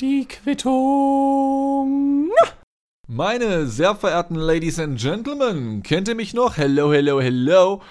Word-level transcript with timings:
Die 0.00 0.26
Quittung. 0.26 2.30
Meine 3.06 3.66
sehr 3.66 3.94
verehrten 3.94 4.34
Ladies 4.34 4.78
and 4.78 4.98
Gentlemen, 4.98 5.82
kennt 5.82 6.08
ihr 6.08 6.14
mich 6.14 6.32
noch? 6.32 6.56
Hello, 6.56 6.90
hello, 6.90 7.20
hello. 7.20 7.82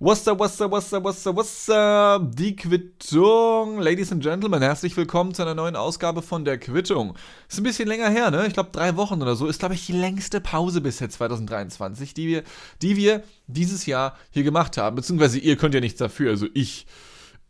What's 0.00 0.28
up, 0.28 0.38
what's 0.38 0.60
up, 0.60 0.70
what's 0.70 0.92
up, 0.92 1.02
what's 1.02 1.26
up, 1.26 1.36
what's 1.36 1.70
up? 1.70 2.36
Die 2.36 2.54
Quittung. 2.54 3.78
Ladies 3.78 4.12
and 4.12 4.22
Gentlemen, 4.22 4.60
herzlich 4.60 4.94
willkommen 4.98 5.32
zu 5.32 5.40
einer 5.40 5.54
neuen 5.54 5.76
Ausgabe 5.76 6.20
von 6.20 6.44
der 6.44 6.58
Quittung. 6.58 7.14
Ist 7.48 7.58
ein 7.58 7.62
bisschen 7.62 7.88
länger 7.88 8.10
her, 8.10 8.30
ne? 8.30 8.46
Ich 8.46 8.52
glaube, 8.52 8.68
drei 8.70 8.96
Wochen 8.96 9.22
oder 9.22 9.34
so. 9.34 9.46
Ist, 9.46 9.60
glaube 9.60 9.76
ich, 9.76 9.86
die 9.86 9.92
längste 9.92 10.42
Pause 10.42 10.82
bisher 10.82 11.08
2023, 11.08 12.12
die 12.12 12.26
wir, 12.26 12.42
die 12.82 12.98
wir 12.98 13.22
dieses 13.46 13.86
Jahr 13.86 14.18
hier 14.30 14.42
gemacht 14.42 14.76
haben. 14.76 14.96
Beziehungsweise 14.96 15.38
ihr 15.38 15.56
könnt 15.56 15.72
ja 15.72 15.80
nichts 15.80 16.00
dafür, 16.00 16.32
also 16.32 16.48
ich 16.52 16.86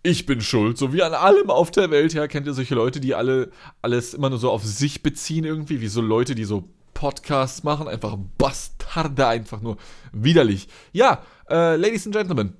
ich 0.04 0.26
bin 0.26 0.42
schuld, 0.42 0.76
so 0.76 0.92
wie 0.92 1.02
an 1.02 1.14
allem 1.14 1.48
auf 1.48 1.70
der 1.70 1.90
Welt. 1.90 2.12
Ja, 2.12 2.28
kennt 2.28 2.46
ihr 2.46 2.52
solche 2.52 2.74
Leute, 2.74 3.00
die 3.00 3.14
alle 3.14 3.50
alles 3.80 4.12
immer 4.12 4.28
nur 4.28 4.38
so 4.38 4.50
auf 4.50 4.62
sich 4.62 5.02
beziehen 5.02 5.44
irgendwie, 5.44 5.80
wie 5.80 5.88
so 5.88 6.02
Leute, 6.02 6.34
die 6.34 6.44
so 6.44 6.68
Podcasts 6.92 7.64
machen, 7.64 7.88
einfach 7.88 8.16
Bastarde, 8.36 9.26
einfach 9.26 9.62
nur 9.62 9.78
widerlich. 10.12 10.68
Ja, 10.92 11.22
äh, 11.48 11.76
Ladies 11.76 12.06
and 12.06 12.14
Gentlemen, 12.14 12.52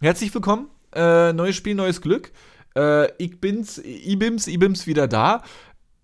herzlich 0.00 0.32
willkommen. 0.34 0.70
Äh, 0.94 1.34
neues 1.34 1.54
Spiel, 1.54 1.74
neues 1.74 2.00
Glück. 2.00 2.32
Äh, 2.74 3.12
ich 3.22 3.40
bin's, 3.40 3.76
ich 3.76 4.18
bims, 4.18 4.46
ich 4.46 4.58
bims 4.58 4.86
wieder 4.86 5.06
da. 5.06 5.42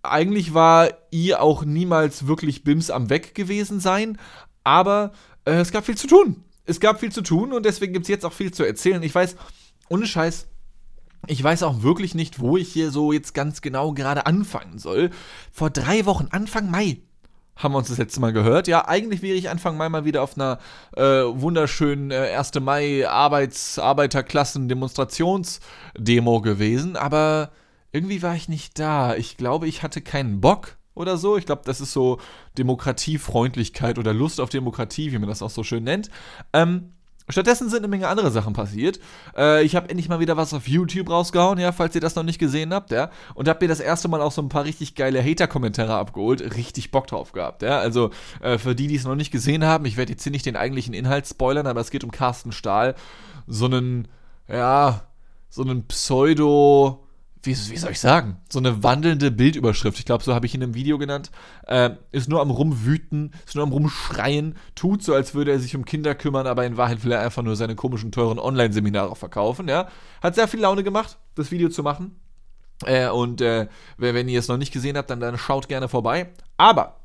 Eigentlich 0.02 0.52
war 0.52 0.90
I 1.10 1.34
auch 1.34 1.64
niemals 1.64 2.26
wirklich 2.26 2.64
Bims 2.64 2.90
am 2.90 3.08
Weg 3.08 3.34
gewesen 3.34 3.80
sein, 3.80 4.18
aber 4.62 5.12
äh, 5.46 5.52
es 5.52 5.72
gab 5.72 5.86
viel 5.86 5.96
zu 5.96 6.06
tun. 6.06 6.44
Es 6.66 6.80
gab 6.80 7.00
viel 7.00 7.12
zu 7.12 7.22
tun 7.22 7.54
und 7.54 7.64
deswegen 7.64 7.94
gibt 7.94 8.04
es 8.04 8.10
jetzt 8.10 8.26
auch 8.26 8.32
viel 8.32 8.52
zu 8.52 8.62
erzählen. 8.62 9.02
Ich 9.02 9.14
weiß, 9.14 9.36
ohne 9.88 10.06
Scheiß, 10.06 10.48
ich 11.26 11.42
weiß 11.42 11.62
auch 11.62 11.82
wirklich 11.82 12.14
nicht, 12.14 12.40
wo 12.40 12.56
ich 12.56 12.72
hier 12.72 12.90
so 12.90 13.12
jetzt 13.12 13.34
ganz 13.34 13.60
genau 13.60 13.92
gerade 13.92 14.26
anfangen 14.26 14.78
soll. 14.78 15.10
Vor 15.52 15.70
drei 15.70 16.04
Wochen, 16.06 16.28
Anfang 16.30 16.70
Mai, 16.70 16.98
haben 17.56 17.74
wir 17.74 17.78
uns 17.78 17.88
das 17.88 17.98
letzte 17.98 18.20
Mal 18.20 18.32
gehört. 18.32 18.66
Ja, 18.66 18.88
eigentlich 18.88 19.22
wäre 19.22 19.36
ich 19.36 19.50
Anfang 19.50 19.76
Mai 19.76 19.88
mal 19.88 20.04
wieder 20.04 20.22
auf 20.22 20.36
einer 20.36 20.58
äh, 20.96 21.02
wunderschönen 21.02 22.10
äh, 22.10 22.34
1. 22.36 22.60
Mai 22.60 23.08
Arbeits 23.08 23.78
Arbeiterklassen 23.78 24.68
Demonstrationsdemo 24.68 26.40
gewesen, 26.40 26.96
aber 26.96 27.50
irgendwie 27.92 28.22
war 28.22 28.34
ich 28.34 28.48
nicht 28.48 28.78
da. 28.78 29.14
Ich 29.14 29.36
glaube, 29.36 29.68
ich 29.68 29.82
hatte 29.82 30.00
keinen 30.00 30.40
Bock 30.40 30.76
oder 30.94 31.16
so. 31.18 31.36
Ich 31.36 31.46
glaube, 31.46 31.62
das 31.64 31.80
ist 31.80 31.92
so 31.92 32.18
Demokratiefreundlichkeit 32.58 33.98
oder 33.98 34.14
Lust 34.14 34.40
auf 34.40 34.48
Demokratie, 34.48 35.12
wie 35.12 35.18
man 35.18 35.28
das 35.28 35.42
auch 35.42 35.50
so 35.50 35.62
schön 35.62 35.84
nennt. 35.84 36.10
Ähm, 36.52 36.92
Stattdessen 37.32 37.68
sind 37.68 37.78
eine 37.78 37.88
Menge 37.88 38.08
andere 38.08 38.30
Sachen 38.30 38.52
passiert. 38.52 39.00
Äh, 39.36 39.64
ich 39.64 39.74
habe 39.74 39.88
endlich 39.88 40.08
mal 40.08 40.20
wieder 40.20 40.36
was 40.36 40.54
auf 40.54 40.68
YouTube 40.68 41.10
rausgehauen, 41.10 41.58
ja, 41.58 41.72
falls 41.72 41.94
ihr 41.94 42.00
das 42.00 42.14
noch 42.14 42.22
nicht 42.22 42.38
gesehen 42.38 42.72
habt, 42.72 42.90
ja. 42.90 43.10
Und 43.34 43.48
habe 43.48 43.64
mir 43.64 43.68
das 43.68 43.80
erste 43.80 44.08
Mal 44.08 44.20
auch 44.20 44.32
so 44.32 44.42
ein 44.42 44.48
paar 44.48 44.64
richtig 44.64 44.94
geile 44.94 45.22
Hater-Kommentare 45.22 45.94
abgeholt. 45.94 46.56
Richtig 46.56 46.90
Bock 46.90 47.06
drauf 47.06 47.32
gehabt, 47.32 47.62
ja. 47.62 47.78
Also 47.78 48.10
äh, 48.40 48.58
für 48.58 48.74
die, 48.74 48.86
die 48.86 48.96
es 48.96 49.04
noch 49.04 49.14
nicht 49.16 49.30
gesehen 49.30 49.64
haben, 49.64 49.84
ich 49.84 49.96
werde 49.96 50.12
jetzt 50.12 50.22
hier 50.22 50.32
nicht 50.32 50.46
den 50.46 50.56
eigentlichen 50.56 50.94
Inhalt 50.94 51.26
spoilern, 51.26 51.66
aber 51.66 51.80
es 51.80 51.90
geht 51.90 52.04
um 52.04 52.10
Carsten 52.10 52.52
Stahl. 52.52 52.94
So 53.46 53.66
einen, 53.66 54.08
ja, 54.48 55.02
so 55.48 55.62
einen 55.62 55.86
Pseudo- 55.88 57.00
wie, 57.42 57.50
wie, 57.50 57.76
soll 57.76 57.90
ich 57.90 58.00
sagen, 58.00 58.36
so 58.48 58.58
eine 58.58 58.82
wandelnde 58.82 59.30
Bildüberschrift, 59.30 59.98
ich 59.98 60.04
glaube, 60.04 60.22
so 60.22 60.34
habe 60.34 60.46
ich 60.46 60.54
ihn 60.54 60.62
im 60.62 60.74
Video 60.74 60.96
genannt, 60.98 61.30
äh, 61.66 61.90
ist 62.12 62.28
nur 62.28 62.40
am 62.40 62.50
Rumwüten, 62.50 63.32
ist 63.46 63.56
nur 63.56 63.64
am 63.64 63.72
Rumschreien, 63.72 64.56
tut 64.74 65.02
so, 65.02 65.14
als 65.14 65.34
würde 65.34 65.50
er 65.50 65.58
sich 65.58 65.74
um 65.74 65.84
Kinder 65.84 66.14
kümmern, 66.14 66.46
aber 66.46 66.64
in 66.64 66.76
Wahrheit 66.76 67.04
will 67.04 67.12
er 67.12 67.20
einfach 67.20 67.42
nur 67.42 67.56
seine 67.56 67.74
komischen, 67.74 68.12
teuren 68.12 68.38
Online-Seminare 68.38 69.16
verkaufen, 69.16 69.68
ja. 69.68 69.88
Hat 70.22 70.36
sehr 70.36 70.46
viel 70.46 70.60
Laune 70.60 70.84
gemacht, 70.84 71.18
das 71.34 71.50
Video 71.50 71.68
zu 71.68 71.82
machen. 71.82 72.16
Äh, 72.84 73.08
und 73.08 73.40
äh, 73.40 73.66
wenn 73.96 74.28
ihr 74.28 74.38
es 74.38 74.48
noch 74.48 74.56
nicht 74.56 74.72
gesehen 74.72 74.96
habt, 74.96 75.10
dann, 75.10 75.20
dann 75.20 75.38
schaut 75.38 75.68
gerne 75.68 75.88
vorbei. 75.88 76.30
Aber 76.56 77.00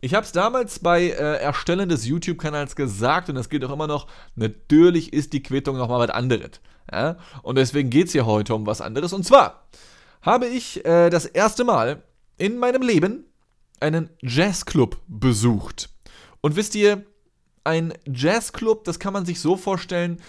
ich 0.00 0.14
habe 0.14 0.24
es 0.24 0.32
damals 0.32 0.78
bei 0.78 1.02
äh, 1.02 1.40
Erstellen 1.40 1.88
des 1.88 2.06
YouTube-Kanals 2.06 2.74
gesagt 2.74 3.28
und 3.28 3.34
das 3.34 3.50
gilt 3.50 3.64
auch 3.64 3.72
immer 3.72 3.86
noch, 3.86 4.06
natürlich 4.34 5.12
ist 5.12 5.32
die 5.32 5.42
Quittung 5.42 5.76
nochmal 5.76 6.08
was 6.08 6.14
anderes. 6.14 6.60
Ja? 6.92 7.16
Und 7.42 7.56
deswegen 7.56 7.90
geht 7.90 8.06
es 8.06 8.12
hier 8.12 8.26
heute 8.26 8.54
um 8.54 8.66
was 8.66 8.80
anderes. 8.80 9.12
Und 9.12 9.24
zwar 9.24 9.66
habe 10.22 10.46
ich 10.46 10.84
äh, 10.84 11.10
das 11.10 11.26
erste 11.26 11.64
Mal 11.64 12.02
in 12.36 12.58
meinem 12.58 12.82
Leben 12.82 13.24
einen 13.80 14.10
Jazzclub 14.20 14.98
besucht. 15.08 15.90
Und 16.40 16.56
wisst 16.56 16.74
ihr, 16.74 17.04
ein 17.64 17.92
Jazzclub, 18.06 18.84
das 18.84 18.98
kann 18.98 19.12
man 19.12 19.26
sich 19.26 19.40
so 19.40 19.56
vorstellen, 19.56 20.20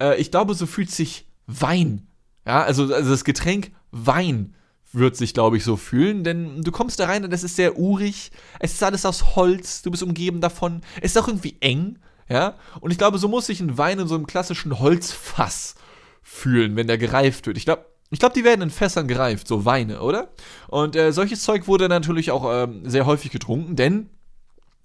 äh, 0.00 0.20
ich 0.20 0.30
glaube, 0.30 0.54
so 0.54 0.66
fühlt 0.66 0.90
sich 0.90 1.26
Wein. 1.46 2.06
Ja, 2.46 2.62
also, 2.62 2.92
also 2.92 3.10
das 3.10 3.24
Getränk 3.24 3.72
Wein 3.90 4.54
wird 4.92 5.16
sich, 5.16 5.34
glaube 5.34 5.56
ich, 5.56 5.64
so 5.64 5.76
fühlen, 5.76 6.24
denn 6.24 6.62
du 6.62 6.72
kommst 6.72 6.98
da 6.98 7.06
rein 7.06 7.24
und 7.24 7.32
es 7.32 7.44
ist 7.44 7.56
sehr 7.56 7.78
urig, 7.78 8.32
es 8.58 8.72
ist 8.72 8.82
alles 8.82 9.06
aus 9.06 9.36
Holz, 9.36 9.82
du 9.82 9.90
bist 9.90 10.02
umgeben 10.02 10.40
davon, 10.40 10.80
es 11.00 11.12
ist 11.12 11.18
auch 11.18 11.28
irgendwie 11.28 11.56
eng, 11.60 11.98
ja, 12.28 12.56
und 12.80 12.90
ich 12.90 12.98
glaube, 12.98 13.18
so 13.18 13.28
muss 13.28 13.46
sich 13.46 13.60
ein 13.60 13.78
Wein 13.78 14.00
in 14.00 14.08
so 14.08 14.14
einem 14.16 14.26
klassischen 14.26 14.80
Holzfass 14.80 15.76
fühlen, 16.22 16.76
wenn 16.76 16.86
der 16.86 16.98
gereift 16.98 17.46
wird. 17.46 17.56
Ich 17.56 17.64
glaube, 17.64 17.84
ich 18.10 18.18
glaube, 18.18 18.34
die 18.34 18.44
werden 18.44 18.62
in 18.62 18.70
Fässern 18.70 19.06
gereift, 19.06 19.46
so 19.46 19.64
Weine, 19.64 20.02
oder? 20.02 20.30
Und 20.66 20.96
äh, 20.96 21.12
solches 21.12 21.42
Zeug 21.42 21.68
wurde 21.68 21.88
natürlich 21.88 22.32
auch 22.32 22.64
ähm, 22.64 22.82
sehr 22.88 23.06
häufig 23.06 23.30
getrunken, 23.30 23.76
denn 23.76 24.10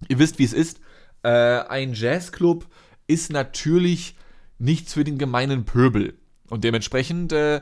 ihr 0.07 0.19
wisst, 0.19 0.38
wie 0.38 0.44
es 0.44 0.53
ist. 0.53 0.79
Äh, 1.23 1.29
ein 1.29 1.94
Jazzclub 1.94 2.68
ist 3.07 3.31
natürlich 3.31 4.16
nichts 4.59 4.94
für 4.94 5.03
den 5.03 5.18
gemeinen 5.18 5.66
Pöbel. 5.66 6.19
Und 6.50 6.63
dementsprechend, 6.63 7.34
äh, 7.34 7.62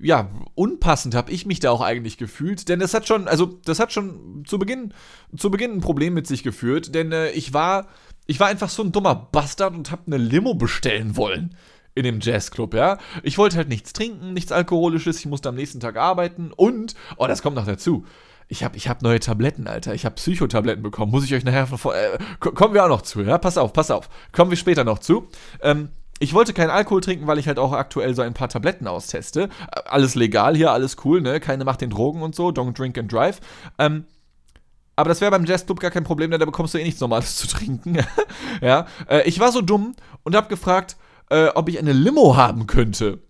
ja, 0.00 0.28
unpassend 0.56 1.14
habe 1.14 1.30
ich 1.30 1.46
mich 1.46 1.60
da 1.60 1.70
auch 1.70 1.80
eigentlich 1.80 2.18
gefühlt, 2.18 2.68
denn 2.68 2.80
das 2.80 2.92
hat 2.92 3.06
schon, 3.06 3.28
also 3.28 3.46
das 3.64 3.78
hat 3.78 3.92
schon 3.92 4.42
zu 4.44 4.58
Beginn, 4.58 4.92
zu 5.36 5.48
Beginn 5.52 5.74
ein 5.74 5.80
Problem 5.80 6.14
mit 6.14 6.26
sich 6.26 6.42
geführt, 6.42 6.92
denn 6.96 7.12
äh, 7.12 7.30
ich 7.30 7.52
war, 7.52 7.86
ich 8.26 8.40
war 8.40 8.48
einfach 8.48 8.68
so 8.68 8.82
ein 8.82 8.90
dummer 8.90 9.14
Bastard 9.14 9.74
und 9.74 9.92
habe 9.92 10.02
eine 10.06 10.16
Limo 10.16 10.54
bestellen 10.54 11.16
wollen 11.16 11.54
in 11.94 12.04
dem 12.04 12.20
Jazzclub, 12.20 12.74
ja. 12.74 12.98
Ich 13.22 13.38
wollte 13.38 13.56
halt 13.56 13.68
nichts 13.68 13.92
trinken, 13.92 14.32
nichts 14.32 14.52
Alkoholisches, 14.52 15.20
ich 15.20 15.26
musste 15.26 15.48
am 15.48 15.54
nächsten 15.54 15.80
Tag 15.80 15.96
arbeiten 15.96 16.52
und, 16.54 16.94
oh, 17.16 17.26
das 17.26 17.42
kommt 17.42 17.56
noch 17.56 17.66
dazu. 17.66 18.04
Ich 18.48 18.62
habe 18.62 18.76
ich 18.76 18.88
hab 18.88 19.02
neue 19.02 19.20
Tabletten, 19.20 19.66
Alter. 19.66 19.94
Ich 19.94 20.04
habe 20.04 20.16
Psychotabletten 20.16 20.82
bekommen. 20.82 21.10
Muss 21.10 21.24
ich 21.24 21.34
euch 21.34 21.44
nachher 21.44 21.66
von 21.66 21.94
äh, 21.94 22.18
kommen 22.38 22.74
wir 22.74 22.84
auch 22.84 22.88
noch 22.88 23.02
zu, 23.02 23.22
ja? 23.22 23.38
Pass 23.38 23.56
auf, 23.56 23.72
pass 23.72 23.90
auf. 23.90 24.10
Kommen 24.32 24.50
wir 24.50 24.58
später 24.58 24.84
noch 24.84 24.98
zu. 24.98 25.28
Ähm, 25.62 25.88
ich 26.18 26.34
wollte 26.34 26.52
keinen 26.52 26.70
Alkohol 26.70 27.00
trinken, 27.00 27.26
weil 27.26 27.38
ich 27.38 27.48
halt 27.48 27.58
auch 27.58 27.72
aktuell 27.72 28.14
so 28.14 28.22
ein 28.22 28.34
paar 28.34 28.48
Tabletten 28.48 28.86
austeste. 28.86 29.48
Alles 29.86 30.14
legal 30.14 30.56
hier, 30.56 30.72
alles 30.72 30.96
cool, 31.04 31.22
ne? 31.22 31.40
Keine 31.40 31.64
macht 31.64 31.80
den 31.80 31.90
Drogen 31.90 32.22
und 32.22 32.34
so. 32.34 32.48
Don't 32.48 32.74
drink 32.74 32.98
and 32.98 33.10
drive. 33.10 33.40
Ähm, 33.78 34.04
aber 34.96 35.08
das 35.08 35.20
wäre 35.20 35.30
beim 35.30 35.44
Jazzclub 35.44 35.80
gar 35.80 35.90
kein 35.90 36.04
Problem, 36.04 36.30
denn 36.30 36.38
da 36.38 36.46
bekommst 36.46 36.74
du 36.74 36.78
eh 36.78 36.84
nichts 36.84 37.00
Normales 37.00 37.36
zu 37.38 37.48
trinken. 37.48 37.98
ja. 38.60 38.86
Äh, 39.08 39.22
ich 39.28 39.40
war 39.40 39.52
so 39.52 39.60
dumm 39.60 39.96
und 40.22 40.36
habe 40.36 40.48
gefragt, 40.48 40.96
äh, 41.30 41.48
ob 41.48 41.68
ich 41.68 41.78
eine 41.78 41.92
Limo 41.92 42.36
haben 42.36 42.66
könnte. 42.66 43.20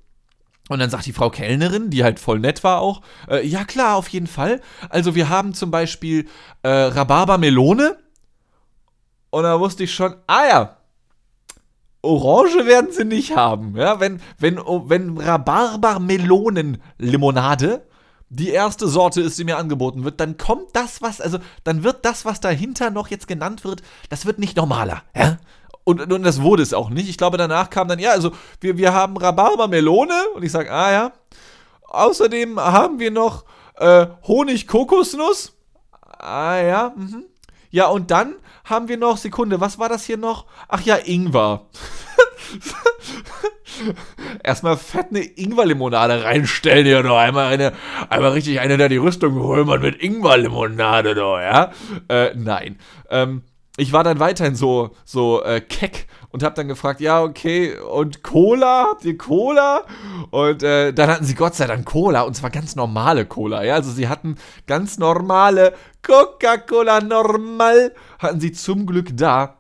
Und 0.68 0.78
dann 0.78 0.88
sagt 0.88 1.06
die 1.06 1.12
Frau 1.12 1.30
Kellnerin, 1.30 1.90
die 1.90 2.04
halt 2.04 2.18
voll 2.18 2.38
nett 2.38 2.64
war 2.64 2.80
auch, 2.80 3.02
äh, 3.28 3.46
ja 3.46 3.64
klar, 3.64 3.96
auf 3.96 4.08
jeden 4.08 4.26
Fall. 4.26 4.60
Also 4.88 5.14
wir 5.14 5.28
haben 5.28 5.52
zum 5.52 5.70
Beispiel 5.70 6.26
äh, 6.62 6.68
Rhabarber 6.68 7.38
Melone. 7.38 7.98
Und 9.30 9.42
da 9.42 9.60
wusste 9.60 9.84
ich 9.84 9.92
schon, 9.92 10.14
ah 10.26 10.46
ja, 10.48 10.76
Orange 12.04 12.66
werden 12.66 12.92
sie 12.92 13.04
nicht 13.04 13.34
haben. 13.36 13.76
Ja, 13.76 14.00
wenn, 14.00 14.20
wenn, 14.38 14.58
oh, 14.58 14.88
wenn 14.88 15.18
Rhabarber-Melonen-Limonade 15.18 17.86
die 18.30 18.48
erste 18.50 18.88
Sorte 18.88 19.20
ist, 19.20 19.38
die 19.38 19.44
mir 19.44 19.58
angeboten 19.58 20.02
wird, 20.04 20.18
dann 20.20 20.36
kommt 20.36 20.74
das, 20.74 21.00
was, 21.02 21.20
also 21.20 21.38
dann 21.62 21.84
wird 21.84 22.04
das, 22.04 22.24
was 22.24 22.40
dahinter 22.40 22.90
noch 22.90 23.06
jetzt 23.08 23.28
genannt 23.28 23.64
wird, 23.64 23.82
das 24.08 24.26
wird 24.26 24.38
nicht 24.38 24.56
normaler. 24.56 25.02
Ja? 25.16 25.38
Und, 25.84 26.12
und 26.12 26.22
das 26.22 26.40
wurde 26.40 26.62
es 26.62 26.72
auch 26.72 26.88
nicht. 26.88 27.08
Ich 27.08 27.18
glaube, 27.18 27.36
danach 27.36 27.70
kam 27.70 27.88
dann, 27.88 27.98
ja, 27.98 28.10
also 28.10 28.32
wir, 28.60 28.78
wir 28.78 28.94
haben 28.94 29.16
Rhabarber-Melone 29.16 30.28
und 30.34 30.42
ich 30.42 30.52
sage, 30.52 30.72
ah 30.72 30.90
ja. 30.90 31.12
Außerdem 31.82 32.58
haben 32.58 32.98
wir 32.98 33.10
noch 33.10 33.44
äh, 33.76 34.06
Honig-Kokosnuss. 34.26 35.52
Ah 36.18 36.56
ja, 36.56 36.92
mhm. 36.96 37.24
Ja, 37.70 37.88
und 37.88 38.10
dann 38.10 38.36
haben 38.64 38.88
wir 38.88 38.96
noch, 38.96 39.18
Sekunde, 39.18 39.60
was 39.60 39.78
war 39.78 39.88
das 39.88 40.04
hier 40.04 40.16
noch? 40.16 40.46
Ach 40.68 40.80
ja, 40.80 40.96
Ingwer. 40.96 41.66
Erstmal 44.44 44.76
fett 44.76 45.08
eine 45.10 45.20
Ingwer-Limonade 45.20 46.24
reinstellen 46.24 46.86
hier 46.86 47.02
doch. 47.02 47.16
Einmal 47.16 47.52
eine, 47.52 47.72
einmal 48.08 48.30
richtig 48.30 48.60
eine 48.60 48.78
da 48.78 48.88
die 48.88 48.96
Rüstung 48.96 49.38
römern 49.38 49.82
mit 49.82 50.00
Ingwer-Limonade 50.00 51.14
doch, 51.14 51.38
ja? 51.38 51.72
Äh, 52.08 52.34
nein. 52.36 52.78
Ähm, 53.10 53.42
ich 53.76 53.92
war 53.92 54.04
dann 54.04 54.20
weiterhin 54.20 54.54
so, 54.54 54.90
so 55.04 55.42
äh, 55.42 55.60
keck 55.60 56.06
und 56.30 56.42
habe 56.42 56.54
dann 56.54 56.68
gefragt, 56.68 57.00
ja, 57.00 57.22
okay, 57.22 57.76
und 57.78 58.22
Cola? 58.22 58.86
Habt 58.90 59.04
ihr 59.04 59.18
Cola? 59.18 59.82
Und 60.30 60.62
äh, 60.62 60.92
dann 60.92 61.10
hatten 61.10 61.24
sie 61.24 61.34
Gott 61.34 61.54
sei 61.54 61.66
Dank 61.66 61.84
Cola, 61.84 62.22
und 62.22 62.34
zwar 62.34 62.50
ganz 62.50 62.76
normale 62.76 63.26
Cola, 63.26 63.64
ja, 63.64 63.74
also 63.74 63.90
sie 63.90 64.08
hatten 64.08 64.36
ganz 64.66 64.98
normale 64.98 65.74
Coca-Cola 66.02 67.00
normal, 67.00 67.92
hatten 68.18 68.40
sie 68.40 68.52
zum 68.52 68.86
Glück 68.86 69.16
da. 69.16 69.56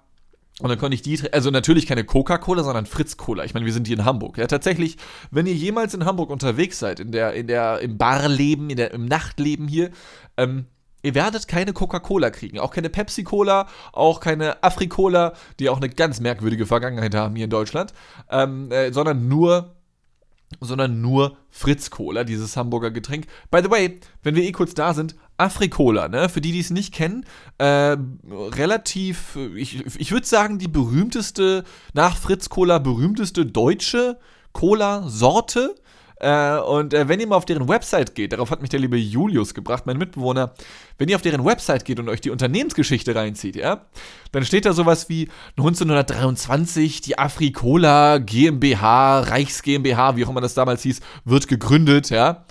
Und 0.60 0.68
dann 0.68 0.78
konnte 0.78 0.94
ich 0.94 1.02
die, 1.02 1.20
also 1.32 1.50
natürlich 1.50 1.84
keine 1.86 2.04
Coca-Cola, 2.04 2.62
sondern 2.62 2.86
Fritz-Cola. 2.86 3.44
Ich 3.44 3.54
meine, 3.54 3.66
wir 3.66 3.72
sind 3.72 3.88
hier 3.88 3.98
in 3.98 4.04
Hamburg. 4.04 4.38
Ja, 4.38 4.46
tatsächlich, 4.46 4.98
wenn 5.32 5.46
ihr 5.46 5.54
jemals 5.54 5.94
in 5.94 6.04
Hamburg 6.04 6.30
unterwegs 6.30 6.78
seid, 6.78 7.00
in 7.00 7.10
der, 7.10 7.32
in 7.32 7.48
der, 7.48 7.80
im 7.80 7.98
Barleben, 7.98 8.70
in 8.70 8.76
der, 8.76 8.92
im 8.92 9.06
Nachtleben 9.06 9.66
hier, 9.66 9.90
ähm, 10.36 10.66
ihr 11.04 11.14
werdet 11.14 11.46
keine 11.46 11.72
Coca-Cola 11.72 12.30
kriegen. 12.30 12.58
Auch 12.58 12.72
keine 12.72 12.90
Pepsi-Cola, 12.90 13.68
auch 13.92 14.20
keine 14.20 14.62
Afri-Cola, 14.62 15.34
die 15.60 15.68
auch 15.68 15.76
eine 15.76 15.88
ganz 15.88 16.18
merkwürdige 16.20 16.66
Vergangenheit 16.66 17.14
haben 17.14 17.36
hier 17.36 17.44
in 17.44 17.50
Deutschland, 17.50 17.92
ähm, 18.30 18.72
äh, 18.72 18.92
sondern 18.92 19.28
nur 19.28 19.74
sondern 20.60 21.00
nur 21.00 21.36
Fritz 21.50 21.90
Cola, 21.90 22.22
dieses 22.22 22.56
Hamburger 22.56 22.92
Getränk. 22.92 23.26
By 23.50 23.60
the 23.60 23.70
way, 23.70 23.98
wenn 24.22 24.36
wir 24.36 24.44
eh 24.44 24.52
kurz 24.52 24.74
da 24.74 24.94
sind, 24.94 25.16
Afrikola, 25.36 26.06
ne? 26.08 26.28
Für 26.28 26.40
die, 26.40 26.52
die 26.52 26.60
es 26.60 26.70
nicht 26.70 26.94
kennen, 26.94 27.24
äh, 27.58 27.96
relativ, 28.30 29.36
ich, 29.56 29.84
ich 29.98 30.12
würde 30.12 30.26
sagen, 30.26 30.58
die 30.58 30.68
berühmteste, 30.68 31.64
nach 31.92 32.16
Fritz 32.16 32.50
Cola 32.50 32.78
berühmteste 32.78 33.46
deutsche 33.46 34.18
Cola-Sorte. 34.52 35.74
Äh, 36.16 36.58
und 36.58 36.94
äh, 36.94 37.08
wenn 37.08 37.20
ihr 37.20 37.26
mal 37.26 37.36
auf 37.36 37.44
deren 37.44 37.68
Website 37.68 38.14
geht, 38.14 38.32
darauf 38.32 38.50
hat 38.50 38.60
mich 38.60 38.70
der 38.70 38.80
liebe 38.80 38.96
Julius 38.96 39.52
gebracht, 39.52 39.84
mein 39.86 39.98
Mitbewohner, 39.98 40.54
wenn 40.98 41.08
ihr 41.08 41.16
auf 41.16 41.22
deren 41.22 41.44
Website 41.44 41.84
geht 41.84 41.98
und 41.98 42.08
euch 42.08 42.20
die 42.20 42.30
Unternehmensgeschichte 42.30 43.14
reinzieht, 43.14 43.56
ja, 43.56 43.86
dann 44.32 44.44
steht 44.44 44.64
da 44.64 44.72
sowas 44.72 45.08
wie 45.08 45.28
1923, 45.56 47.00
die 47.00 47.18
Afrikola 47.18 48.18
GmbH, 48.18 49.20
Reichs 49.20 49.62
GmbH, 49.62 50.16
wie 50.16 50.24
auch 50.24 50.30
immer 50.30 50.40
das 50.40 50.54
damals 50.54 50.82
hieß, 50.82 51.00
wird 51.24 51.48
gegründet, 51.48 52.10
ja. 52.10 52.44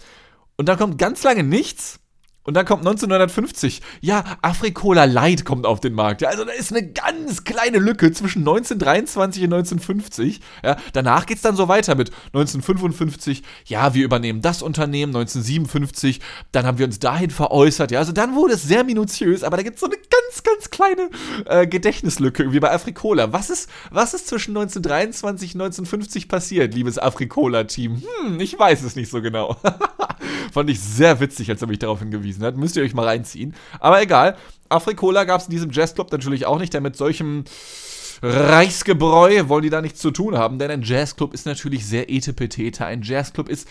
Und 0.57 0.69
dann 0.69 0.77
kommt 0.77 0.97
ganz 0.97 1.23
lange 1.23 1.43
nichts. 1.43 1.99
Und 2.45 2.55
dann 2.55 2.65
kommt 2.65 2.81
1950, 2.81 3.81
ja, 4.01 4.23
Afrikola 4.41 5.05
Light 5.05 5.45
kommt 5.45 5.65
auf 5.65 5.79
den 5.79 5.93
Markt. 5.93 6.21
Ja, 6.21 6.29
also 6.29 6.43
da 6.43 6.51
ist 6.51 6.71
eine 6.75 6.85
ganz 6.91 7.45
kleine 7.45 7.79
Lücke 7.79 8.11
zwischen 8.11 8.39
1923 8.39 9.43
und 9.43 9.53
1950. 9.53 10.41
Ja, 10.63 10.75
danach 10.91 11.25
es 11.29 11.41
dann 11.41 11.55
so 11.55 11.67
weiter 11.69 11.95
mit 11.95 12.09
1955, 12.27 13.43
ja, 13.65 13.93
wir 13.93 14.03
übernehmen 14.03 14.41
das 14.41 14.61
Unternehmen, 14.61 15.15
1957, 15.15 16.19
dann 16.51 16.65
haben 16.65 16.77
wir 16.77 16.85
uns 16.85 16.99
dahin 16.99 17.29
veräußert. 17.29 17.91
Ja, 17.91 17.99
also 17.99 18.11
dann 18.11 18.35
wurde 18.35 18.55
es 18.55 18.63
sehr 18.63 18.83
minutiös, 18.83 19.43
aber 19.43 19.57
da 19.57 19.63
gibt 19.63 19.75
es 19.75 19.79
so 19.79 19.87
eine 19.87 19.95
ganz, 19.95 20.43
ganz 20.43 20.69
kleine 20.69 21.09
äh, 21.45 21.65
Gedächtnislücke, 21.65 22.51
wie 22.51 22.59
bei 22.59 22.71
Afrikola. 22.71 23.31
Was 23.31 23.49
ist, 23.49 23.69
was 23.89 24.13
ist 24.13 24.27
zwischen 24.27 24.51
1923 24.51 25.55
und 25.55 25.61
1950 25.61 26.27
passiert, 26.27 26.73
liebes 26.73 26.99
Afrikola-Team? 26.99 28.03
Hm, 28.25 28.39
ich 28.41 28.59
weiß 28.59 28.83
es 28.83 28.97
nicht 28.97 29.09
so 29.09 29.21
genau. 29.21 29.55
Fand 30.51 30.69
ich 30.69 30.79
sehr 30.79 31.19
witzig, 31.19 31.49
als 31.49 31.61
er 31.61 31.67
mich 31.67 31.79
darauf 31.79 31.99
hingewiesen 31.99 32.32
hat. 32.41 32.57
Müsst 32.57 32.75
ihr 32.75 32.83
euch 32.83 32.95
mal 32.95 33.05
reinziehen. 33.05 33.53
Aber 33.79 34.01
egal. 34.01 34.35
Afrikola 34.69 35.25
gab 35.25 35.41
es 35.41 35.47
in 35.47 35.51
diesem 35.51 35.69
Jazzclub 35.69 36.11
natürlich 36.11 36.47
auch 36.47 36.57
nicht, 36.57 36.73
der 36.73 36.81
mit 36.81 36.95
solchem 36.95 37.43
Reichsgebräu 38.23 39.49
wollen 39.49 39.63
die 39.63 39.69
da 39.69 39.81
nichts 39.81 39.99
zu 39.99 40.09
tun 40.09 40.37
haben, 40.37 40.57
denn 40.57 40.71
ein 40.71 40.81
Jazzclub 40.81 41.33
ist 41.33 41.45
natürlich 41.45 41.85
sehr 41.85 42.09
etepetete. 42.09 42.85
Ein 42.85 43.01
Jazzclub 43.01 43.49
ist. 43.49 43.67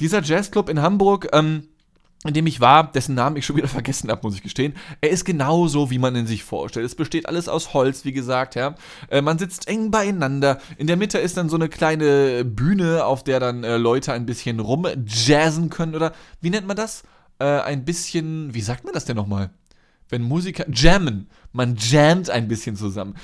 Dieser 0.00 0.22
Jazzclub 0.22 0.70
in 0.70 0.80
Hamburg, 0.80 1.28
ähm, 1.32 1.68
in 2.24 2.32
dem 2.32 2.46
ich 2.46 2.60
war, 2.60 2.90
dessen 2.90 3.14
Namen 3.14 3.36
ich 3.36 3.44
schon 3.44 3.56
wieder 3.56 3.68
vergessen 3.68 4.10
habe, 4.10 4.22
muss 4.22 4.34
ich 4.34 4.42
gestehen. 4.42 4.74
Er 5.02 5.10
ist 5.10 5.24
genauso, 5.24 5.90
wie 5.90 5.98
man 5.98 6.16
ihn 6.16 6.26
sich 6.26 6.44
vorstellt. 6.44 6.86
Es 6.86 6.94
besteht 6.94 7.28
alles 7.28 7.46
aus 7.46 7.74
Holz, 7.74 8.06
wie 8.06 8.12
gesagt, 8.12 8.54
ja. 8.54 8.74
Äh, 9.10 9.20
man 9.20 9.38
sitzt 9.38 9.68
eng 9.68 9.90
beieinander. 9.90 10.58
In 10.78 10.86
der 10.86 10.96
Mitte 10.96 11.18
ist 11.18 11.36
dann 11.36 11.50
so 11.50 11.56
eine 11.56 11.68
kleine 11.68 12.44
Bühne, 12.46 13.04
auf 13.04 13.22
der 13.22 13.38
dann 13.38 13.64
äh, 13.64 13.76
Leute 13.76 14.14
ein 14.14 14.24
bisschen 14.24 14.60
rumjazzen 14.60 15.68
können 15.68 15.94
oder 15.94 16.12
wie 16.40 16.50
nennt 16.50 16.66
man 16.66 16.76
das? 16.76 17.02
Äh, 17.42 17.60
ein 17.62 17.84
bisschen, 17.84 18.54
wie 18.54 18.60
sagt 18.60 18.84
man 18.84 18.94
das 18.94 19.04
denn 19.04 19.16
nochmal? 19.16 19.50
Wenn 20.08 20.22
Musiker 20.22 20.64
jammen, 20.72 21.28
man 21.50 21.74
jammt 21.76 22.30
ein 22.30 22.46
bisschen 22.46 22.76
zusammen. 22.76 23.16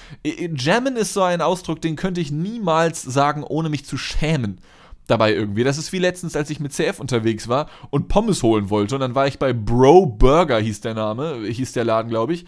Jammen 0.56 0.97
ist 0.97 1.15
so 1.15 1.23
ein 1.23 1.41
Ausdruck, 1.41 1.81
den 1.81 1.94
könnte 1.94 2.20
ich 2.20 2.32
niemals 2.32 3.00
sagen, 3.00 3.44
ohne 3.44 3.69
mich 3.69 3.85
zu 3.85 3.97
schämen 3.97 4.61
dabei 5.06 5.35
irgendwie. 5.35 5.62
Das 5.62 5.79
ist 5.79 5.93
wie 5.93 6.00
letztens, 6.00 6.35
als 6.35 6.50
ich 6.50 6.59
mit 6.59 6.73
CF 6.73 6.99
unterwegs 6.99 7.47
war 7.47 7.69
und 7.91 8.09
Pommes 8.09 8.43
holen 8.43 8.70
wollte. 8.70 8.97
Und 8.97 9.03
dann 9.03 9.15
war 9.15 9.29
ich 9.29 9.38
bei 9.38 9.53
Bro 9.53 10.06
Burger, 10.06 10.59
hieß 10.59 10.81
der 10.81 10.94
Name, 10.94 11.44
hieß 11.47 11.73
der 11.75 11.85
Laden, 11.85 12.09
glaube 12.09 12.35
ich. 12.35 12.44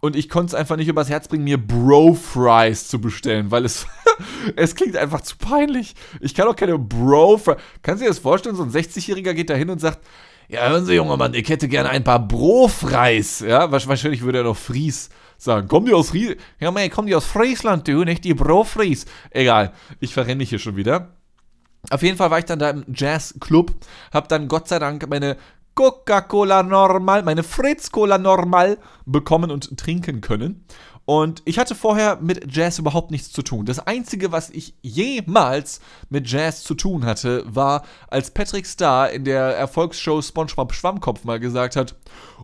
Und 0.00 0.16
ich 0.16 0.28
konnte 0.28 0.48
es 0.48 0.54
einfach 0.54 0.76
nicht 0.76 0.88
übers 0.88 1.08
Herz 1.08 1.28
bringen, 1.28 1.44
mir 1.44 1.64
Bro 1.64 2.14
Fries 2.14 2.88
zu 2.88 3.00
bestellen, 3.00 3.52
weil 3.52 3.64
es, 3.64 3.86
es 4.56 4.74
klingt 4.74 4.96
einfach 4.96 5.20
zu 5.20 5.36
peinlich. 5.36 5.94
Ich 6.20 6.34
kann 6.34 6.48
auch 6.48 6.56
keine 6.56 6.78
Bro 6.78 7.38
Fries. 7.38 7.58
Kannst 7.82 8.00
du 8.00 8.06
dir 8.06 8.10
das 8.10 8.18
vorstellen? 8.18 8.56
So 8.56 8.64
ein 8.64 8.72
60-Jähriger 8.72 9.34
geht 9.34 9.50
da 9.50 9.54
hin 9.54 9.70
und 9.70 9.80
sagt, 9.80 10.00
ja, 10.50 10.68
hören 10.68 10.84
Sie, 10.84 10.94
junger 10.94 11.16
Mann, 11.16 11.34
ich 11.34 11.48
hätte 11.48 11.68
gerne 11.68 11.90
ein 11.90 12.02
paar 12.02 12.18
Bro-Fries. 12.26 13.40
Ja, 13.40 13.70
wahrscheinlich 13.70 14.22
würde 14.22 14.38
er 14.38 14.44
noch 14.44 14.56
Fries 14.56 15.08
sagen. 15.38 15.68
Kommen 15.68 15.86
die 15.86 15.92
aus 15.92 16.10
Fries? 16.10 16.36
Ja, 16.58 16.70
man, 16.70 16.90
kommen 16.90 17.06
die 17.06 17.14
aus 17.14 17.26
Friesland, 17.26 17.86
du, 17.86 18.04
nicht 18.04 18.24
die 18.24 18.34
Bro-Fries. 18.34 19.06
Egal, 19.30 19.72
ich 20.00 20.12
verrenne 20.12 20.36
mich 20.36 20.48
hier 20.48 20.58
schon 20.58 20.76
wieder. 20.76 21.14
Auf 21.88 22.02
jeden 22.02 22.16
Fall 22.16 22.30
war 22.30 22.38
ich 22.40 22.44
dann 22.44 22.58
da 22.58 22.70
im 22.70 22.84
Jazzclub, 22.92 23.72
hab 24.12 24.28
dann 24.28 24.48
Gott 24.48 24.68
sei 24.68 24.78
Dank 24.78 25.08
meine 25.08 25.36
Coca-Cola 25.74 26.62
normal, 26.62 27.22
meine 27.22 27.42
Fritz-Cola 27.42 28.18
normal 28.18 28.78
bekommen 29.06 29.50
und 29.50 29.76
trinken 29.78 30.20
können. 30.20 30.64
Und 31.06 31.42
ich 31.44 31.58
hatte 31.58 31.74
vorher 31.74 32.18
mit 32.20 32.54
Jazz 32.54 32.78
überhaupt 32.78 33.10
nichts 33.10 33.32
zu 33.32 33.42
tun. 33.42 33.66
Das 33.66 33.80
Einzige, 33.84 34.30
was 34.30 34.48
ich 34.50 34.74
jemals 34.80 35.80
mit 36.08 36.30
Jazz 36.30 36.62
zu 36.62 36.74
tun 36.74 37.04
hatte, 37.04 37.42
war, 37.48 37.84
als 38.08 38.30
Patrick 38.30 38.64
Starr 38.64 39.10
in 39.10 39.24
der 39.24 39.56
Erfolgsshow 39.56 40.22
SpongeBob 40.22 40.72
Schwammkopf 40.72 41.24
mal 41.24 41.40
gesagt 41.40 41.74
hat, 41.74 41.96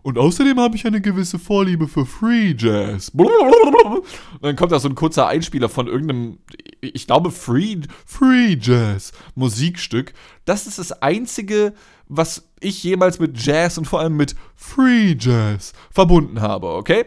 und 0.03 0.17
außerdem 0.17 0.59
habe 0.59 0.75
ich 0.75 0.85
eine 0.85 1.01
gewisse 1.01 1.39
Vorliebe 1.39 1.87
für 1.87 2.05
Free 2.05 2.55
Jazz. 2.57 3.09
Und 3.13 4.03
dann 4.41 4.55
kommt 4.55 4.71
da 4.71 4.79
so 4.79 4.89
ein 4.89 4.95
kurzer 4.95 5.27
Einspieler 5.27 5.69
von 5.69 5.87
irgendeinem, 5.87 6.39
ich 6.81 7.07
glaube, 7.07 7.31
Free, 7.31 7.77
Free 8.05 8.57
Jazz 8.59 9.11
Musikstück. 9.35 10.13
Das 10.45 10.67
ist 10.67 10.77
das 10.77 11.01
Einzige, 11.01 11.73
was 12.07 12.47
ich 12.59 12.83
jemals 12.83 13.19
mit 13.19 13.43
Jazz 13.43 13.77
und 13.77 13.85
vor 13.85 13.99
allem 13.99 14.15
mit 14.15 14.35
Free 14.55 15.15
Jazz 15.19 15.73
verbunden 15.91 16.41
habe, 16.41 16.67
okay? 16.67 17.05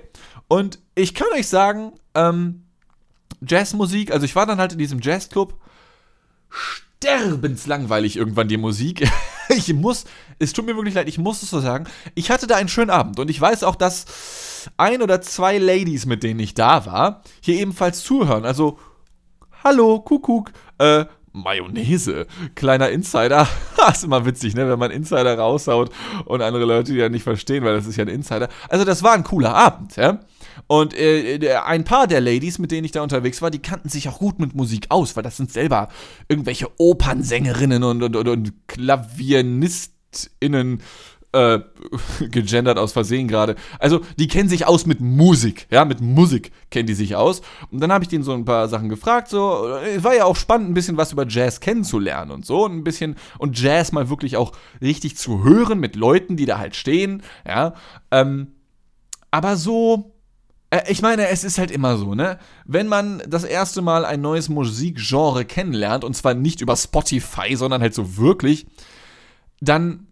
Und 0.49 0.79
ich 0.95 1.15
kann 1.15 1.29
euch 1.35 1.49
sagen, 1.49 1.93
ähm, 2.15 2.65
Jazzmusik, 3.41 4.13
also 4.13 4.25
ich 4.25 4.37
war 4.37 4.47
dann 4.47 4.59
halt 4.59 4.73
in 4.73 4.79
diesem 4.79 5.01
Jazzclub, 5.01 5.55
sterbenslangweilig 6.51 8.17
irgendwann 8.17 8.49
die 8.49 8.57
Musik. 8.57 9.09
ich 9.49 9.73
muss, 9.73 10.05
es 10.39 10.53
tut 10.53 10.67
mir 10.67 10.77
wirklich 10.77 10.95
leid, 10.95 11.09
ich 11.09 11.19
muss 11.19 11.43
es 11.43 11.51
so 11.51 11.61
sagen. 11.61 11.87
Ich 12.15 12.31
hatte 12.31 12.47
da 12.47 12.57
einen 12.57 12.69
schönen 12.69 12.91
Abend 12.91 13.19
und 13.19 13.31
ich 13.31 13.41
weiß 13.41 13.65
auch, 13.65 13.77
dass 13.77 14.71
ein 14.77 15.03
oder 15.03 15.23
zwei 15.23 15.59
Ladies, 15.59 16.05
mit 16.05 16.23
denen 16.23 16.41
ich 16.41 16.55
da 16.55 16.85
war, 16.85 17.23
hier 17.41 17.59
ebenfalls 17.59 18.03
zuhören. 18.03 18.45
Also, 18.45 18.79
hallo, 19.65 20.01
Kuckuck, 20.01 20.53
äh, 20.79 21.07
Mayonnaise. 21.33 22.27
Kleiner 22.55 22.91
Insider. 22.91 23.49
ist 23.93 24.05
immer 24.05 24.27
witzig, 24.27 24.55
ne? 24.55 24.69
Wenn 24.69 24.79
man 24.79 24.91
Insider 24.91 25.39
raushaut 25.39 25.91
und 26.25 26.43
andere 26.43 26.65
Leute 26.65 26.93
die 26.93 26.99
ja 26.99 27.09
nicht 27.09 27.23
verstehen, 27.23 27.65
weil 27.65 27.75
das 27.75 27.87
ist 27.87 27.97
ja 27.97 28.05
ein 28.05 28.09
Insider. 28.09 28.49
Also, 28.69 28.85
das 28.85 29.03
war 29.03 29.13
ein 29.13 29.25
cooler 29.25 29.55
Abend, 29.55 29.97
ja? 29.97 30.21
Und 30.67 30.95
äh, 30.95 31.57
ein 31.65 31.85
paar 31.85 32.07
der 32.07 32.21
Ladies, 32.21 32.59
mit 32.59 32.71
denen 32.71 32.85
ich 32.85 32.93
da 32.93 33.03
unterwegs 33.03 33.41
war, 33.43 33.51
die 33.51 33.61
kannten 33.61 33.89
sich 33.89 34.09
auch 34.09 34.19
gut 34.19 34.39
mit 34.39 34.55
Musik 34.55 34.87
aus, 34.89 35.17
weil 35.17 35.23
das 35.23 35.37
sind 35.37 35.53
selber 35.53 35.89
irgendwelche 36.29 36.69
Opernsängerinnen 36.79 37.83
und, 37.83 38.03
und, 38.03 38.17
und, 38.17 38.29
und 38.29 38.53
KlaviernistInnen 38.69 40.83
äh, 41.33 41.61
gegendert 42.21 42.79
aus 42.79 42.93
Versehen 42.93 43.29
gerade. 43.29 43.57
Also, 43.79 44.01
die 44.19 44.29
kennen 44.29 44.49
sich 44.49 44.67
aus 44.67 44.87
mit 44.87 45.01
Musik, 45.01 45.67
ja, 45.71 45.85
mit 45.85 46.01
Musik 46.01 46.53
kennen 46.71 46.87
die 46.87 46.95
sich 46.95 47.17
aus. 47.17 47.43
Und 47.71 47.81
dann 47.81 47.93
habe 47.93 48.05
ich 48.05 48.09
denen 48.09 48.25
so 48.25 48.33
ein 48.33 48.45
paar 48.45 48.69
Sachen 48.69 48.89
gefragt, 48.89 49.29
so, 49.29 49.67
es 49.77 50.03
war 50.03 50.15
ja 50.15 50.25
auch 50.25 50.37
spannend, 50.37 50.71
ein 50.71 50.75
bisschen 50.75 50.97
was 50.97 51.13
über 51.13 51.27
Jazz 51.27 51.61
kennenzulernen 51.61 52.31
und 52.31 52.47
so, 52.47 52.65
und 52.65 52.73
ein 52.73 52.85
bisschen, 52.85 53.17
und 53.39 53.61
Jazz 53.61 53.93
mal 53.93 54.09
wirklich 54.09 54.37
auch 54.37 54.53
richtig 54.81 55.17
zu 55.17 55.45
hören 55.45 55.79
mit 55.79 55.97
Leuten, 55.97 56.37
die 56.37 56.47
da 56.47 56.59
halt 56.59 56.77
stehen, 56.77 57.23
ja. 57.47 57.75
Ähm, 58.11 58.49
aber 59.31 59.57
so, 59.57 60.13
äh, 60.71 60.91
ich 60.91 61.03
meine, 61.03 61.29
es 61.29 61.45
ist 61.45 61.59
halt 61.59 61.71
immer 61.71 61.97
so, 61.97 62.15
ne? 62.15 62.39
Wenn 62.65 62.89
man 62.89 63.23
das 63.29 63.45
erste 63.45 63.83
Mal 63.83 64.05
ein 64.05 64.21
neues 64.21 64.49
Musikgenre 64.49 65.45
kennenlernt, 65.45 66.05
und 66.05 66.15
zwar 66.15 66.35
nicht 66.35 66.61
über 66.61 66.77
Spotify, 66.77 67.57
sondern 67.57 67.83
halt 67.83 67.95
so 67.95 68.17
wirklich, 68.17 68.67
dann 69.61 70.07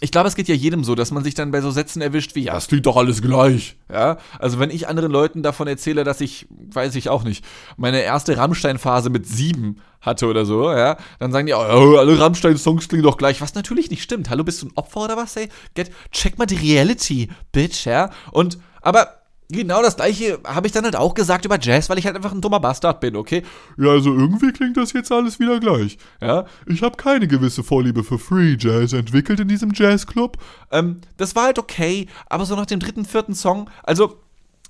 ich 0.00 0.10
glaube, 0.10 0.28
es 0.28 0.34
geht 0.34 0.48
ja 0.48 0.54
jedem 0.54 0.82
so, 0.82 0.96
dass 0.96 1.12
man 1.12 1.22
sich 1.22 1.34
dann 1.34 1.52
bei 1.52 1.60
so 1.60 1.70
Sätzen 1.70 2.02
erwischt 2.02 2.34
wie, 2.34 2.44
ja, 2.44 2.56
es 2.56 2.66
klingt 2.66 2.84
doch 2.86 2.96
alles 2.96 3.22
gleich. 3.22 3.76
Ja, 3.92 4.18
also 4.40 4.58
wenn 4.58 4.70
ich 4.70 4.88
anderen 4.88 5.12
Leuten 5.12 5.42
davon 5.42 5.68
erzähle, 5.68 6.02
dass 6.02 6.20
ich, 6.20 6.46
weiß 6.50 6.96
ich 6.96 7.08
auch 7.08 7.22
nicht, 7.22 7.44
meine 7.76 8.02
erste 8.02 8.36
Rammstein-Phase 8.36 9.10
mit 9.10 9.26
sieben 9.26 9.80
hatte 10.00 10.26
oder 10.26 10.44
so, 10.44 10.70
ja, 10.70 10.96
dann 11.20 11.30
sagen 11.30 11.46
die, 11.46 11.54
oh, 11.54 11.96
alle 11.96 12.18
Rammstein-Songs 12.18 12.88
klingen 12.88 13.04
doch 13.04 13.18
gleich, 13.18 13.40
was 13.40 13.54
natürlich 13.54 13.88
nicht 13.90 14.02
stimmt. 14.02 14.30
Hallo, 14.30 14.42
bist 14.42 14.62
du 14.62 14.66
ein 14.66 14.72
Opfer 14.74 15.04
oder 15.04 15.16
was, 15.16 15.36
ey? 15.36 15.48
Get, 15.74 15.92
check 16.10 16.38
mal 16.38 16.46
die 16.46 16.56
Reality, 16.56 17.28
Bitch, 17.52 17.86
ja? 17.86 18.10
Und, 18.32 18.58
aber 18.82 19.23
Genau 19.50 19.82
das 19.82 19.96
gleiche 19.96 20.40
habe 20.46 20.66
ich 20.66 20.72
dann 20.72 20.84
halt 20.84 20.96
auch 20.96 21.14
gesagt 21.14 21.44
über 21.44 21.58
Jazz, 21.60 21.90
weil 21.90 21.98
ich 21.98 22.06
halt 22.06 22.16
einfach 22.16 22.32
ein 22.32 22.40
dummer 22.40 22.60
Bastard 22.60 23.00
bin, 23.00 23.14
okay? 23.14 23.42
Ja, 23.76 23.90
also 23.90 24.12
irgendwie 24.12 24.52
klingt 24.52 24.76
das 24.76 24.92
jetzt 24.94 25.12
alles 25.12 25.38
wieder 25.38 25.60
gleich. 25.60 25.98
Ja, 26.20 26.46
ich 26.66 26.82
habe 26.82 26.96
keine 26.96 27.28
gewisse 27.28 27.62
Vorliebe 27.62 28.04
für 28.04 28.18
Free 28.18 28.56
Jazz 28.58 28.94
entwickelt 28.94 29.40
in 29.40 29.48
diesem 29.48 29.72
Jazzclub. 29.74 30.38
Ähm, 30.72 31.02
das 31.18 31.36
war 31.36 31.44
halt 31.44 31.58
okay, 31.58 32.08
aber 32.26 32.46
so 32.46 32.56
nach 32.56 32.66
dem 32.66 32.80
dritten, 32.80 33.04
vierten 33.04 33.34
Song, 33.34 33.68
also, 33.82 34.18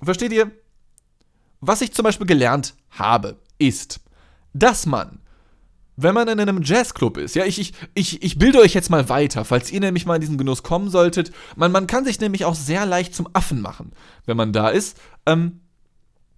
versteht 0.02 0.32
ihr? 0.32 0.50
was 1.66 1.80
ich 1.80 1.92
zum 1.92 2.04
Beispiel 2.04 2.26
gelernt 2.26 2.74
habe, 2.90 3.38
ist, 3.58 4.00
dass 4.52 4.86
man, 4.86 5.20
wenn 5.96 6.14
man 6.14 6.28
in 6.28 6.40
einem 6.40 6.62
Jazzclub 6.62 7.18
ist, 7.18 7.36
ja, 7.36 7.44
ich, 7.44 7.60
ich, 7.60 7.72
ich, 7.94 8.22
ich 8.22 8.38
bilde 8.38 8.58
euch 8.58 8.74
jetzt 8.74 8.90
mal 8.90 9.08
weiter, 9.08 9.44
falls 9.44 9.70
ihr 9.70 9.80
nämlich 9.80 10.06
mal 10.06 10.16
in 10.16 10.20
diesen 10.20 10.38
Genuss 10.38 10.62
kommen 10.62 10.90
solltet, 10.90 11.32
man, 11.56 11.70
man 11.70 11.86
kann 11.86 12.04
sich 12.04 12.20
nämlich 12.20 12.44
auch 12.44 12.54
sehr 12.54 12.84
leicht 12.84 13.14
zum 13.14 13.28
Affen 13.32 13.60
machen, 13.60 13.92
wenn 14.26 14.36
man 14.36 14.52
da 14.52 14.68
ist. 14.68 14.98
Ähm, 15.26 15.60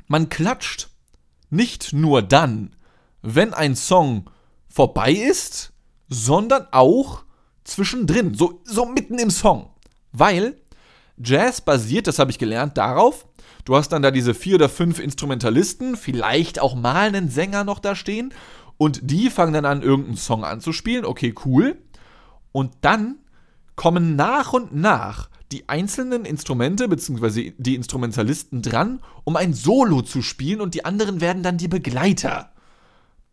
man 0.08 0.28
klatscht 0.28 0.88
nicht 1.48 1.92
nur 1.92 2.22
dann, 2.22 2.76
wenn 3.22 3.54
ein 3.54 3.76
Song 3.76 4.30
vorbei 4.68 5.12
ist, 5.12 5.72
sondern 6.08 6.66
auch 6.70 7.24
zwischendrin, 7.64 8.34
so, 8.34 8.60
so 8.64 8.84
mitten 8.84 9.18
im 9.18 9.30
Song. 9.30 9.70
Weil 10.12 10.56
Jazz 11.16 11.62
basiert, 11.62 12.06
das 12.06 12.18
habe 12.18 12.30
ich 12.30 12.38
gelernt, 12.38 12.76
darauf, 12.76 13.26
du 13.64 13.74
hast 13.74 13.88
dann 13.88 14.02
da 14.02 14.10
diese 14.10 14.34
vier 14.34 14.56
oder 14.56 14.68
fünf 14.68 14.98
Instrumentalisten, 14.98 15.96
vielleicht 15.96 16.60
auch 16.60 16.74
mal 16.74 17.08
einen 17.08 17.30
Sänger 17.30 17.64
noch 17.64 17.78
da 17.78 17.96
stehen 17.96 18.34
und 18.78 19.00
die 19.10 19.30
fangen 19.30 19.54
dann 19.54 19.64
an, 19.64 19.82
irgendeinen 19.82 20.16
Song 20.16 20.44
anzuspielen, 20.44 21.04
okay, 21.04 21.34
cool. 21.44 21.78
Und 22.52 22.72
dann 22.80 23.16
kommen 23.74 24.16
nach 24.16 24.52
und 24.52 24.74
nach 24.74 25.28
die 25.52 25.68
einzelnen 25.68 26.24
Instrumente 26.24 26.88
bzw. 26.88 27.52
die 27.56 27.74
Instrumentalisten 27.74 28.62
dran, 28.62 29.00
um 29.24 29.36
ein 29.36 29.54
Solo 29.54 30.02
zu 30.02 30.22
spielen 30.22 30.60
und 30.60 30.74
die 30.74 30.84
anderen 30.84 31.20
werden 31.20 31.42
dann 31.42 31.58
die 31.58 31.68
Begleiter 31.68 32.52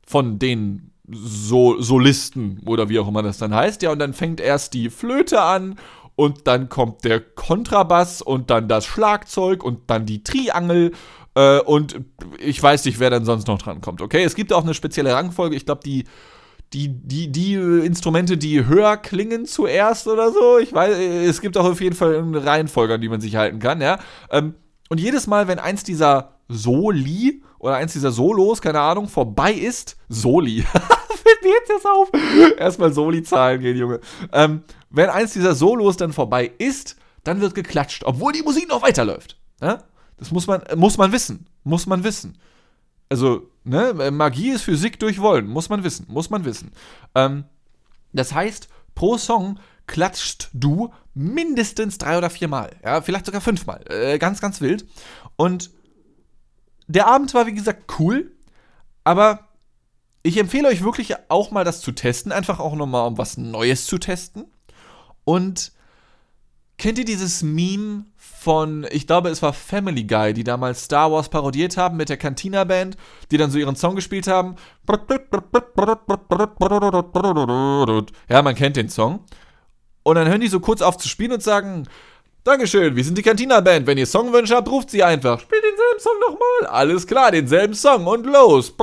von 0.06 0.38
den 0.40 0.92
so 1.10 1.82
Solisten 1.82 2.62
oder 2.66 2.88
wie 2.90 3.00
auch 3.00 3.08
immer 3.08 3.24
das 3.24 3.38
dann 3.38 3.54
heißt. 3.54 3.82
Ja, 3.82 3.92
und 3.92 4.00
dann 4.00 4.14
fängt 4.14 4.40
erst 4.40 4.74
die 4.74 4.90
Flöte 4.90 5.42
an 5.42 5.76
und 6.16 6.48
dann 6.48 6.70
kommt 6.70 7.04
der 7.04 7.20
Kontrabass 7.20 8.22
und 8.22 8.50
dann 8.50 8.68
das 8.68 8.86
Schlagzeug 8.86 9.64
und 9.64 9.90
dann 9.90 10.06
die 10.06 10.24
Triangel 10.24 10.92
äh, 11.36 11.60
und 11.60 12.00
ich 12.40 12.62
weiß 12.62 12.86
nicht, 12.86 13.00
wer 13.00 13.10
dann 13.10 13.26
sonst 13.26 13.48
noch 13.48 13.62
dran 13.62 13.82
kommt. 13.82 14.02
Okay, 14.02 14.24
es 14.24 14.36
gibt 14.36 14.54
auch 14.54 14.64
eine 14.64 14.74
spezielle 14.74 15.14
Rangfolge. 15.14 15.56
Ich 15.56 15.66
glaube, 15.66 15.82
die 15.84 16.06
die, 16.74 16.90
die, 16.90 17.32
die 17.32 17.54
Instrumente, 17.54 18.36
die 18.36 18.66
höher 18.66 18.98
klingen 18.98 19.46
zuerst 19.46 20.08
oder 20.08 20.32
so. 20.32 20.58
Ich 20.58 20.74
weiß, 20.74 20.98
es 20.98 21.40
gibt 21.40 21.56
auch 21.56 21.66
auf 21.66 21.82
jeden 21.82 21.96
Fall 21.96 22.18
eine 22.18 22.44
Reihenfolge, 22.44 22.96
an 22.96 23.02
die 23.02 23.10
man 23.10 23.22
sich 23.22 23.36
halten 23.36 23.60
kann, 23.60 23.80
ja. 23.80 24.00
Ähm, 24.32 24.56
und 24.90 25.00
jedes 25.00 25.28
Mal, 25.28 25.48
wenn 25.48 25.60
eins 25.60 25.84
dieser 25.84 26.40
Soli 26.48 27.44
oder 27.60 27.76
eins 27.76 27.94
dieser 27.94 28.12
Solos, 28.12 28.62
keine 28.62 28.80
Ahnung, 28.80 29.08
vorbei 29.08 29.54
ist, 29.54 29.98
Soli, 30.10 30.62
fällt 31.24 31.44
mir 31.44 31.52
jetzt 31.52 31.70
das 31.70 31.86
auf. 31.86 32.10
Erstmal 32.58 32.92
Soli-Zahlen 32.92 33.62
gehen, 33.62 33.78
Junge. 33.78 34.00
Wenn 34.94 35.10
eins 35.10 35.34
dieser 35.34 35.56
Solos 35.56 35.98
dann 35.98 36.14
vorbei 36.14 36.52
ist, 36.60 36.96
dann 37.24 37.42
wird 37.42 37.56
geklatscht, 37.56 38.04
obwohl 38.06 38.32
die 38.32 38.44
Musik 38.44 38.70
noch 38.70 38.84
weiterläuft. 38.84 39.38
Ja? 39.60 39.84
Das 40.18 40.32
muss 40.32 40.48
man, 40.48 40.62
muss 40.76 40.98
man 40.98 41.12
wissen. 41.12 41.48
Muss 41.64 41.86
man 41.88 42.04
wissen. 42.04 42.38
Also, 43.10 43.50
ne, 43.64 44.12
Magie 44.12 44.52
ist 44.52 44.64
Physik 44.64 45.00
durch 45.00 45.20
Wollen, 45.20 45.48
muss 45.48 45.70
man 45.70 45.84
wissen, 45.84 46.06
muss 46.10 46.30
man 46.30 46.46
wissen. 46.46 46.72
Ähm, 47.16 47.46
das 48.12 48.34
heißt, 48.34 48.70
pro 48.96 49.18
Song 49.18 49.60
klatscht 49.88 50.50
du 50.54 50.94
mindestens 51.14 51.98
drei 51.98 52.18
oder 52.18 52.30
viermal, 52.30 52.72
ja, 52.84 53.02
vielleicht 53.02 53.26
sogar 53.26 53.42
fünfmal, 53.42 53.84
äh, 53.90 54.18
ganz, 54.18 54.42
ganz 54.42 54.62
wild. 54.62 54.86
Und 55.36 55.72
der 56.88 57.08
Abend 57.08 57.34
war, 57.34 57.46
wie 57.46 57.54
gesagt, 57.54 58.00
cool, 58.00 58.32
aber 59.04 59.48
ich 60.24 60.38
empfehle 60.38 60.70
euch 60.70 60.84
wirklich 60.84 61.14
auch 61.30 61.52
mal 61.52 61.66
das 61.66 61.82
zu 61.82 61.92
testen, 61.92 62.32
einfach 62.32 62.60
auch 62.60 62.76
nochmal, 62.76 63.08
um 63.08 63.18
was 63.18 63.38
Neues 63.38 63.86
zu 63.86 63.98
testen. 63.98 64.46
Und 65.26 65.72
kennt 66.78 66.98
ihr 67.00 67.06
dieses 67.06 67.44
Meme 67.44 68.06
von, 68.18 68.86
ich 68.92 69.08
glaube, 69.08 69.30
es 69.30 69.42
war 69.42 69.54
Family 69.54 70.04
Guy, 70.04 70.34
die 70.34 70.44
damals 70.44 70.84
Star 70.84 71.12
Wars 71.12 71.30
parodiert 71.30 71.78
haben 71.78 71.98
mit 71.98 72.10
der 72.10 72.18
Cantina 72.18 72.64
Band, 72.66 72.98
die 73.32 73.38
dann 73.38 73.52
so 73.52 73.58
ihren 73.58 73.76
Song 73.76 73.96
gespielt 73.96 74.28
haben. 74.28 74.56
Ja, 78.30 78.42
man 78.42 78.56
kennt 78.56 78.76
den 78.76 78.90
Song. 78.90 79.24
Und 80.04 80.16
dann 80.16 80.28
hören 80.28 80.42
die 80.42 80.50
so 80.50 80.60
kurz 80.60 80.82
auf 80.82 80.98
zu 80.98 81.08
spielen 81.08 81.32
und 81.32 81.42
sagen, 81.42 81.88
Dankeschön, 82.44 82.98
wir 82.98 83.04
sind 83.06 83.18
die 83.18 83.22
Cantina 83.22 83.62
Band. 83.62 83.88
Wenn 83.88 83.98
ihr 83.98 84.06
Songwünsche 84.06 84.54
habt, 84.54 84.68
ruft 84.68 84.90
sie 84.90 85.02
einfach. 85.02 85.40
Spielt 85.40 85.64
denselben 85.64 86.00
Song 86.00 86.20
nochmal. 86.20 86.76
Alles 86.78 87.08
klar, 87.08 87.32
denselben 87.32 87.74
Song 87.74 88.06
und 88.06 88.26
los. 88.26 88.76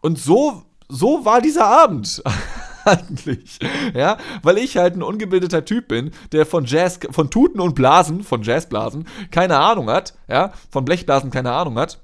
Und 0.00 0.16
so, 0.16 0.62
so 0.88 1.24
war 1.24 1.40
dieser 1.40 1.66
Abend 1.66 2.22
eigentlich. 2.84 3.58
Ja, 3.94 4.18
weil 4.42 4.58
ich 4.58 4.76
halt 4.76 4.96
ein 4.96 5.02
ungebildeter 5.02 5.64
Typ 5.64 5.88
bin, 5.88 6.10
der 6.32 6.46
von 6.46 6.64
Jazz, 6.64 7.00
von 7.10 7.30
Tuten 7.30 7.60
und 7.60 7.74
Blasen, 7.74 8.22
von 8.22 8.42
Jazzblasen, 8.42 9.06
keine 9.30 9.58
Ahnung 9.58 9.90
hat, 9.90 10.14
ja, 10.28 10.52
von 10.70 10.84
Blechblasen 10.84 11.30
keine 11.30 11.52
Ahnung 11.52 11.78
hat 11.78 12.00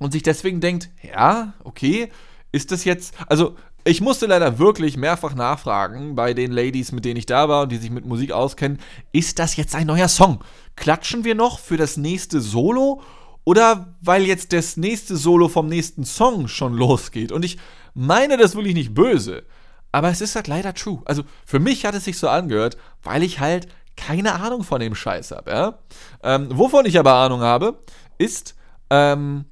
und 0.00 0.12
sich 0.12 0.22
deswegen 0.22 0.60
denkt, 0.60 0.90
ja, 1.02 1.54
okay, 1.64 2.10
ist 2.50 2.72
das 2.72 2.84
jetzt, 2.84 3.14
also 3.28 3.56
ich 3.84 4.00
musste 4.00 4.26
leider 4.26 4.58
wirklich 4.58 4.96
mehrfach 4.96 5.34
nachfragen 5.34 6.14
bei 6.14 6.34
den 6.34 6.52
Ladies, 6.52 6.92
mit 6.92 7.04
denen 7.04 7.16
ich 7.16 7.26
da 7.26 7.48
war 7.48 7.62
und 7.62 7.72
die 7.72 7.78
sich 7.78 7.90
mit 7.90 8.06
Musik 8.06 8.30
auskennen, 8.32 8.78
ist 9.12 9.38
das 9.38 9.56
jetzt 9.56 9.74
ein 9.74 9.86
neuer 9.86 10.08
Song? 10.08 10.40
Klatschen 10.76 11.24
wir 11.24 11.34
noch 11.34 11.58
für 11.58 11.76
das 11.76 11.96
nächste 11.96 12.40
Solo? 12.40 13.02
Oder 13.44 13.96
weil 14.00 14.22
jetzt 14.22 14.52
das 14.52 14.76
nächste 14.76 15.16
Solo 15.16 15.48
vom 15.48 15.66
nächsten 15.66 16.04
Song 16.04 16.46
schon 16.46 16.74
losgeht? 16.76 17.32
Und 17.32 17.44
ich 17.44 17.58
meine 17.94 18.36
das 18.36 18.54
wirklich 18.54 18.74
nicht 18.74 18.94
böse. 18.94 19.44
Aber 19.92 20.08
es 20.08 20.20
ist 20.20 20.34
halt 20.34 20.48
leider 20.48 20.72
true. 20.74 21.02
Also 21.04 21.22
für 21.44 21.58
mich 21.58 21.84
hat 21.84 21.94
es 21.94 22.04
sich 22.04 22.18
so 22.18 22.28
angehört, 22.28 22.78
weil 23.02 23.22
ich 23.22 23.40
halt 23.40 23.68
keine 23.96 24.34
Ahnung 24.34 24.64
von 24.64 24.80
dem 24.80 24.94
Scheiß 24.94 25.32
habe. 25.32 25.50
Ja? 25.50 25.78
Ähm, 26.22 26.48
wovon 26.50 26.86
ich 26.86 26.98
aber 26.98 27.14
Ahnung 27.14 27.42
habe, 27.42 27.78
ist, 28.18 28.54
ähm, 28.90 29.44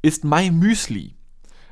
ist 0.00 0.24
My 0.24 0.50
Müsli. 0.50 1.14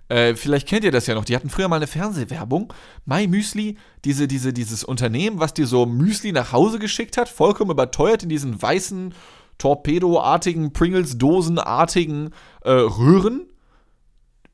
Äh, 0.08 0.34
vielleicht 0.34 0.68
kennt 0.68 0.84
ihr 0.84 0.92
das 0.92 1.06
ja 1.06 1.14
noch. 1.14 1.24
Die 1.24 1.34
hatten 1.34 1.48
früher 1.48 1.68
mal 1.68 1.76
eine 1.76 1.86
Fernsehwerbung. 1.86 2.72
My 3.06 3.26
Müsli, 3.26 3.78
diese, 4.04 4.28
diese, 4.28 4.52
dieses 4.52 4.84
Unternehmen, 4.84 5.40
was 5.40 5.54
dir 5.54 5.66
so 5.66 5.86
Müsli 5.86 6.32
nach 6.32 6.52
Hause 6.52 6.78
geschickt 6.78 7.16
hat, 7.16 7.28
vollkommen 7.28 7.70
überteuert 7.70 8.22
in 8.22 8.28
diesen 8.28 8.60
weißen, 8.60 9.14
Torpedo-artigen, 9.56 10.72
Pringles-Dosen-artigen 10.72 12.30
äh, 12.62 12.70
Röhren, 12.70 13.46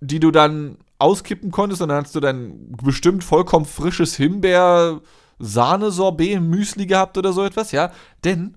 die 0.01 0.21
du 0.21 0.31
dann 0.31 0.77
auskippen 1.01 1.51
konntest 1.51 1.83
und 1.83 1.89
dann 1.89 2.05
hast 2.05 2.15
du 2.15 2.21
dann 2.21 2.73
bestimmt 2.83 3.25
vollkommen 3.25 3.65
frisches 3.65 4.17
Himbeer 4.17 5.01
Sahne-Sorbet 5.39 6.41
Müsli 6.41 6.87
gehabt 6.87 7.17
oder 7.19 7.33
so 7.33 7.45
etwas, 7.45 7.73
ja? 7.73 7.93
Denn 8.25 8.57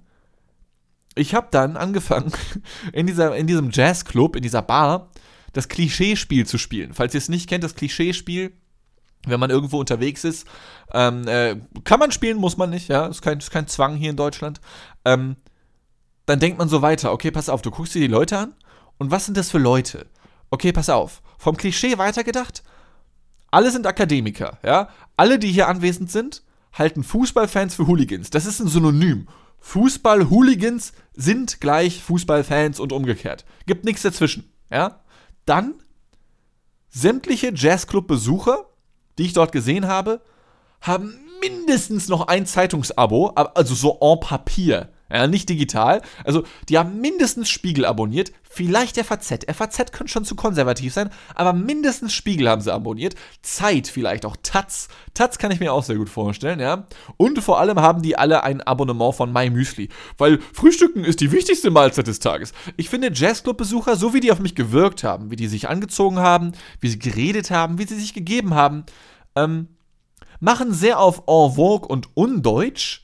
ich 1.15 1.33
habe 1.33 1.47
dann 1.51 1.77
angefangen, 1.77 2.31
in, 2.93 3.07
dieser, 3.07 3.35
in 3.35 3.47
diesem 3.47 3.71
Jazzclub, 3.71 4.35
in 4.35 4.43
dieser 4.43 4.61
Bar, 4.61 5.09
das 5.53 5.69
Klischeespiel 5.69 6.45
zu 6.45 6.57
spielen. 6.57 6.93
Falls 6.93 7.13
ihr 7.13 7.19
es 7.19 7.29
nicht 7.29 7.47
kennt, 7.47 7.63
das 7.63 7.75
Klischeespiel, 7.75 8.51
wenn 9.25 9.39
man 9.39 9.49
irgendwo 9.49 9.79
unterwegs 9.79 10.23
ist, 10.23 10.45
ähm, 10.93 11.27
äh, 11.27 11.55
kann 11.85 11.99
man 11.99 12.11
spielen, 12.11 12.37
muss 12.37 12.57
man 12.57 12.69
nicht, 12.69 12.89
ja? 12.89 13.05
Ist 13.05 13.21
kein, 13.21 13.37
ist 13.37 13.51
kein 13.51 13.67
Zwang 13.67 13.95
hier 13.95 14.09
in 14.09 14.17
Deutschland. 14.17 14.59
Ähm, 15.05 15.37
dann 16.25 16.39
denkt 16.39 16.57
man 16.57 16.69
so 16.69 16.81
weiter, 16.81 17.11
okay, 17.11 17.31
pass 17.31 17.49
auf, 17.49 17.61
du 17.61 17.71
guckst 17.71 17.95
dir 17.95 17.99
die 17.99 18.07
Leute 18.07 18.37
an 18.37 18.53
und 18.97 19.11
was 19.11 19.25
sind 19.25 19.37
das 19.37 19.51
für 19.51 19.57
Leute? 19.57 20.07
Okay, 20.53 20.71
pass 20.71 20.87
auf. 20.87 21.23
Vom 21.39 21.57
Klischee 21.57 21.97
weitergedacht. 21.97 22.61
Alle 23.49 23.71
sind 23.71 23.87
Akademiker, 23.87 24.59
ja. 24.63 24.89
Alle, 25.17 25.39
die 25.39 25.51
hier 25.51 25.67
anwesend 25.67 26.11
sind, 26.11 26.43
halten 26.73 27.03
Fußballfans 27.03 27.73
für 27.73 27.87
Hooligans. 27.87 28.29
Das 28.29 28.45
ist 28.45 28.59
ein 28.59 28.67
Synonym. 28.67 29.27
Fußball-Hooligans 29.61 30.93
sind 31.15 31.59
gleich 31.59 32.03
Fußballfans 32.03 32.79
und 32.79 32.91
umgekehrt. 32.93 33.45
Gibt 33.65 33.83
nichts 33.83 34.03
dazwischen, 34.03 34.53
ja. 34.69 35.01
Dann 35.45 35.73
sämtliche 36.87 37.51
Jazzclub-Besucher, 37.55 38.67
die 39.17 39.23
ich 39.23 39.33
dort 39.33 39.53
gesehen 39.53 39.87
habe, 39.87 40.21
haben 40.81 41.15
mindestens 41.41 42.09
noch 42.09 42.27
ein 42.27 42.45
Zeitungsabo, 42.45 43.29
also 43.29 43.73
so 43.73 43.97
en 43.99 44.19
Papier. 44.19 44.89
Ja, 45.13 45.27
nicht 45.27 45.47
digital. 45.47 46.01
Also, 46.23 46.43
die 46.69 46.79
haben 46.79 46.99
mindestens 46.99 47.47
Spiegel 47.47 47.85
abonniert, 47.85 48.31
vielleicht 48.49 48.97
FAZ. 48.97 49.45
FAZ 49.53 49.91
könnte 49.91 50.11
schon 50.11 50.25
zu 50.25 50.35
konservativ 50.35 50.91
sein, 50.91 51.11
aber 51.35 51.53
mindestens 51.53 52.13
Spiegel 52.13 52.49
haben 52.49 52.61
sie 52.61 52.73
abonniert. 52.73 53.13
Zeit 53.43 53.87
vielleicht 53.87 54.25
auch. 54.25 54.35
Taz. 54.41 54.87
Taz 55.13 55.37
kann 55.37 55.51
ich 55.51 55.59
mir 55.59 55.71
auch 55.71 55.83
sehr 55.83 55.97
gut 55.97 56.09
vorstellen, 56.09 56.59
ja. 56.59 56.87
Und 57.17 57.43
vor 57.43 57.59
allem 57.59 57.79
haben 57.79 58.01
die 58.01 58.17
alle 58.17 58.43
ein 58.43 58.61
Abonnement 58.61 59.13
von 59.13 59.31
MyMüsli. 59.31 59.89
Weil 60.17 60.39
Frühstücken 60.51 61.03
ist 61.03 61.21
die 61.21 61.31
wichtigste 61.31 61.69
Mahlzeit 61.69 62.07
des 62.07 62.17
Tages. 62.17 62.51
Ich 62.75 62.89
finde 62.89 63.11
Jazzclub-Besucher, 63.13 63.95
so 63.95 64.15
wie 64.15 64.19
die 64.19 64.31
auf 64.31 64.39
mich 64.39 64.55
gewirkt 64.55 65.03
haben, 65.03 65.29
wie 65.29 65.35
die 65.35 65.47
sich 65.47 65.69
angezogen 65.69 66.17
haben, 66.17 66.53
wie 66.79 66.89
sie 66.89 66.97
geredet 66.97 67.51
haben, 67.51 67.77
wie 67.77 67.85
sie 67.85 67.99
sich 67.99 68.15
gegeben 68.15 68.55
haben, 68.55 68.83
ähm, 69.35 69.67
machen 70.39 70.73
sehr 70.73 70.99
auf 70.99 71.19
en 71.27 71.53
vogue 71.53 71.87
und 71.87 72.09
undeutsch 72.15 73.02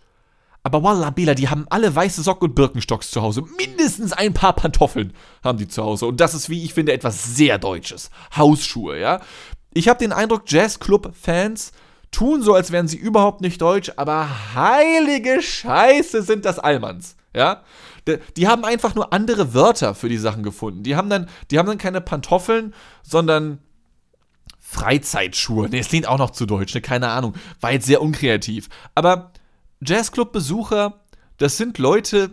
aber 0.63 0.83
Wallah, 0.83 1.09
Bela, 1.09 1.35
die 1.35 1.49
haben 1.49 1.65
alle 1.69 1.95
weiße 1.95 2.21
Socken 2.21 2.49
und 2.49 2.55
Birkenstocks 2.55 3.11
zu 3.11 3.21
Hause. 3.21 3.43
Mindestens 3.57 4.11
ein 4.13 4.33
paar 4.33 4.53
Pantoffeln 4.53 5.13
haben 5.43 5.57
die 5.57 5.67
zu 5.67 5.83
Hause. 5.83 6.05
Und 6.05 6.19
das 6.19 6.33
ist, 6.33 6.49
wie 6.49 6.63
ich 6.63 6.73
finde, 6.73 6.93
etwas 6.93 7.35
sehr 7.35 7.57
Deutsches. 7.57 8.09
Hausschuhe, 8.35 8.99
ja. 8.99 9.21
Ich 9.73 9.87
habe 9.87 9.99
den 9.99 10.11
Eindruck, 10.11 10.43
Jazzclub-Fans 10.47 11.71
tun 12.11 12.41
so, 12.41 12.53
als 12.53 12.71
wären 12.71 12.87
sie 12.87 12.97
überhaupt 12.97 13.41
nicht 13.41 13.61
deutsch, 13.61 13.91
aber 13.95 14.27
heilige 14.55 15.41
Scheiße 15.41 16.23
sind 16.23 16.43
das 16.43 16.59
Allmanns. 16.59 17.15
Ja? 17.35 17.63
Die 18.35 18.47
haben 18.47 18.65
einfach 18.65 18.95
nur 18.95 19.13
andere 19.13 19.53
Wörter 19.53 19.93
für 19.93 20.09
die 20.09 20.17
Sachen 20.17 20.43
gefunden. 20.43 20.83
Die 20.83 20.95
haben 20.95 21.09
dann, 21.09 21.29
die 21.51 21.59
haben 21.59 21.67
dann 21.67 21.77
keine 21.77 22.01
Pantoffeln, 22.01 22.73
sondern 23.03 23.59
Freizeitschuhe. 24.59 25.69
Ne, 25.69 25.79
es 25.79 25.89
klingt 25.89 26.07
auch 26.07 26.17
noch 26.17 26.31
zu 26.31 26.45
deutsch, 26.45 26.73
ne? 26.73 26.81
keine 26.81 27.09
Ahnung. 27.09 27.35
War 27.59 27.71
jetzt 27.71 27.85
sehr 27.85 28.01
unkreativ. 28.01 28.69
Aber 28.95 29.31
Jazzclub-Besucher, 29.81 31.01
das 31.38 31.57
sind 31.57 31.77
Leute, 31.77 32.31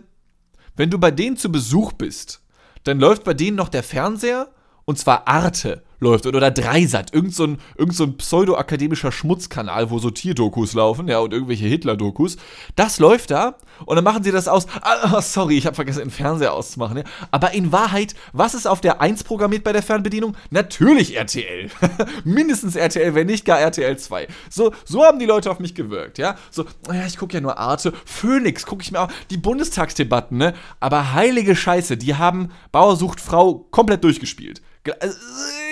wenn 0.75 0.89
du 0.89 0.99
bei 0.99 1.11
denen 1.11 1.37
zu 1.37 1.51
Besuch 1.51 1.93
bist, 1.93 2.43
dann 2.83 2.99
läuft 2.99 3.23
bei 3.23 3.33
denen 3.33 3.57
noch 3.57 3.69
der 3.69 3.83
Fernseher 3.83 4.49
und 4.85 4.99
zwar 4.99 5.27
Arte 5.27 5.83
läuft 5.99 6.25
oder 6.25 6.51
Dreisat, 6.51 7.13
irgend 7.13 7.33
so 7.33 7.45
ein, 7.45 7.57
irgend 7.75 7.95
so 7.95 8.03
ein 8.03 8.17
pseudo-akademischer 8.17 9.11
Schmutzkanal, 9.11 9.89
wo 9.89 9.99
so 9.99 10.09
Tierdokus 10.09 10.73
laufen, 10.73 11.07
ja, 11.07 11.19
und 11.19 11.33
irgendwelche 11.33 11.65
Hitler-Dokus. 11.65 12.37
Das 12.75 12.99
läuft 12.99 13.31
da 13.31 13.55
und 13.85 13.95
dann 13.95 14.03
machen 14.03 14.23
sie 14.23 14.31
das 14.31 14.47
aus. 14.47 14.67
Ah, 14.81 15.21
sorry, 15.21 15.57
ich 15.57 15.65
habe 15.65 15.75
vergessen, 15.75 15.99
den 15.99 16.11
Fernseher 16.11 16.53
auszumachen. 16.53 16.97
Ja. 16.97 17.03
Aber 17.31 17.53
in 17.53 17.71
Wahrheit, 17.71 18.15
was 18.33 18.53
ist 18.53 18.67
auf 18.67 18.81
der 18.81 19.01
1 19.01 19.23
programmiert 19.23 19.63
bei 19.63 19.73
der 19.73 19.83
Fernbedienung? 19.83 20.35
Natürlich 20.49 21.15
RTL. 21.15 21.69
Mindestens 22.23 22.75
RTL, 22.75 23.15
wenn 23.15 23.27
nicht 23.27 23.45
gar 23.45 23.59
RTL 23.59 23.97
2. 23.97 24.27
So, 24.49 24.73
so 24.85 25.03
haben 25.03 25.19
die 25.19 25.25
Leute 25.25 25.49
auf 25.49 25.59
mich 25.59 25.75
gewirkt, 25.75 26.17
ja. 26.17 26.35
So, 26.51 26.65
ja, 26.91 27.05
ich 27.05 27.17
gucke 27.17 27.33
ja 27.33 27.41
nur 27.41 27.57
Arte. 27.57 27.93
Phoenix 28.05 28.65
gucke 28.65 28.83
ich 28.83 28.91
mir 28.91 29.01
auch. 29.01 29.11
Die 29.29 29.37
Bundestagsdebatten, 29.37 30.37
ne? 30.37 30.53
Aber 30.79 31.13
heilige 31.13 31.55
Scheiße, 31.55 31.97
die 31.97 32.15
haben 32.15 32.51
Bauer 32.71 32.95
sucht 32.95 33.19
Frau 33.19 33.67
komplett 33.71 34.03
durchgespielt. 34.03 34.61
Also, 34.99 35.17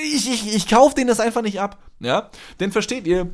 ich, 0.04 0.32
ich, 0.32 0.56
ich 0.56 0.68
kaufe 0.68 0.96
denen 0.96 1.08
das 1.08 1.20
einfach 1.20 1.42
nicht 1.42 1.60
ab. 1.60 1.82
Ja? 2.00 2.30
Denn 2.60 2.72
versteht 2.72 3.08
ihr, 3.08 3.30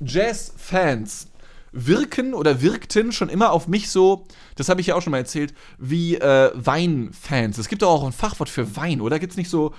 Jazz-Fans 0.00 1.28
wirken 1.72 2.34
oder 2.34 2.62
wirkten 2.62 3.12
schon 3.12 3.28
immer 3.28 3.52
auf 3.52 3.68
mich 3.68 3.90
so, 3.90 4.26
das 4.56 4.68
habe 4.68 4.80
ich 4.80 4.88
ja 4.88 4.94
auch 4.96 5.02
schon 5.02 5.12
mal 5.12 5.18
erzählt, 5.18 5.54
wie 5.78 6.16
äh, 6.16 6.50
Weinfans. 6.54 7.58
Es 7.58 7.68
gibt 7.68 7.82
doch 7.82 7.90
auch 7.90 8.04
ein 8.04 8.12
Fachwort 8.12 8.48
für 8.48 8.76
Wein, 8.76 9.00
oder? 9.00 9.18
Gibt 9.18 9.32
es 9.32 9.36
nicht 9.36 9.50
so 9.50 9.74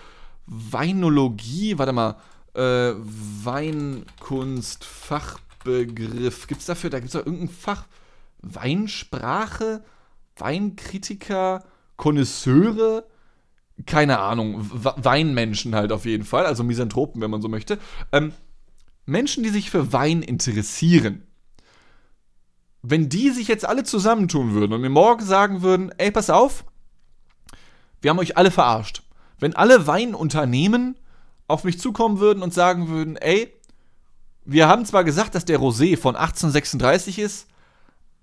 Weinologie? 0.46 1.78
Warte 1.78 1.94
mal. 1.94 2.18
Äh, 2.54 2.94
Weinkunst, 3.44 4.84
Fachbegriff. 4.84 6.48
Gibt 6.48 6.62
es 6.62 6.68
dafür, 6.68 6.90
da 6.90 7.00
gibt 7.00 7.14
es 7.14 7.20
doch 7.20 7.26
irgendein 7.26 7.50
Fach. 7.50 7.86
Weinsprache? 8.42 9.84
Weinkritiker? 10.38 11.64
Konnoisseure? 11.98 13.06
Keine 13.86 14.20
Ahnung, 14.20 14.70
Weinmenschen 14.72 15.76
halt 15.76 15.92
auf 15.92 16.06
jeden 16.06 16.24
Fall, 16.24 16.46
also 16.46 16.64
Misanthropen, 16.64 17.22
wenn 17.22 17.32
man 17.32 17.42
so 17.42 17.50
möchte. 17.50 17.80
Ähm, 18.12 18.34
Menschen, 19.06 19.44
die 19.44 19.50
sich 19.50 19.70
für 19.70 19.94
Wein 19.94 20.22
interessieren, 20.22 21.24
wenn 22.82 23.10
die 23.10 23.30
sich 23.30 23.48
jetzt 23.48 23.66
alle 23.66 23.84
zusammentun 23.84 24.54
würden 24.54 24.74
und 24.74 24.82
mir 24.82 24.90
morgen 24.90 25.24
sagen 25.24 25.62
würden, 25.62 25.92
ey, 25.98 26.12
pass 26.12 26.30
auf, 26.30 26.66
wir 28.02 28.10
haben 28.10 28.20
euch 28.20 28.38
alle 28.38 28.52
verarscht. 28.52 29.04
Wenn 29.40 29.56
alle 29.56 29.88
Weinunternehmen 29.88 30.96
auf 31.48 31.64
mich 31.64 31.80
zukommen 31.80 32.20
würden 32.20 32.42
und 32.42 32.54
sagen 32.54 32.88
würden, 32.88 33.18
ey, 33.18 33.54
wir 34.46 34.68
haben 34.68 34.86
zwar 34.86 35.04
gesagt, 35.04 35.36
dass 35.36 35.46
der 35.46 35.60
Rosé 35.60 35.98
von 35.98 36.16
1836 36.16 37.20
ist, 37.20 37.48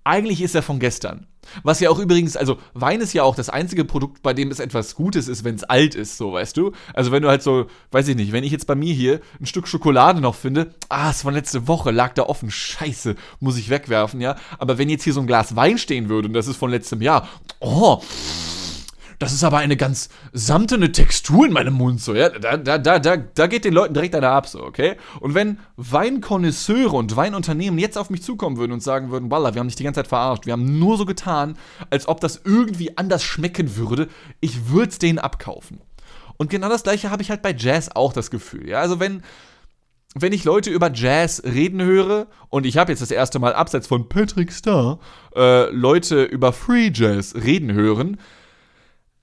eigentlich 0.09 0.41
ist 0.41 0.55
er 0.55 0.63
von 0.63 0.79
gestern. 0.79 1.27
Was 1.63 1.79
ja 1.79 1.89
auch 1.89 1.99
übrigens, 1.99 2.35
also 2.35 2.57
Wein 2.73 3.01
ist 3.01 3.13
ja 3.13 3.23
auch 3.23 3.35
das 3.35 3.49
einzige 3.49 3.85
Produkt, 3.85 4.21
bei 4.21 4.33
dem 4.33 4.51
es 4.51 4.59
etwas 4.59 4.95
Gutes 4.95 5.27
ist, 5.27 5.43
wenn 5.43 5.55
es 5.55 5.63
alt 5.63 5.95
ist, 5.95 6.17
so 6.17 6.33
weißt 6.33 6.57
du. 6.57 6.73
Also 6.93 7.11
wenn 7.11 7.23
du 7.23 7.29
halt 7.29 7.41
so, 7.41 7.67
weiß 7.91 8.07
ich 8.07 8.15
nicht, 8.15 8.31
wenn 8.31 8.43
ich 8.43 8.51
jetzt 8.51 8.67
bei 8.67 8.75
mir 8.75 8.93
hier 8.93 9.19
ein 9.39 9.45
Stück 9.45 9.67
Schokolade 9.67 10.21
noch 10.21 10.35
finde, 10.35 10.73
ah, 10.89 11.09
es 11.09 11.25
war 11.25 11.31
letzte 11.31 11.67
Woche, 11.67 11.91
lag 11.91 12.13
da 12.13 12.23
offen, 12.23 12.51
scheiße, 12.51 13.15
muss 13.39 13.57
ich 13.57 13.69
wegwerfen, 13.69 14.21
ja. 14.21 14.35
Aber 14.57 14.77
wenn 14.77 14.89
jetzt 14.89 15.03
hier 15.03 15.13
so 15.13 15.21
ein 15.21 15.27
Glas 15.27 15.55
Wein 15.55 15.77
stehen 15.77 16.09
würde 16.09 16.27
und 16.27 16.33
das 16.33 16.47
ist 16.47 16.57
von 16.57 16.71
letztem 16.71 17.01
Jahr, 17.01 17.27
oh, 17.59 18.01
das 19.19 19.33
ist 19.33 19.43
aber 19.43 19.57
eine 19.57 19.75
ganz 19.75 20.09
samtene 20.31 20.93
Textur 20.93 21.45
in 21.45 21.51
meinem 21.51 21.73
Mund, 21.73 22.01
so, 22.01 22.15
ja. 22.15 22.29
Da, 22.29 22.55
da, 22.55 22.77
da, 22.77 22.99
da, 22.99 23.17
da 23.17 23.47
geht 23.47 23.65
den 23.65 23.73
Leuten 23.73 23.93
direkt 23.93 24.15
einer 24.15 24.31
ab, 24.31 24.47
so, 24.47 24.63
okay? 24.63 24.95
Und 25.19 25.35
wenn 25.35 25.59
Weinkonnoisseure 25.75 26.95
und 26.95 27.15
Weinunternehmen 27.17 27.79
jetzt 27.79 27.97
auf 27.97 28.09
mich 28.09 28.23
zukommen 28.23 28.57
würden 28.57 28.71
und 28.71 28.81
sagen 28.81 29.11
würden, 29.11 29.29
Walla, 29.29 29.53
wir 29.53 29.59
haben 29.59 29.67
dich 29.67 29.75
die 29.75 29.83
ganze 29.83 29.99
Zeit 29.99 30.07
verarscht, 30.07 30.45
wir 30.45 30.53
haben 30.53 30.79
nur 30.79 30.97
so 30.97 31.05
getan, 31.05 31.57
als 31.89 32.07
ob 32.07 32.21
das 32.21 32.41
irgendwie 32.45 32.97
anders 32.97 33.23
schmecken 33.23 33.75
würde, 33.75 34.07
ich 34.39 34.69
würde 34.69 34.89
es 34.89 34.99
denen 34.99 35.19
abkaufen. 35.19 35.81
Und 36.37 36.49
genau 36.49 36.69
das 36.69 36.83
gleiche 36.83 37.11
habe 37.11 37.21
ich 37.21 37.29
halt 37.29 37.41
bei 37.41 37.53
Jazz 37.53 37.89
auch 37.93 38.13
das 38.13 38.31
Gefühl, 38.31 38.69
ja. 38.69 38.79
Also 38.79 38.99
wenn 39.01 39.21
wenn 40.15 40.33
ich 40.33 40.43
Leute 40.43 40.71
über 40.71 40.91
Jazz 40.91 41.43
reden 41.45 41.83
höre, 41.83 42.25
und 42.49 42.65
ich 42.65 42.77
habe 42.77 42.91
jetzt 42.91 43.01
das 43.01 43.11
erste 43.11 43.37
Mal 43.37 43.53
abseits 43.53 43.85
von 43.85 44.09
Patrick 44.09 44.51
Starr 44.51 44.97
äh, 45.35 45.69
Leute 45.69 46.23
über 46.23 46.51
Free 46.51 46.89
Jazz 46.91 47.35
reden 47.35 47.71
hören, 47.71 48.17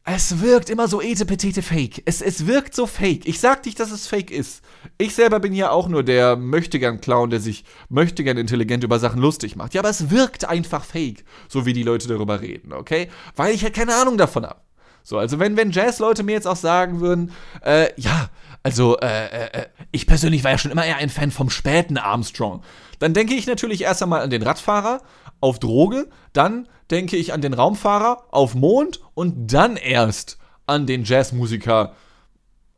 es 0.08 0.40
wirkt 0.40 0.70
immer 0.70 0.86
so 0.86 1.02
etepetete 1.02 1.62
fake. 1.62 2.02
Es, 2.04 2.22
es 2.22 2.46
wirkt 2.46 2.76
so 2.76 2.86
fake. 2.86 3.26
Ich 3.26 3.40
sag 3.40 3.66
nicht, 3.66 3.80
dass 3.80 3.90
es 3.90 4.06
fake 4.06 4.30
ist. 4.30 4.62
Ich 4.98 5.16
selber 5.16 5.40
bin 5.40 5.52
ja 5.52 5.70
auch 5.70 5.88
nur 5.88 6.04
der 6.04 6.36
Möchtegern-Clown, 6.36 7.30
der 7.30 7.40
sich 7.40 7.64
möchtegern 7.88 8.36
intelligent 8.36 8.84
über 8.84 9.00
Sachen 9.00 9.20
lustig 9.20 9.56
macht. 9.56 9.74
Ja, 9.74 9.80
aber 9.80 9.90
es 9.90 10.08
wirkt 10.08 10.48
einfach 10.48 10.84
fake, 10.84 11.24
so 11.48 11.66
wie 11.66 11.72
die 11.72 11.82
Leute 11.82 12.06
darüber 12.06 12.40
reden, 12.40 12.72
okay? 12.72 13.08
Weil 13.34 13.52
ich 13.52 13.64
halt 13.64 13.74
keine 13.74 13.96
Ahnung 13.96 14.16
davon 14.16 14.46
habe. 14.46 14.60
So, 15.06 15.18
also 15.18 15.38
wenn, 15.38 15.56
wenn 15.56 15.70
Jazz-Leute 15.70 16.24
mir 16.24 16.32
jetzt 16.32 16.48
auch 16.48 16.56
sagen 16.56 16.98
würden, 16.98 17.30
äh, 17.64 17.90
ja, 17.96 18.28
also, 18.64 18.98
äh, 18.98 19.26
äh, 19.26 19.60
äh, 19.60 19.66
ich 19.92 20.04
persönlich 20.08 20.42
war 20.42 20.50
ja 20.50 20.58
schon 20.58 20.72
immer 20.72 20.84
eher 20.84 20.96
ein 20.96 21.10
Fan 21.10 21.30
vom 21.30 21.48
späten 21.48 21.96
Armstrong. 21.96 22.64
Dann 22.98 23.14
denke 23.14 23.34
ich 23.34 23.46
natürlich 23.46 23.82
erst 23.82 24.02
einmal 24.02 24.22
an 24.22 24.30
den 24.30 24.42
Radfahrer 24.42 25.02
auf 25.40 25.60
Droge, 25.60 26.08
dann 26.32 26.66
denke 26.90 27.16
ich 27.16 27.32
an 27.32 27.40
den 27.40 27.54
Raumfahrer 27.54 28.24
auf 28.32 28.56
Mond 28.56 28.98
und 29.14 29.52
dann 29.52 29.76
erst 29.76 30.38
an 30.66 30.86
den 30.86 31.04
Jazzmusiker 31.04 31.94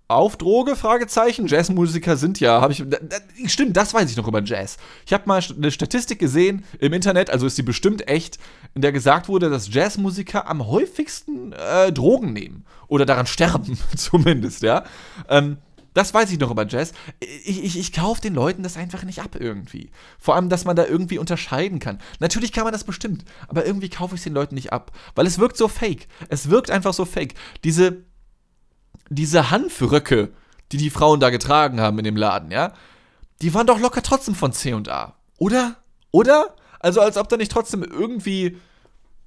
auf 0.09 0.37
Droge? 0.37 0.75
Fragezeichen. 0.75 1.47
Jazzmusiker 1.47 2.17
sind 2.17 2.41
ja, 2.41 2.61
habe 2.61 2.73
ich. 2.73 2.83
Da, 2.87 2.99
da, 3.01 3.17
stimmt, 3.47 3.77
das 3.77 3.95
weiß 3.95 4.11
ich 4.11 4.17
noch 4.17 4.27
über 4.27 4.43
Jazz. 4.43 4.79
Ich 5.07 5.13
habe 5.13 5.25
mal 5.27 5.43
eine 5.57 5.71
Statistik 5.71 6.19
gesehen 6.19 6.65
im 6.81 6.93
Internet, 6.95 7.31
also 7.31 7.47
ist 7.47 7.57
sie 7.57 7.63
bestimmt 7.63 8.09
echt, 8.09 8.39
in 8.79 8.83
der 8.83 8.93
gesagt 8.93 9.27
wurde, 9.27 9.51
dass 9.51 9.75
Jazzmusiker 9.75 10.47
am 10.47 10.69
häufigsten 10.69 11.53
äh, 11.53 11.93
Drogen 11.93 12.33
nehmen 12.33 12.65
oder 12.87 13.07
daran 13.07 13.27
sterben, 13.27 13.77
zumindest, 13.97 14.63
ja. 14.63 14.85
Ähm, 15.29 15.59
das 15.95 16.15
weiß 16.15 16.31
ich 16.31 16.39
noch 16.39 16.53
über 16.53 16.65
Jazz. 16.65 16.93
Ich, 17.19 17.65
ich, 17.65 17.77
ich 17.77 17.93
kaufe 17.93 18.21
den 18.21 18.35
Leuten 18.35 18.63
das 18.63 18.77
einfach 18.77 19.03
nicht 19.03 19.21
ab 19.21 19.35
irgendwie. 19.37 19.91
Vor 20.21 20.37
allem, 20.37 20.49
dass 20.49 20.65
man 20.65 20.77
da 20.77 20.87
irgendwie 20.87 21.19
unterscheiden 21.19 21.81
kann. 21.81 21.99
Natürlich 22.21 22.53
kann 22.53 22.63
man 22.63 22.73
das 22.73 22.85
bestimmt, 22.85 23.25
aber 23.49 23.67
irgendwie 23.67 23.89
kaufe 23.89 24.15
ich 24.15 24.21
es 24.21 24.25
den 24.25 24.35
Leuten 24.35 24.55
nicht 24.55 24.73
ab. 24.73 24.93
Weil 25.17 25.27
es 25.27 25.41
wirkt 25.41 25.57
so 25.57 25.67
fake. 25.67 26.07
Es 26.29 26.51
wirkt 26.51 26.71
einfach 26.71 26.95
so 26.95 27.05
fake. 27.05 27.35
Diese, 27.65 28.05
diese 29.09 29.51
Hanfröcke, 29.51 30.31
die 30.71 30.77
die 30.77 30.91
Frauen 30.91 31.19
da 31.19 31.31
getragen 31.31 31.81
haben 31.81 31.99
in 31.99 32.05
dem 32.05 32.17
Laden, 32.17 32.53
ja, 32.53 32.75
die 33.43 33.53
waren 33.55 33.67
doch 33.67 33.81
locker 33.81 34.03
trotzdem 34.05 34.37
von 34.37 34.53
C&A. 34.53 35.17
Oder? 35.37 35.79
Oder? 36.13 36.55
Also 36.79 37.01
als 37.01 37.17
ob 37.17 37.29
da 37.29 37.37
nicht 37.37 37.51
trotzdem 37.51 37.83
irgendwie 37.83 38.57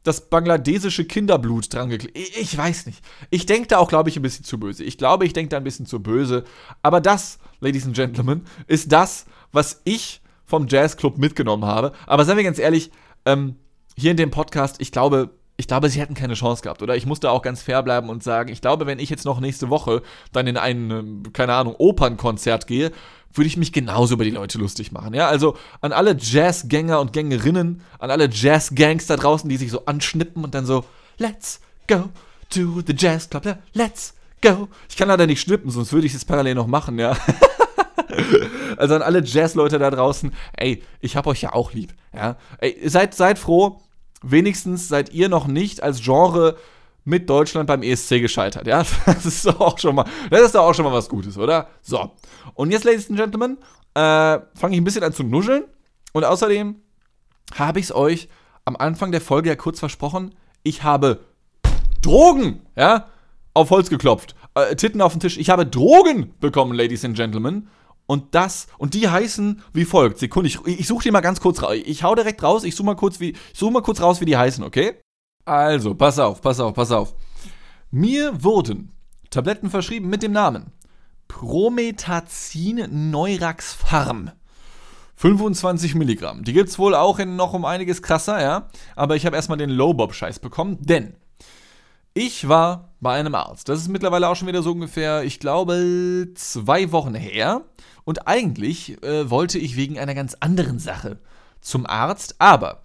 das 0.03 0.29
bangladesische 0.29 1.05
Kinderblut 1.05 1.73
dran 1.73 1.89
geklebt. 1.89 2.17
Ich 2.17 2.57
weiß 2.57 2.87
nicht. 2.87 3.03
Ich 3.29 3.45
denke 3.45 3.67
da 3.67 3.77
auch, 3.77 3.89
glaube 3.89 4.09
ich, 4.09 4.15
ein 4.15 4.21
bisschen 4.21 4.45
zu 4.45 4.59
böse. 4.59 4.83
Ich 4.83 4.97
glaube, 4.97 5.25
ich 5.25 5.33
denke 5.33 5.49
da 5.49 5.57
ein 5.57 5.63
bisschen 5.63 5.85
zu 5.85 6.01
böse. 6.01 6.43
Aber 6.81 7.01
das, 7.01 7.37
Ladies 7.59 7.85
and 7.85 7.95
Gentlemen, 7.95 8.45
ist 8.67 8.91
das, 8.91 9.25
was 9.51 9.81
ich 9.83 10.21
vom 10.45 10.67
Jazzclub 10.67 11.17
mitgenommen 11.17 11.65
habe. 11.65 11.93
Aber 12.07 12.25
seien 12.25 12.37
wir 12.37 12.43
ganz 12.43 12.59
ehrlich, 12.59 12.91
ähm, 13.25 13.55
hier 13.95 14.11
in 14.11 14.17
dem 14.17 14.31
Podcast, 14.31 14.77
ich 14.79 14.91
glaube, 14.91 15.29
ich 15.61 15.67
glaube, 15.67 15.89
sie 15.89 16.01
hätten 16.01 16.15
keine 16.15 16.33
Chance 16.33 16.63
gehabt, 16.63 16.81
oder? 16.81 16.95
Ich 16.95 17.05
muss 17.05 17.19
da 17.19 17.29
auch 17.29 17.43
ganz 17.43 17.61
fair 17.61 17.83
bleiben 17.83 18.09
und 18.09 18.23
sagen, 18.23 18.51
ich 18.51 18.61
glaube, 18.61 18.87
wenn 18.87 18.97
ich 18.97 19.11
jetzt 19.11 19.25
noch 19.25 19.39
nächste 19.39 19.69
Woche 19.69 20.01
dann 20.31 20.47
in 20.47 20.57
ein, 20.57 20.89
ähm, 20.89 21.23
keine 21.33 21.53
Ahnung, 21.53 21.75
Opernkonzert 21.77 22.65
gehe, 22.65 22.91
würde 23.31 23.47
ich 23.47 23.57
mich 23.57 23.71
genauso 23.71 24.15
über 24.15 24.23
die 24.23 24.31
Leute 24.31 24.57
lustig 24.57 24.91
machen. 24.91 25.13
Ja, 25.13 25.27
also 25.27 25.55
an 25.79 25.93
alle 25.93 26.17
Jazzgänger 26.19 26.99
und 26.99 27.13
Gängerinnen, 27.13 27.81
an 27.99 28.09
alle 28.09 28.27
Jazzgangs 28.27 29.05
da 29.05 29.17
draußen, 29.17 29.47
die 29.47 29.57
sich 29.57 29.69
so 29.69 29.85
anschnippen 29.85 30.43
und 30.43 30.55
dann 30.55 30.65
so, 30.65 30.83
let's 31.19 31.61
go 31.87 32.09
to 32.49 32.81
the 32.87 32.95
Jazz 32.97 33.29
Club, 33.29 33.59
let's 33.73 34.15
go. 34.41 34.67
Ich 34.89 34.97
kann 34.97 35.09
leider 35.09 35.27
nicht 35.27 35.41
schnippen, 35.41 35.69
sonst 35.69 35.93
würde 35.93 36.07
ich 36.07 36.15
es 36.15 36.25
parallel 36.25 36.55
noch 36.55 36.67
machen, 36.67 36.97
ja. 36.97 37.15
also 38.77 38.95
an 38.95 39.03
alle 39.03 39.23
Jazzleute 39.23 39.77
da 39.77 39.91
draußen, 39.91 40.33
ey, 40.53 40.81
ich 41.01 41.15
hab 41.15 41.27
euch 41.27 41.43
ja 41.43 41.53
auch 41.53 41.71
lieb, 41.71 41.93
ja. 42.15 42.37
Ey, 42.57 42.89
seid, 42.89 43.13
seid 43.13 43.37
froh, 43.37 43.79
wenigstens 44.21 44.87
seid 44.87 45.13
ihr 45.13 45.29
noch 45.29 45.47
nicht 45.47 45.83
als 45.83 46.01
Genre 46.01 46.57
mit 47.03 47.29
Deutschland 47.29 47.67
beim 47.67 47.81
ESC 47.83 48.21
gescheitert. 48.21 48.67
Ja, 48.67 48.85
das 49.05 49.25
ist 49.25 49.45
doch 49.45 49.59
auch 49.59 49.79
schon 49.79 49.95
mal, 49.95 50.05
das 50.29 50.41
ist 50.41 50.55
doch 50.55 50.63
auch 50.63 50.73
schon 50.73 50.85
mal 50.85 50.93
was 50.93 51.09
Gutes, 51.09 51.37
oder? 51.37 51.67
So. 51.81 52.11
Und 52.53 52.71
jetzt, 52.71 52.83
Ladies 52.83 53.09
and 53.09 53.19
Gentlemen, 53.19 53.57
äh, 53.95 54.39
fange 54.55 54.73
ich 54.73 54.77
ein 54.77 54.83
bisschen 54.83 55.03
an 55.03 55.13
zu 55.13 55.23
nuscheln. 55.23 55.63
Und 56.13 56.25
außerdem 56.25 56.75
habe 57.55 57.79
ich 57.79 57.85
es 57.85 57.95
euch 57.95 58.29
am 58.65 58.75
Anfang 58.75 59.11
der 59.11 59.21
Folge 59.21 59.49
ja 59.49 59.55
kurz 59.55 59.79
versprochen. 59.79 60.35
Ich 60.63 60.83
habe 60.83 61.21
Drogen, 62.01 62.61
ja, 62.75 63.07
auf 63.53 63.69
Holz 63.69 63.89
geklopft. 63.89 64.35
Äh, 64.55 64.75
Titten 64.75 65.01
auf 65.01 65.13
den 65.13 65.19
Tisch. 65.19 65.37
Ich 65.37 65.49
habe 65.49 65.65
Drogen 65.65 66.33
bekommen, 66.39 66.73
Ladies 66.73 67.05
and 67.05 67.15
Gentlemen. 67.15 67.69
Und 68.11 68.35
das, 68.35 68.67
und 68.77 68.93
die 68.93 69.07
heißen 69.07 69.61
wie 69.71 69.85
folgt. 69.85 70.19
Sekunde, 70.19 70.49
ich, 70.49 70.59
ich 70.65 70.85
suche 70.85 71.03
die 71.03 71.11
mal 71.11 71.21
ganz 71.21 71.39
kurz 71.39 71.63
raus. 71.63 71.77
Ich 71.85 72.03
hau 72.03 72.13
direkt 72.13 72.43
raus, 72.43 72.65
ich 72.65 72.75
suche 72.75 72.87
mal 72.87 72.97
kurz, 72.97 73.21
wie, 73.21 73.37
suche 73.53 73.71
mal 73.71 73.81
kurz 73.81 74.01
raus, 74.01 74.19
wie 74.19 74.25
die 74.25 74.35
heißen, 74.35 74.65
okay? 74.65 74.99
Also, 75.45 75.95
pass 75.95 76.19
auf, 76.19 76.41
pass 76.41 76.59
auf, 76.59 76.73
pass 76.73 76.91
auf. 76.91 77.15
Mir 77.89 78.43
wurden 78.43 78.91
Tabletten 79.29 79.69
verschrieben 79.69 80.09
mit 80.09 80.23
dem 80.23 80.33
Namen 80.33 80.73
Prometazin 81.29 83.11
Neurax 83.11 83.71
Farm. 83.71 84.31
25 85.15 85.95
Milligramm. 85.95 86.43
Die 86.43 86.51
gibt 86.51 86.67
es 86.67 86.77
wohl 86.77 86.95
auch 86.95 87.17
in 87.17 87.37
noch 87.37 87.53
um 87.53 87.63
einiges 87.63 88.01
krasser, 88.01 88.41
ja. 88.41 88.67
Aber 88.97 89.15
ich 89.15 89.25
habe 89.25 89.37
erstmal 89.37 89.57
den 89.57 89.69
Low-Bob-Scheiß 89.69 90.39
bekommen, 90.39 90.79
denn 90.81 91.15
ich 92.13 92.49
war 92.49 92.90
bei 93.01 93.19
einem 93.19 93.35
Arzt. 93.35 93.67
Das 93.67 93.79
ist 93.79 93.89
mittlerweile 93.89 94.29
auch 94.29 94.35
schon 94.35 94.47
wieder 94.47 94.61
so 94.61 94.71
ungefähr, 94.71 95.23
ich 95.23 95.39
glaube, 95.39 96.27
zwei 96.35 96.91
Wochen 96.91 97.15
her. 97.15 97.63
Und 98.05 98.27
eigentlich 98.27 99.01
äh, 99.03 99.29
wollte 99.29 99.59
ich 99.59 99.75
wegen 99.75 99.99
einer 99.99 100.15
ganz 100.15 100.37
anderen 100.39 100.79
Sache 100.79 101.17
zum 101.59 101.85
Arzt. 101.85 102.35
Aber, 102.39 102.83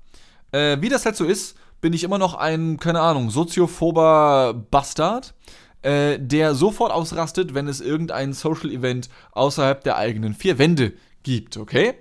äh, 0.53 0.79
wie 0.81 0.89
das 0.89 1.05
halt 1.05 1.17
so 1.17 1.25
ist, 1.25 1.57
bin 1.81 1.93
ich 1.93 2.03
immer 2.03 2.19
noch 2.19 2.35
ein, 2.35 2.79
keine 2.79 3.01
Ahnung, 3.01 3.31
soziophober 3.31 4.55
Bastard, 4.71 5.35
äh, 5.83 6.19
der 6.19 6.55
sofort 6.55 6.93
ausrastet, 6.93 7.55
wenn 7.55 7.69
es 7.69 7.81
irgendein 7.81 8.33
Social 8.33 8.71
Event 8.71 9.11
außerhalb 9.33 9.85
der 9.85 9.97
eigenen 9.97 10.35
vier 10.35 10.59
Wände 10.59 10.95
gibt, 11.23 11.59
okay? 11.59 11.95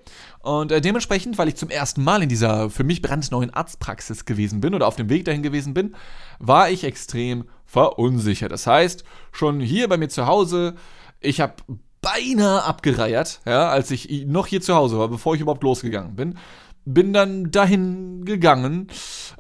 Und 0.46 0.72
äh, 0.72 0.80
dementsprechend, 0.80 1.40
weil 1.40 1.48
ich 1.48 1.56
zum 1.56 1.72
ersten 1.72 2.04
Mal 2.04 2.22
in 2.22 2.30
dieser 2.30 2.70
für 2.70 2.84
mich 2.84 3.02
brandneuen 3.02 3.50
Arztpraxis 3.50 4.26
gewesen 4.26 4.62
bin 4.62 4.76
oder 4.76 4.86
auf 4.86 4.96
dem 4.96 5.10
Weg 5.10 5.26
dahin 5.26 5.42
gewesen 5.42 5.74
bin, 5.74 5.96
war 6.38 6.70
ich 6.70 6.84
extrem 6.84 7.46
verunsichert. 7.66 8.52
Das 8.52 8.68
heißt, 8.68 9.04
schon 9.32 9.60
hier 9.60 9.90
bei 9.90 9.98
mir 9.98 10.08
zu 10.08 10.28
Hause, 10.28 10.76
ich 11.20 11.42
habe 11.42 11.56
beinahe 12.00 12.64
abgereiert, 12.64 13.42
ja, 13.48 13.70
als 13.70 13.90
ich 13.90 14.28
noch 14.28 14.46
hier 14.46 14.62
zu 14.62 14.76
Hause 14.76 15.00
war, 15.00 15.08
bevor 15.08 15.34
ich 15.34 15.42
überhaupt 15.42 15.64
losgegangen 15.64 16.16
bin 16.16 16.38
bin 16.86 17.14
dann 17.14 17.50
dahin 17.50 18.26
gegangen 18.26 18.90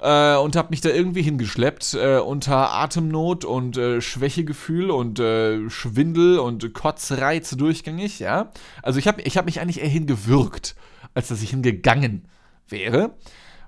äh, 0.02 0.36
und 0.36 0.56
habe 0.56 0.70
mich 0.72 0.82
da 0.82 0.90
irgendwie 0.90 1.22
hingeschleppt 1.22 1.94
äh, 1.94 2.18
unter 2.18 2.74
Atemnot 2.74 3.46
und 3.46 3.78
äh, 3.78 4.02
Schwächegefühl 4.02 4.90
und 4.90 5.20
äh, 5.20 5.70
Schwindel 5.70 6.40
und 6.40 6.74
Kotzreiz 6.74 7.52
durchgängig, 7.52 8.20
ja. 8.20 8.52
Also 8.82 8.98
ich 8.98 9.08
habe 9.08 9.22
ich 9.22 9.38
hab 9.38 9.46
mich 9.46 9.60
eigentlich 9.62 9.82
eher 9.82 9.90
hingewürgt, 9.90 10.76
als 11.16 11.30
dass 11.30 11.42
ich 11.42 11.50
hingegangen 11.50 12.28
wäre. 12.70 13.16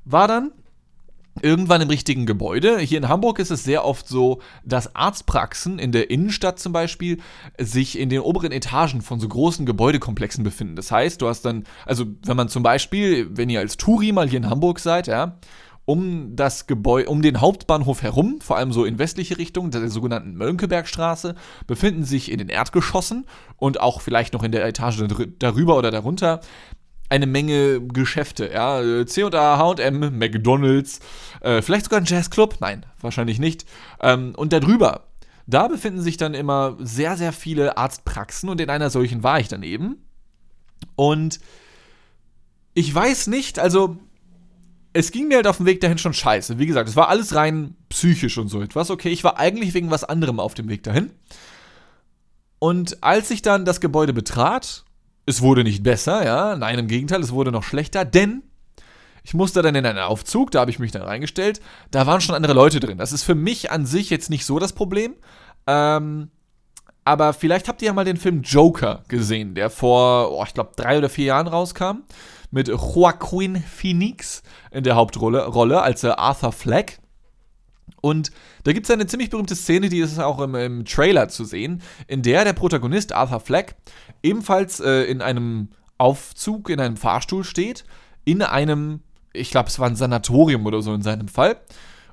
War 0.05 0.27
dann 0.27 0.51
irgendwann 1.41 1.81
im 1.81 1.89
richtigen 1.89 2.25
Gebäude. 2.25 2.79
Hier 2.79 2.97
in 2.97 3.07
Hamburg 3.07 3.39
ist 3.39 3.51
es 3.51 3.63
sehr 3.63 3.85
oft 3.85 4.07
so, 4.07 4.39
dass 4.65 4.95
Arztpraxen 4.95 5.79
in 5.79 5.91
der 5.91 6.09
Innenstadt 6.09 6.59
zum 6.59 6.73
Beispiel 6.73 7.19
sich 7.59 7.97
in 7.97 8.09
den 8.09 8.21
oberen 8.21 8.51
Etagen 8.51 9.01
von 9.01 9.19
so 9.19 9.27
großen 9.27 9.65
Gebäudekomplexen 9.65 10.43
befinden. 10.43 10.75
Das 10.75 10.91
heißt, 10.91 11.21
du 11.21 11.27
hast 11.27 11.43
dann, 11.43 11.65
also 11.85 12.05
wenn 12.25 12.37
man 12.37 12.49
zum 12.49 12.63
Beispiel, 12.63 13.27
wenn 13.31 13.49
ihr 13.49 13.59
als 13.59 13.77
Touri 13.77 14.11
mal 14.11 14.27
hier 14.27 14.37
in 14.37 14.49
Hamburg 14.49 14.79
seid, 14.79 15.07
ja, 15.07 15.37
um 15.85 16.35
das 16.35 16.67
Gebäude, 16.67 17.07
um 17.07 17.21
den 17.21 17.39
Hauptbahnhof 17.39 18.03
herum, 18.03 18.41
vor 18.41 18.57
allem 18.57 18.73
so 18.73 18.83
in 18.83 18.99
westliche 18.99 19.37
Richtung, 19.37 19.71
der 19.71 19.87
sogenannten 19.89 20.33
Mönckebergstraße, 20.35 21.33
befinden 21.65 22.03
sich 22.03 22.29
in 22.29 22.39
den 22.39 22.49
Erdgeschossen 22.49 23.25
und 23.55 23.79
auch 23.79 24.01
vielleicht 24.01 24.33
noch 24.33 24.43
in 24.43 24.51
der 24.51 24.65
Etage 24.65 25.01
darüber 25.39 25.77
oder 25.77 25.89
darunter 25.89 26.41
eine 27.09 27.27
Menge 27.27 27.81
Geschäfte, 27.81 28.51
ja, 28.53 29.05
C&A, 29.05 29.57
H&M, 29.57 30.17
McDonalds, 30.17 30.99
äh, 31.41 31.61
vielleicht 31.61 31.85
sogar 31.85 31.99
ein 31.99 32.05
Jazzclub, 32.05 32.57
nein, 32.59 32.85
wahrscheinlich 32.99 33.39
nicht. 33.39 33.65
Ähm, 34.01 34.33
und 34.35 34.51
darüber, 34.53 35.07
da 35.45 35.67
befinden 35.67 36.01
sich 36.01 36.17
dann 36.17 36.33
immer 36.33 36.75
sehr, 36.79 37.15
sehr 37.15 37.31
viele 37.31 37.77
Arztpraxen 37.77 38.49
und 38.49 38.59
in 38.59 38.69
einer 38.69 38.89
solchen 38.89 39.23
war 39.23 39.39
ich 39.39 39.47
dann 39.47 39.63
eben. 39.63 40.03
Und 40.95 41.39
ich 42.73 42.93
weiß 42.93 43.27
nicht, 43.27 43.57
also 43.57 43.97
es 44.93 45.11
ging 45.11 45.27
mir 45.27 45.37
halt 45.37 45.47
auf 45.47 45.57
dem 45.57 45.65
Weg 45.65 45.79
dahin 45.79 45.97
schon 45.97 46.13
scheiße. 46.13 46.59
Wie 46.59 46.65
gesagt, 46.65 46.89
es 46.89 46.95
war 46.95 47.07
alles 47.07 47.35
rein 47.35 47.75
psychisch 47.89 48.37
und 48.37 48.49
so 48.49 48.61
etwas. 48.61 48.89
Okay, 48.89 49.09
ich 49.09 49.23
war 49.23 49.37
eigentlich 49.37 49.73
wegen 49.73 49.91
was 49.91 50.03
anderem 50.03 50.39
auf 50.39 50.53
dem 50.53 50.69
Weg 50.69 50.83
dahin. 50.83 51.11
Und 52.59 53.03
als 53.03 53.29
ich 53.31 53.41
dann 53.41 53.65
das 53.65 53.79
Gebäude 53.79 54.13
betrat 54.13 54.83
es 55.27 55.41
wurde 55.41 55.63
nicht 55.63 55.83
besser, 55.83 56.25
ja. 56.25 56.55
Nein, 56.55 56.79
im 56.79 56.87
Gegenteil, 56.87 57.21
es 57.21 57.31
wurde 57.31 57.51
noch 57.51 57.63
schlechter, 57.63 58.05
denn 58.05 58.43
ich 59.23 59.33
musste 59.33 59.61
dann 59.61 59.75
in 59.75 59.85
einen 59.85 59.99
Aufzug, 59.99 60.51
da 60.51 60.61
habe 60.61 60.71
ich 60.71 60.79
mich 60.79 60.93
dann 60.93 61.01
reingestellt. 61.01 61.59
Da 61.91 62.07
waren 62.07 62.21
schon 62.21 62.33
andere 62.33 62.53
Leute 62.53 62.79
drin. 62.79 62.97
Das 62.97 63.11
ist 63.11 63.23
für 63.23 63.35
mich 63.35 63.71
an 63.71 63.85
sich 63.85 64.09
jetzt 64.09 64.29
nicht 64.29 64.45
so 64.45 64.57
das 64.57 64.71
Problem. 64.71 65.15
Ähm, 65.67 66.31
aber 67.03 67.33
vielleicht 67.33 67.67
habt 67.67 67.81
ihr 67.81 67.87
ja 67.87 67.93
mal 67.93 68.05
den 68.05 68.15
Film 68.15 68.41
Joker 68.41 69.03
gesehen, 69.09 69.53
der 69.53 69.69
vor, 69.69 70.31
oh, 70.31 70.43
ich 70.47 70.53
glaube, 70.53 70.71
drei 70.77 70.97
oder 70.97 71.09
vier 71.09 71.25
Jahren 71.25 71.47
rauskam. 71.47 72.03
Mit 72.51 72.69
Joaquin 72.69 73.57
Phoenix 73.57 74.43
in 74.71 74.85
der 74.85 74.95
Hauptrolle 74.95 75.45
Rolle 75.45 75.81
als 75.81 76.05
Arthur 76.05 76.53
Fleck. 76.53 76.99
Und 78.01 78.31
da 78.63 78.73
gibt 78.73 78.85
es 78.85 78.91
eine 78.91 79.07
ziemlich 79.07 79.29
berühmte 79.29 79.55
Szene, 79.55 79.89
die 79.89 79.99
ist 79.99 80.19
auch 80.19 80.39
im, 80.39 80.55
im, 80.55 80.85
Trailer 80.85 81.29
zu 81.29 81.45
sehen, 81.45 81.81
in 82.07 82.21
der 82.21 82.43
der 82.43 82.53
Protagonist 82.53 83.13
Arthur 83.13 83.39
Fleck 83.39 83.75
ebenfalls 84.23 84.79
äh, 84.79 85.03
in 85.03 85.21
einem 85.21 85.69
Aufzug, 85.97 86.69
in 86.69 86.79
einem 86.79 86.97
Fahrstuhl 86.97 87.43
steht, 87.43 87.85
in 88.23 88.41
einem, 88.41 89.01
ich 89.33 89.51
glaube, 89.51 89.69
es 89.69 89.79
war 89.79 89.87
ein 89.87 89.95
Sanatorium 89.95 90.65
oder 90.65 90.81
so 90.81 90.93
in 90.93 91.01
seinem 91.01 91.27
Fall. 91.27 91.57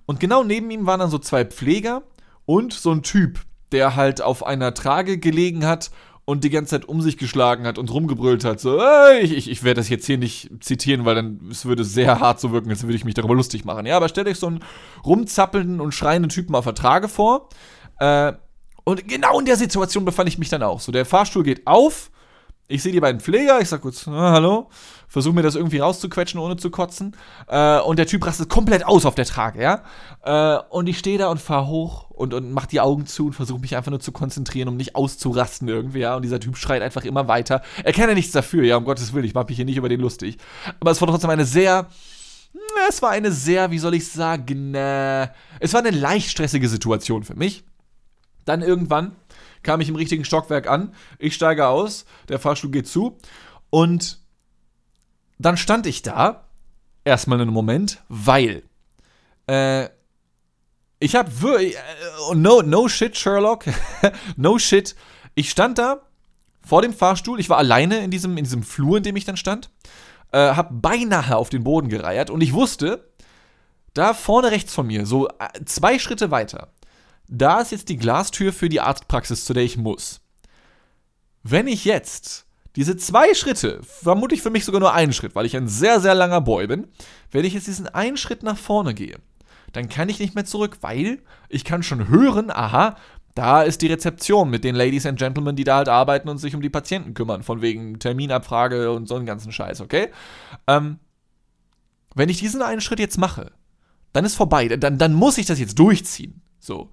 Und 0.06 0.20
genau 0.20 0.42
neben 0.42 0.70
ihm 0.70 0.86
waren 0.86 1.00
dann 1.00 1.10
so 1.10 1.18
zwei 1.18 1.44
Pfleger 1.44 2.02
und 2.46 2.72
so 2.72 2.92
ein 2.92 3.02
Typ, 3.02 3.40
der 3.72 3.96
halt 3.96 4.22
auf 4.22 4.46
einer 4.46 4.74
Trage 4.74 5.18
gelegen 5.18 5.66
hat 5.66 5.90
und 6.24 6.44
die 6.44 6.50
ganze 6.50 6.70
Zeit 6.70 6.88
um 6.88 7.02
sich 7.02 7.18
geschlagen 7.18 7.66
hat 7.66 7.78
und 7.78 7.92
rumgebrüllt 7.92 8.44
hat, 8.44 8.58
so, 8.58 8.80
hey, 8.80 9.20
ich, 9.20 9.32
ich, 9.32 9.50
ich 9.50 9.62
werde 9.62 9.80
das 9.80 9.88
jetzt 9.88 10.06
hier 10.06 10.18
nicht 10.18 10.50
zitieren, 10.60 11.04
weil 11.04 11.14
dann 11.14 11.40
es 11.50 11.66
würde 11.66 11.84
sehr 11.84 12.18
hart 12.20 12.40
so 12.40 12.52
wirken, 12.52 12.70
als 12.70 12.82
würde 12.82 12.96
ich 12.96 13.04
mich 13.04 13.14
darüber 13.14 13.34
lustig 13.34 13.64
machen. 13.64 13.86
Ja, 13.86 13.96
aber 13.96 14.08
stellt 14.08 14.26
euch 14.26 14.38
so 14.38 14.46
einen 14.46 14.64
rumzappelnden 15.04 15.80
und 15.80 15.92
schreienden 15.92 16.30
Typen 16.30 16.54
auf 16.54 16.64
Vertrage 16.64 17.08
vor. 17.08 17.48
Äh, 17.98 18.32
und 18.84 19.06
genau 19.08 19.38
in 19.38 19.46
der 19.46 19.56
Situation 19.56 20.04
befand 20.04 20.28
ich 20.28 20.38
mich 20.38 20.48
dann 20.48 20.62
auch. 20.62 20.80
So, 20.80 20.92
der 20.92 21.04
Fahrstuhl 21.04 21.42
geht 21.42 21.66
auf 21.66 22.10
ich 22.66 22.82
sehe 22.82 22.92
die 22.92 23.00
beiden 23.00 23.20
Pfleger, 23.20 23.60
ich 23.60 23.68
sag 23.68 23.82
kurz, 23.82 24.08
ah, 24.08 24.32
hallo, 24.32 24.70
versuche 25.06 25.34
mir 25.34 25.42
das 25.42 25.54
irgendwie 25.54 25.78
rauszuquetschen, 25.78 26.40
ohne 26.40 26.56
zu 26.56 26.70
kotzen. 26.70 27.14
Äh, 27.46 27.80
und 27.80 27.98
der 27.98 28.06
Typ 28.06 28.26
rastet 28.26 28.48
komplett 28.48 28.86
aus 28.86 29.04
auf 29.04 29.14
der 29.14 29.26
Trage, 29.26 29.62
ja. 29.62 29.82
Äh, 30.22 30.62
und 30.70 30.88
ich 30.88 30.98
stehe 30.98 31.18
da 31.18 31.28
und 31.28 31.40
fahre 31.40 31.66
hoch 31.66 32.10
und, 32.10 32.32
und 32.32 32.52
mach 32.52 32.66
die 32.66 32.80
Augen 32.80 33.06
zu 33.06 33.26
und 33.26 33.32
versuche 33.34 33.60
mich 33.60 33.76
einfach 33.76 33.90
nur 33.90 34.00
zu 34.00 34.12
konzentrieren, 34.12 34.68
um 34.68 34.76
nicht 34.76 34.96
auszurasten 34.96 35.68
irgendwie, 35.68 36.00
ja. 36.00 36.16
Und 36.16 36.22
dieser 36.22 36.40
Typ 36.40 36.56
schreit 36.56 36.80
einfach 36.80 37.04
immer 37.04 37.28
weiter. 37.28 37.60
Er 37.82 37.92
kann 37.92 38.08
ja 38.08 38.14
nichts 38.14 38.32
dafür, 38.32 38.64
ja, 38.64 38.76
um 38.76 38.84
Gottes 38.84 39.12
Willen, 39.12 39.26
ich 39.26 39.34
mache 39.34 39.46
mich 39.48 39.56
hier 39.56 39.66
nicht 39.66 39.76
über 39.76 39.90
den 39.90 40.00
lustig. 40.00 40.38
Aber 40.80 40.90
es 40.90 41.00
war 41.00 41.08
trotzdem 41.08 41.30
eine 41.30 41.44
sehr. 41.44 41.86
Es 42.88 43.02
war 43.02 43.10
eine 43.10 43.32
sehr, 43.32 43.72
wie 43.72 43.80
soll 43.80 43.94
ich 43.94 44.08
sagen, 44.08 44.74
äh, 44.74 45.28
es 45.58 45.74
war 45.74 45.80
eine 45.80 45.90
leicht 45.90 46.30
stressige 46.30 46.68
Situation 46.68 47.24
für 47.24 47.34
mich. 47.34 47.64
Dann 48.44 48.62
irgendwann 48.62 49.16
kam 49.64 49.80
ich 49.80 49.88
im 49.88 49.96
richtigen 49.96 50.24
Stockwerk 50.24 50.68
an, 50.68 50.94
ich 51.18 51.34
steige 51.34 51.66
aus, 51.66 52.04
der 52.28 52.38
Fahrstuhl 52.38 52.70
geht 52.70 52.86
zu. 52.86 53.18
Und 53.70 54.20
dann 55.38 55.56
stand 55.56 55.86
ich 55.86 56.02
da, 56.02 56.44
erstmal 57.04 57.40
einen 57.40 57.52
Moment, 57.52 58.02
weil 58.08 58.62
äh, 59.46 59.88
ich 60.98 61.14
habe 61.14 61.40
wirklich, 61.42 61.74
äh, 61.74 62.34
no, 62.34 62.62
no 62.62 62.88
shit, 62.88 63.16
Sherlock, 63.16 63.64
no 64.36 64.58
shit, 64.58 64.94
ich 65.34 65.50
stand 65.50 65.78
da 65.78 66.02
vor 66.64 66.82
dem 66.82 66.94
Fahrstuhl, 66.94 67.40
ich 67.40 67.50
war 67.50 67.58
alleine 67.58 67.98
in 67.98 68.10
diesem, 68.10 68.36
in 68.38 68.44
diesem 68.44 68.62
Flur, 68.62 68.98
in 68.98 69.02
dem 69.02 69.16
ich 69.16 69.24
dann 69.24 69.36
stand, 69.36 69.70
äh, 70.32 70.38
habe 70.38 70.72
beinahe 70.74 71.36
auf 71.36 71.50
den 71.50 71.64
Boden 71.64 71.88
gereiert. 71.88 72.30
Und 72.30 72.42
ich 72.42 72.54
wusste, 72.54 73.12
da 73.92 74.14
vorne 74.14 74.50
rechts 74.50 74.74
von 74.74 74.86
mir, 74.86 75.06
so 75.06 75.28
äh, 75.28 75.64
zwei 75.66 75.98
Schritte 75.98 76.30
weiter, 76.30 76.72
da 77.28 77.60
ist 77.60 77.72
jetzt 77.72 77.88
die 77.88 77.96
Glastür 77.96 78.52
für 78.52 78.68
die 78.68 78.80
Arztpraxis, 78.80 79.44
zu 79.44 79.54
der 79.54 79.64
ich 79.64 79.76
muss. 79.76 80.20
Wenn 81.42 81.66
ich 81.66 81.84
jetzt 81.84 82.46
diese 82.76 82.96
zwei 82.96 83.34
Schritte, 83.34 83.80
vermutlich 83.82 84.42
für 84.42 84.50
mich 84.50 84.64
sogar 84.64 84.80
nur 84.80 84.94
einen 84.94 85.12
Schritt, 85.12 85.34
weil 85.34 85.46
ich 85.46 85.56
ein 85.56 85.68
sehr, 85.68 86.00
sehr 86.00 86.14
langer 86.14 86.40
Boy 86.40 86.66
bin, 86.66 86.88
wenn 87.30 87.44
ich 87.44 87.54
jetzt 87.54 87.66
diesen 87.66 87.86
einen 87.88 88.16
Schritt 88.16 88.42
nach 88.42 88.58
vorne 88.58 88.94
gehe, 88.94 89.18
dann 89.72 89.88
kann 89.88 90.08
ich 90.08 90.18
nicht 90.18 90.34
mehr 90.34 90.44
zurück, 90.44 90.78
weil 90.80 91.22
ich 91.48 91.64
kann 91.64 91.82
schon 91.82 92.08
hören, 92.08 92.50
aha, 92.50 92.96
da 93.34 93.62
ist 93.62 93.82
die 93.82 93.88
Rezeption 93.88 94.50
mit 94.50 94.62
den 94.64 94.74
Ladies 94.74 95.06
and 95.06 95.18
Gentlemen, 95.18 95.56
die 95.56 95.64
da 95.64 95.76
halt 95.76 95.88
arbeiten 95.88 96.28
und 96.28 96.38
sich 96.38 96.54
um 96.54 96.62
die 96.62 96.70
Patienten 96.70 97.14
kümmern, 97.14 97.42
von 97.42 97.62
wegen 97.62 97.98
Terminabfrage 97.98 98.92
und 98.92 99.08
so 99.08 99.16
einen 99.16 99.26
ganzen 99.26 99.50
Scheiß, 99.50 99.80
okay? 99.80 100.10
Ähm, 100.68 100.98
wenn 102.14 102.28
ich 102.28 102.38
diesen 102.38 102.62
einen 102.62 102.80
Schritt 102.80 103.00
jetzt 103.00 103.18
mache, 103.18 103.52
dann 104.12 104.24
ist 104.24 104.36
vorbei, 104.36 104.68
dann, 104.68 104.98
dann 104.98 105.12
muss 105.12 105.38
ich 105.38 105.46
das 105.46 105.58
jetzt 105.58 105.78
durchziehen. 105.78 106.42
So. 106.60 106.90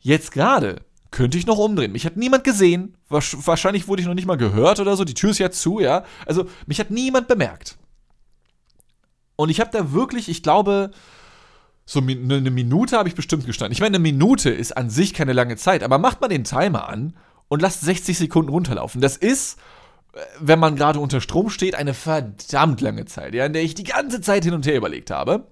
Jetzt 0.00 0.32
gerade 0.32 0.82
könnte 1.10 1.38
ich 1.38 1.46
noch 1.46 1.58
umdrehen. 1.58 1.92
Mich 1.92 2.06
hat 2.06 2.16
niemand 2.16 2.44
gesehen. 2.44 2.96
Wahrscheinlich 3.08 3.88
wurde 3.88 4.02
ich 4.02 4.08
noch 4.08 4.14
nicht 4.14 4.26
mal 4.26 4.36
gehört 4.36 4.80
oder 4.80 4.96
so. 4.96 5.04
Die 5.04 5.14
Tür 5.14 5.30
ist 5.30 5.38
jetzt 5.38 5.60
zu, 5.60 5.80
ja. 5.80 6.04
Also, 6.26 6.46
mich 6.66 6.78
hat 6.78 6.90
niemand 6.90 7.28
bemerkt. 7.28 7.76
Und 9.36 9.48
ich 9.48 9.60
habe 9.60 9.70
da 9.72 9.92
wirklich, 9.92 10.28
ich 10.28 10.42
glaube, 10.42 10.90
so 11.84 12.00
eine 12.00 12.40
ne 12.40 12.50
Minute 12.50 12.96
habe 12.96 13.08
ich 13.08 13.16
bestimmt 13.16 13.46
gestanden. 13.46 13.72
Ich 13.72 13.80
meine, 13.80 13.96
eine 13.96 14.02
Minute 14.02 14.50
ist 14.50 14.76
an 14.76 14.90
sich 14.90 15.12
keine 15.12 15.32
lange 15.32 15.56
Zeit, 15.56 15.82
aber 15.82 15.98
macht 15.98 16.20
mal 16.20 16.28
den 16.28 16.44
Timer 16.44 16.88
an 16.88 17.16
und 17.48 17.60
lasst 17.62 17.80
60 17.80 18.16
Sekunden 18.16 18.50
runterlaufen. 18.50 19.00
Das 19.00 19.16
ist, 19.16 19.58
äh, 20.12 20.20
wenn 20.38 20.60
man 20.60 20.76
gerade 20.76 21.00
unter 21.00 21.20
Strom 21.20 21.50
steht, 21.50 21.74
eine 21.74 21.94
verdammt 21.94 22.80
lange 22.80 23.06
Zeit, 23.06 23.34
ja, 23.34 23.44
in 23.44 23.52
der 23.52 23.64
ich 23.64 23.74
die 23.74 23.84
ganze 23.84 24.20
Zeit 24.20 24.44
hin 24.44 24.54
und 24.54 24.66
her 24.66 24.76
überlegt 24.76 25.10
habe. 25.10 25.48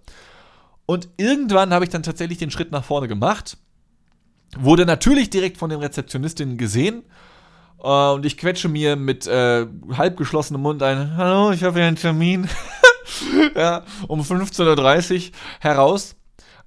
Und 0.87 1.09
irgendwann 1.17 1.75
habe 1.75 1.85
ich 1.85 1.91
dann 1.91 2.05
tatsächlich 2.05 2.39
den 2.39 2.53
Schritt 2.53 2.71
nach 2.71 2.85
vorne 2.85 3.09
gemacht. 3.09 3.59
Wurde 4.57 4.87
natürlich 4.87 5.31
direkt 5.31 5.59
von 5.59 5.71
den 5.71 5.81
Rezeptionistinnen 5.81 6.57
gesehen. 6.57 7.05
Äh, 7.83 8.11
und 8.11 8.25
ich 8.25 8.39
quetsche 8.39 8.69
mir 8.69 8.97
mit 8.97 9.27
äh, 9.27 9.67
halb 9.97 10.17
geschlossenem 10.17 10.63
Mund 10.63 10.83
ein: 10.83 11.17
Hallo, 11.17 11.53
ich 11.53 11.63
habe 11.63 11.79
hier 11.79 11.87
einen 11.87 11.97
Termin. 11.97 12.49
ja, 13.55 13.85
um 14.07 14.21
15.30 14.23 15.17
Uhr 15.17 15.33
heraus. 15.61 16.17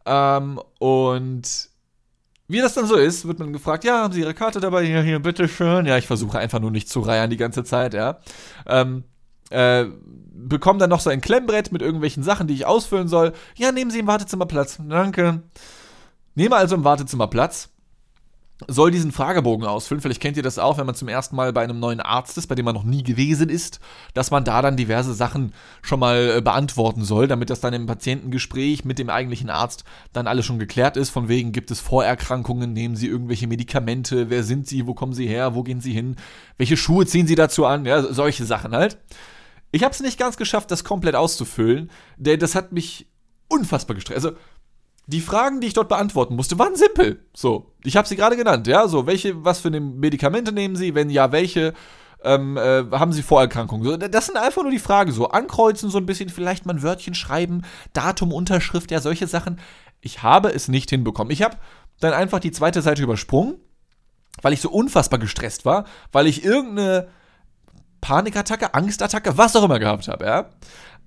Ähm, 0.05 0.59
und 0.79 1.69
wie 2.47 2.59
das 2.59 2.73
dann 2.73 2.85
so 2.85 2.95
ist, 2.95 3.25
wird 3.27 3.39
man 3.39 3.53
gefragt, 3.53 3.83
ja, 3.83 4.03
haben 4.03 4.13
Sie 4.13 4.21
Ihre 4.21 4.33
Karte 4.33 4.59
dabei? 4.59 4.85
Hier, 4.85 5.01
hier, 5.01 5.19
bitteschön. 5.19 5.85
Ja, 5.85 5.97
ich 5.97 6.07
versuche 6.07 6.37
einfach 6.37 6.59
nur 6.59 6.71
nicht 6.71 6.89
zu 6.89 6.99
reiern 6.99 7.29
die 7.29 7.37
ganze 7.37 7.63
Zeit, 7.63 7.93
ja. 7.93 8.19
Ähm, 8.67 9.05
äh, 9.51 9.85
bekomme 10.33 10.79
dann 10.79 10.89
noch 10.89 10.99
so 10.99 11.09
ein 11.09 11.21
Klemmbrett 11.21 11.71
mit 11.71 11.81
irgendwelchen 11.81 12.23
Sachen, 12.23 12.47
die 12.47 12.53
ich 12.53 12.65
ausfüllen 12.65 13.07
soll. 13.07 13.33
Ja, 13.55 13.71
nehmen 13.71 13.91
Sie 13.91 13.99
im 13.99 14.07
Wartezimmer 14.07 14.45
Platz. 14.45 14.79
Danke. 14.85 15.43
Nehme 16.35 16.55
also 16.55 16.75
im 16.75 16.83
Wartezimmer 16.83 17.27
Platz 17.27 17.69
soll 18.67 18.91
diesen 18.91 19.11
Fragebogen 19.11 19.65
ausfüllen. 19.65 20.01
Vielleicht 20.01 20.21
kennt 20.21 20.37
ihr 20.37 20.43
das 20.43 20.59
auch, 20.59 20.77
wenn 20.77 20.85
man 20.85 20.95
zum 20.95 21.07
ersten 21.07 21.35
Mal 21.35 21.53
bei 21.53 21.63
einem 21.63 21.79
neuen 21.79 21.99
Arzt 21.99 22.37
ist, 22.37 22.47
bei 22.47 22.55
dem 22.55 22.65
man 22.65 22.75
noch 22.75 22.83
nie 22.83 23.03
gewesen 23.03 23.49
ist, 23.49 23.79
dass 24.13 24.31
man 24.31 24.43
da 24.43 24.61
dann 24.61 24.77
diverse 24.77 25.13
Sachen 25.13 25.53
schon 25.81 25.99
mal 25.99 26.37
äh, 26.37 26.41
beantworten 26.41 27.03
soll, 27.03 27.27
damit 27.27 27.49
das 27.49 27.59
dann 27.59 27.73
im 27.73 27.85
Patientengespräch 27.85 28.85
mit 28.85 28.99
dem 28.99 29.09
eigentlichen 29.09 29.49
Arzt 29.49 29.83
dann 30.13 30.27
alles 30.27 30.45
schon 30.45 30.59
geklärt 30.59 30.97
ist. 30.97 31.09
Von 31.09 31.27
wegen 31.27 31.51
gibt 31.51 31.71
es 31.71 31.79
Vorerkrankungen, 31.79 32.73
nehmen 32.73 32.95
Sie 32.95 33.07
irgendwelche 33.07 33.47
Medikamente, 33.47 34.29
wer 34.29 34.43
sind 34.43 34.67
Sie, 34.67 34.85
wo 34.87 34.93
kommen 34.93 35.13
Sie 35.13 35.27
her, 35.27 35.55
wo 35.55 35.63
gehen 35.63 35.81
Sie 35.81 35.93
hin, 35.93 36.15
welche 36.57 36.77
Schuhe 36.77 37.05
ziehen 37.05 37.27
Sie 37.27 37.35
dazu 37.35 37.65
an, 37.65 37.85
ja, 37.85 38.01
solche 38.01 38.45
Sachen 38.45 38.73
halt. 38.73 38.97
Ich 39.71 39.83
habe 39.83 39.93
es 39.93 40.01
nicht 40.01 40.19
ganz 40.19 40.37
geschafft, 40.37 40.69
das 40.69 40.83
komplett 40.83 41.15
auszufüllen, 41.15 41.89
denn 42.17 42.39
das 42.39 42.55
hat 42.55 42.73
mich 42.73 43.07
unfassbar 43.47 43.95
gestresst. 43.95 44.25
Also 44.25 44.37
die 45.11 45.21
Fragen, 45.21 45.61
die 45.61 45.67
ich 45.67 45.73
dort 45.73 45.89
beantworten 45.89 46.35
musste, 46.35 46.57
waren 46.57 46.75
simpel. 46.75 47.23
So, 47.35 47.71
ich 47.83 47.97
habe 47.97 48.07
sie 48.07 48.15
gerade 48.15 48.37
genannt, 48.37 48.67
ja. 48.67 48.87
So, 48.87 49.05
welche, 49.05 49.43
was 49.43 49.59
für 49.59 49.69
Medikamente 49.69 50.51
nehmen 50.51 50.75
Sie? 50.75 50.95
Wenn 50.95 51.09
ja, 51.09 51.31
welche? 51.31 51.73
Ähm, 52.23 52.55
äh, 52.55 52.85
haben 52.91 53.13
Sie 53.13 53.23
Vorerkrankungen? 53.23 53.83
So, 53.83 53.97
das 53.97 54.27
sind 54.27 54.37
einfach 54.37 54.61
nur 54.61 54.71
die 54.71 54.79
Fragen. 54.79 55.11
So, 55.11 55.29
ankreuzen, 55.29 55.89
so 55.89 55.97
ein 55.97 56.05
bisschen, 56.05 56.29
vielleicht 56.29 56.65
mal 56.65 56.73
ein 56.73 56.83
Wörtchen 56.83 57.15
schreiben, 57.15 57.63
Datum, 57.93 58.31
Unterschrift, 58.31 58.91
ja, 58.91 59.01
solche 59.01 59.27
Sachen. 59.27 59.59
Ich 60.01 60.23
habe 60.23 60.49
es 60.49 60.67
nicht 60.67 60.89
hinbekommen. 60.89 61.31
Ich 61.31 61.43
habe 61.43 61.57
dann 61.99 62.13
einfach 62.13 62.39
die 62.39 62.51
zweite 62.51 62.81
Seite 62.81 63.03
übersprungen, 63.03 63.55
weil 64.41 64.53
ich 64.53 64.61
so 64.61 64.69
unfassbar 64.69 65.19
gestresst 65.19 65.65
war, 65.65 65.85
weil 66.11 66.27
ich 66.27 66.43
irgendeine 66.43 67.09
Panikattacke, 68.01 68.73
Angstattacke, 68.73 69.37
was 69.37 69.55
auch 69.55 69.63
immer 69.63 69.79
gehabt 69.79 70.07
habe, 70.07 70.25
ja. 70.25 70.49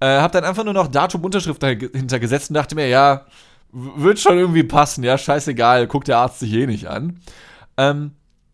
Äh, 0.00 0.20
hab 0.20 0.32
dann 0.32 0.44
einfach 0.44 0.64
nur 0.64 0.74
noch 0.74 0.88
Datum, 0.88 1.24
Unterschrift 1.24 1.62
dahinter 1.62 2.18
gesetzt 2.18 2.50
und 2.50 2.54
dachte 2.54 2.74
mir, 2.74 2.88
ja, 2.88 3.26
wird 3.74 4.20
schon 4.20 4.38
irgendwie 4.38 4.62
passen, 4.62 5.02
ja, 5.02 5.18
scheißegal, 5.18 5.88
guckt 5.88 6.08
der 6.08 6.18
Arzt 6.18 6.38
sich 6.38 6.52
eh 6.52 6.66
nicht 6.66 6.87
an. 6.87 7.20
Ähm, 7.76 8.12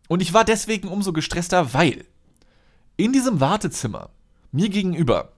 und 0.08 0.22
ich 0.22 0.32
war 0.32 0.44
deswegen 0.44 0.88
umso 0.88 1.12
gestresster, 1.12 1.74
weil 1.74 2.06
in 2.96 3.12
diesem 3.12 3.38
Wartezimmer 3.38 4.10
mir 4.50 4.70
gegenüber 4.70 5.32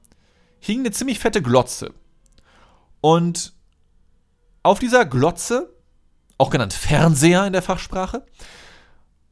hing 0.60 0.80
eine 0.80 0.92
ziemlich 0.92 1.18
fette 1.18 1.42
Glotze. 1.42 1.92
Und 3.00 3.52
auf 4.62 4.78
dieser 4.78 5.04
Glotze, 5.04 5.74
auch 6.38 6.50
genannt 6.50 6.72
Fernseher 6.72 7.46
in 7.46 7.52
der 7.52 7.62
Fachsprache, 7.62 8.24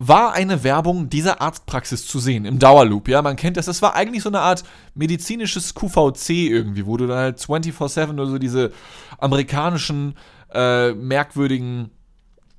war 0.03 0.33
eine 0.33 0.65
Werbung 0.65 1.11
dieser 1.11 1.43
Arztpraxis 1.43 2.07
zu 2.07 2.19
sehen, 2.21 2.47
im 2.47 2.59
Dauerloop. 2.59 3.07
Ja, 3.07 3.21
man 3.21 3.37
kennt 3.37 3.59
das. 3.59 3.67
Das 3.67 3.83
war 3.83 3.95
eigentlich 3.95 4.23
so 4.23 4.31
eine 4.31 4.41
Art 4.41 4.65
medizinisches 4.95 5.75
QVC 5.75 6.31
irgendwie, 6.31 6.87
wo 6.87 6.97
du 6.97 7.07
dann 7.07 7.19
halt 7.19 7.39
24-7 7.39 8.15
oder 8.15 8.27
so 8.27 8.39
diese 8.39 8.73
amerikanischen 9.19 10.15
äh, 10.53 10.93
merkwürdigen 10.93 11.91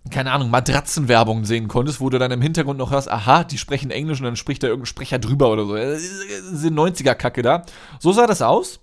keine 0.09 0.31
Ahnung, 0.31 0.49
Matratzenwerbung 0.49 1.45
sehen 1.45 1.67
konntest, 1.67 2.01
wo 2.01 2.09
du 2.09 2.17
dann 2.17 2.31
im 2.31 2.41
Hintergrund 2.41 2.79
noch 2.79 2.89
hörst, 2.89 3.09
aha, 3.09 3.43
die 3.43 3.59
sprechen 3.59 3.91
Englisch 3.91 4.19
und 4.19 4.25
dann 4.25 4.35
spricht 4.35 4.63
da 4.63 4.67
irgendein 4.67 4.87
Sprecher 4.87 5.19
drüber 5.19 5.51
oder 5.51 5.65
so. 5.65 5.75
Diese 5.75 6.69
90er-Kacke 6.69 7.43
da. 7.43 7.63
So 7.99 8.11
sah 8.11 8.25
das 8.25 8.41
aus. 8.41 8.79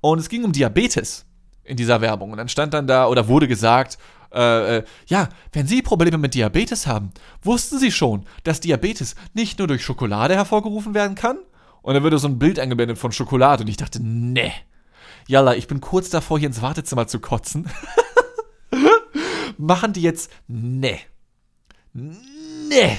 Und 0.00 0.20
es 0.20 0.28
ging 0.28 0.44
um 0.44 0.52
Diabetes 0.52 1.26
in 1.64 1.76
dieser 1.76 2.00
Werbung. 2.00 2.30
Und 2.30 2.38
dann 2.38 2.48
stand 2.48 2.74
dann 2.74 2.86
da 2.86 3.08
oder 3.08 3.26
wurde 3.26 3.48
gesagt, 3.48 3.98
äh, 4.32 4.78
äh, 4.78 4.84
ja, 5.06 5.28
wenn 5.52 5.66
Sie 5.66 5.82
Probleme 5.82 6.18
mit 6.18 6.34
Diabetes 6.34 6.86
haben, 6.86 7.12
wussten 7.42 7.78
Sie 7.78 7.92
schon, 7.92 8.26
dass 8.44 8.60
Diabetes 8.60 9.14
nicht 9.34 9.58
nur 9.58 9.68
durch 9.68 9.84
Schokolade 9.84 10.34
hervorgerufen 10.34 10.94
werden 10.94 11.14
kann? 11.14 11.38
Und 11.82 11.94
dann 11.94 12.02
würde 12.02 12.18
so 12.18 12.28
ein 12.28 12.38
Bild 12.38 12.58
eingeblendet 12.58 12.98
von 12.98 13.12
Schokolade 13.12 13.62
und 13.62 13.68
ich 13.68 13.76
dachte, 13.76 14.02
ne. 14.02 14.52
Jalla, 15.28 15.54
ich 15.54 15.68
bin 15.68 15.80
kurz 15.80 16.10
davor, 16.10 16.38
hier 16.38 16.48
ins 16.48 16.62
Wartezimmer 16.62 17.06
zu 17.06 17.20
kotzen. 17.20 17.68
machen 19.58 19.92
die 19.92 20.02
jetzt, 20.02 20.30
ne. 20.48 20.98
Ne. 21.92 22.98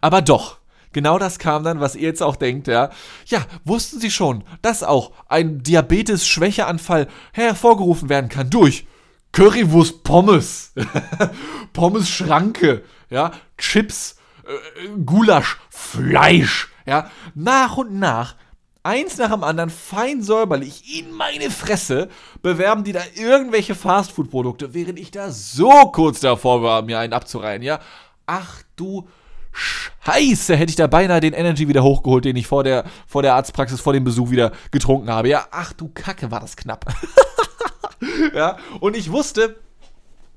Aber 0.00 0.22
doch. 0.22 0.58
Genau 0.92 1.18
das 1.18 1.40
kam 1.40 1.64
dann, 1.64 1.80
was 1.80 1.96
ihr 1.96 2.02
jetzt 2.02 2.22
auch 2.22 2.36
denkt, 2.36 2.68
ja. 2.68 2.90
Ja, 3.26 3.44
wussten 3.64 3.98
Sie 3.98 4.12
schon, 4.12 4.44
dass 4.62 4.84
auch 4.84 5.10
ein 5.26 5.60
Diabetes-Schwächeanfall 5.60 7.08
hervorgerufen 7.32 8.08
werden 8.08 8.30
kann 8.30 8.48
durch 8.48 8.86
Currywurst 9.34 10.04
Pommes, 10.04 10.72
Pommes 11.72 12.08
Schranke, 12.08 12.84
ja, 13.10 13.32
Chips, 13.58 14.16
äh, 14.44 14.88
Gulasch, 15.04 15.58
Fleisch, 15.70 16.68
ja. 16.86 17.10
Nach 17.34 17.76
und 17.76 17.98
nach 17.98 18.36
eins 18.84 19.18
nach 19.18 19.32
dem 19.32 19.42
anderen 19.42 19.70
fein 19.70 20.22
säuberlich 20.22 21.00
in 21.00 21.10
meine 21.10 21.50
Fresse 21.50 22.08
bewerben 22.42 22.84
die 22.84 22.92
da 22.92 23.00
irgendwelche 23.16 23.74
Fastfood-Produkte, 23.74 24.72
während 24.72 25.00
ich 25.00 25.10
da 25.10 25.32
so 25.32 25.70
kurz 25.90 26.20
davor 26.20 26.62
war, 26.62 26.82
mir 26.82 27.00
einen 27.00 27.12
abzureihen, 27.12 27.62
ja. 27.62 27.80
Ach 28.26 28.62
du 28.76 29.08
Scheiße, 29.50 30.54
hätte 30.54 30.70
ich 30.70 30.76
da 30.76 30.86
beinahe 30.86 31.18
den 31.18 31.32
Energy 31.32 31.66
wieder 31.66 31.82
hochgeholt, 31.82 32.24
den 32.24 32.36
ich 32.36 32.46
vor 32.46 32.62
der, 32.62 32.84
vor 33.08 33.22
der 33.22 33.34
Arztpraxis, 33.34 33.80
vor 33.80 33.94
dem 33.94 34.04
Besuch 34.04 34.30
wieder 34.30 34.52
getrunken 34.70 35.10
habe. 35.10 35.28
Ja, 35.28 35.46
ach 35.50 35.72
du 35.72 35.88
Kacke, 35.88 36.30
war 36.30 36.38
das 36.38 36.56
knapp. 36.56 36.86
ja, 38.34 38.58
und 38.80 38.96
ich 38.96 39.10
wusste, 39.10 39.56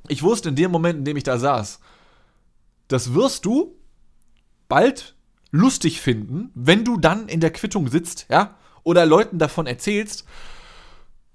ich 0.07 0.23
wusste 0.23 0.49
in 0.49 0.55
dem 0.55 0.71
Moment, 0.71 0.99
in 0.99 1.05
dem 1.05 1.17
ich 1.17 1.23
da 1.23 1.37
saß, 1.37 1.79
das 2.87 3.13
wirst 3.13 3.45
du 3.45 3.75
bald 4.67 5.15
lustig 5.51 6.01
finden, 6.01 6.51
wenn 6.55 6.83
du 6.83 6.97
dann 6.97 7.27
in 7.27 7.39
der 7.39 7.51
Quittung 7.51 7.89
sitzt, 7.89 8.27
ja, 8.29 8.55
oder 8.83 9.05
Leuten 9.05 9.37
davon 9.37 9.67
erzählst. 9.67 10.25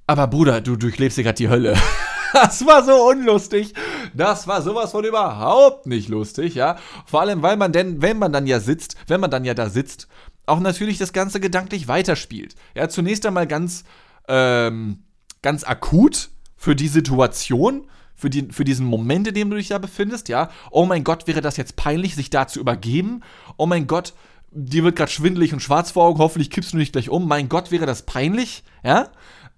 Aber 0.06 0.26
Bruder, 0.26 0.60
du 0.60 0.76
durchlebst 0.76 1.18
dir 1.18 1.24
gerade 1.24 1.36
die 1.36 1.48
Hölle. 1.48 1.76
Das 2.32 2.64
war 2.64 2.82
so 2.82 2.94
unlustig. 2.94 3.74
Das 4.14 4.48
war 4.48 4.62
sowas 4.62 4.92
von 4.92 5.04
überhaupt 5.04 5.86
nicht 5.86 6.08
lustig, 6.08 6.54
ja. 6.54 6.78
Vor 7.04 7.20
allem, 7.20 7.42
weil 7.42 7.58
man 7.58 7.72
denn, 7.72 8.00
wenn 8.00 8.18
man 8.18 8.32
dann 8.32 8.46
ja 8.46 8.58
sitzt, 8.58 8.96
wenn 9.06 9.20
man 9.20 9.30
dann 9.30 9.44
ja 9.44 9.52
da 9.52 9.68
sitzt, 9.68 10.08
auch 10.46 10.58
natürlich 10.58 10.96
das 10.96 11.12
Ganze 11.12 11.40
gedanklich 11.40 11.88
weiterspielt. 11.88 12.54
Ja, 12.74 12.88
zunächst 12.88 13.26
einmal 13.26 13.46
ganz, 13.46 13.84
ähm, 14.28 15.04
ganz 15.42 15.64
akut 15.64 16.30
für 16.56 16.74
die 16.74 16.88
Situation, 16.88 17.88
für, 18.14 18.30
die, 18.30 18.48
für 18.50 18.64
diesen 18.64 18.86
Moment, 18.86 19.26
in 19.28 19.34
dem 19.34 19.50
du 19.50 19.56
dich 19.56 19.68
da 19.68 19.78
befindest, 19.78 20.28
ja. 20.28 20.48
Oh 20.70 20.86
mein 20.86 21.04
Gott, 21.04 21.26
wäre 21.26 21.40
das 21.40 21.56
jetzt 21.56 21.76
peinlich, 21.76 22.14
sich 22.14 22.30
da 22.30 22.46
zu 22.46 22.60
übergeben? 22.60 23.22
Oh 23.56 23.66
mein 23.66 23.86
Gott, 23.86 24.14
dir 24.52 24.84
wird 24.84 24.96
gerade 24.96 25.10
schwindelig 25.10 25.52
und 25.52 25.60
schwarz 25.60 25.90
vor 25.90 26.04
Augen, 26.04 26.20
hoffentlich 26.20 26.50
kippst 26.50 26.72
du 26.72 26.76
nicht 26.76 26.92
gleich 26.92 27.10
um. 27.10 27.26
Mein 27.26 27.48
Gott, 27.48 27.70
wäre 27.70 27.86
das 27.86 28.06
peinlich, 28.06 28.62
ja. 28.84 29.10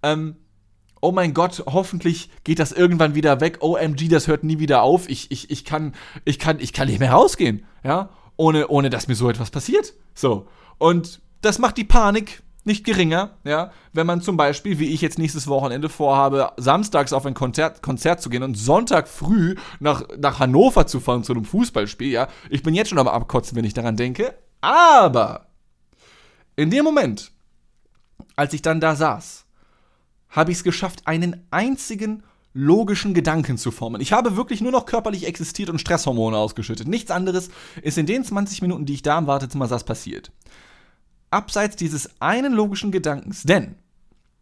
Ähm, 0.03 0.37
oh 1.01 1.13
mein 1.13 1.35
Gott, 1.35 1.65
hoffentlich 1.67 2.31
geht 2.45 2.59
das 2.59 2.73
irgendwann 2.73 3.15
wieder 3.15 3.41
weg. 3.41 3.59
OMG, 3.61 4.09
das 4.09 4.27
hört 4.27 4.45
nie 4.45 4.59
wieder 4.59 4.83
auf. 4.83 5.09
Ich, 5.09 5.31
ich, 5.31 5.51
ich, 5.51 5.65
kann, 5.65 5.95
ich, 6.25 6.39
kann, 6.39 6.59
ich 6.61 6.73
kann 6.73 6.89
nicht 6.89 7.01
mehr 7.01 7.13
rausgehen, 7.13 7.67
ja, 7.83 8.09
ohne, 8.37 8.69
ohne 8.69 8.89
dass 8.89 9.09
mir 9.09 9.15
so 9.15 9.29
etwas 9.29 9.51
passiert. 9.51 9.93
So. 10.15 10.49
Und 10.79 11.21
das 11.43 11.59
macht 11.59 11.77
die 11.77 11.85
Panik 11.85 12.43
nicht 12.65 12.85
geringer, 12.85 13.37
ja, 13.45 13.71
wenn 13.93 14.07
man 14.07 14.23
zum 14.23 14.37
Beispiel, 14.37 14.79
wie 14.79 14.89
ich 14.89 15.03
jetzt 15.03 15.19
nächstes 15.19 15.47
Wochenende 15.47 15.89
vorhabe, 15.89 16.53
samstags 16.57 17.13
auf 17.13 17.27
ein 17.27 17.35
Konzert, 17.35 17.83
Konzert 17.83 18.23
zu 18.23 18.31
gehen 18.31 18.43
und 18.43 18.57
Sonntag 18.57 19.07
früh 19.07 19.55
nach, 19.81 20.05
nach 20.19 20.39
Hannover 20.41 20.87
zu 20.87 21.01
fahren 21.01 21.25
zu 21.25 21.33
einem 21.33 21.45
Fußballspiel, 21.45 22.11
ja. 22.11 22.29
Ich 22.49 22.63
bin 22.63 22.75
jetzt 22.75 22.89
schon 22.89 22.99
am 22.99 23.09
Abkotzen, 23.09 23.57
wenn 23.57 23.65
ich 23.65 23.75
daran 23.75 23.97
denke. 23.97 24.35
Aber 24.63 25.47
in 26.57 26.71
dem 26.71 26.85
Moment, 26.85 27.33
als 28.35 28.55
ich 28.55 28.63
dann 28.63 28.81
da 28.81 28.97
saß, 28.97 29.45
habe 30.31 30.51
ich 30.51 30.59
es 30.59 30.65
geschafft, 30.65 31.07
einen 31.07 31.47
einzigen 31.51 32.23
logischen 32.55 33.15
Gedanken 33.15 33.59
zu 33.59 33.73
formen. 33.73 34.01
Ich 34.01 34.13
habe 34.13 34.37
wirklich 34.37 34.61
nur 34.61 34.73
noch 34.73 34.87
körperlich 34.87 35.27
existiert 35.27 35.71
und 35.71 35.81
Stresshormone 35.81 36.37
ausgeschüttet. 36.37 36.89
Nichts 36.89 37.11
anderes 37.11 37.51
ist 37.83 37.99
in 37.99 38.07
den 38.07 38.25
20 38.25 38.63
Minuten, 38.63 38.87
die 38.87 38.95
ich 38.95 39.03
da 39.03 39.19
am 39.19 39.27
Wartezimmer 39.27 39.67
saß, 39.67 39.85
passiert 39.85 40.31
abseits 41.35 41.77
dieses 41.77 42.11
einen 42.21 42.55
logischen 42.55 42.93
Gedankens. 42.93 43.43
Denn, 43.43 43.75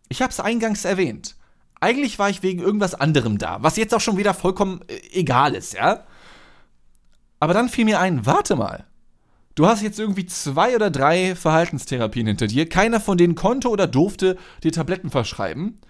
ich 0.09 0.23
habe 0.23 0.31
es 0.31 0.39
eingangs 0.39 0.85
erwähnt, 0.85 1.37
eigentlich 1.81 2.19
war 2.19 2.31
ich 2.31 2.45
wegen 2.45 2.61
irgendwas 2.61 2.95
anderem 2.95 3.39
da, 3.39 3.59
was 3.63 3.77
jetzt 3.77 3.95
auch 3.95 4.01
schon 4.01 4.17
wieder 4.17 4.35
vollkommen 4.35 4.83
äh, 4.87 5.01
egal 5.13 5.55
ist, 5.55 5.75
ja? 5.75 6.05
Aber 7.41 7.55
dann 7.55 7.69
fiel 7.69 7.87
mir 7.87 7.99
ein, 7.99 8.25
warte 8.25 8.55
mal. 8.55 8.87
Du 9.57 9.67
hast 9.67 9.83
jetzt 9.83 9.99
irgendwie 9.99 10.27
zwei 10.27 10.77
oder 10.77 10.91
drei 10.91 11.35
Verhaltenstherapien 11.35 12.27
hinter 12.27 12.47
dir, 12.47 12.69
keiner 12.69 13.01
von 13.01 13.19
denen 13.19 13.35
konnte 13.35 13.69
oder 13.69 13.87
durfte 13.87 14.39
dir 14.63 14.71
Tabletten 14.71 15.11
verschreiben, 15.11 15.81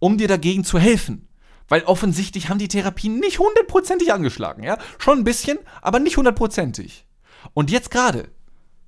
um 0.00 0.18
dir 0.18 0.26
dagegen 0.26 0.64
zu 0.64 0.78
helfen. 0.78 1.28
Weil 1.68 1.82
offensichtlich 1.84 2.48
haben 2.48 2.58
die 2.58 2.68
Therapien 2.68 3.20
nicht 3.20 3.38
hundertprozentig 3.38 4.12
angeschlagen, 4.12 4.64
ja? 4.64 4.78
Schon 4.98 5.18
ein 5.18 5.24
bisschen, 5.24 5.58
aber 5.80 6.00
nicht 6.00 6.16
hundertprozentig. 6.16 7.06
Und 7.54 7.70
jetzt 7.70 7.90
gerade 7.90 8.30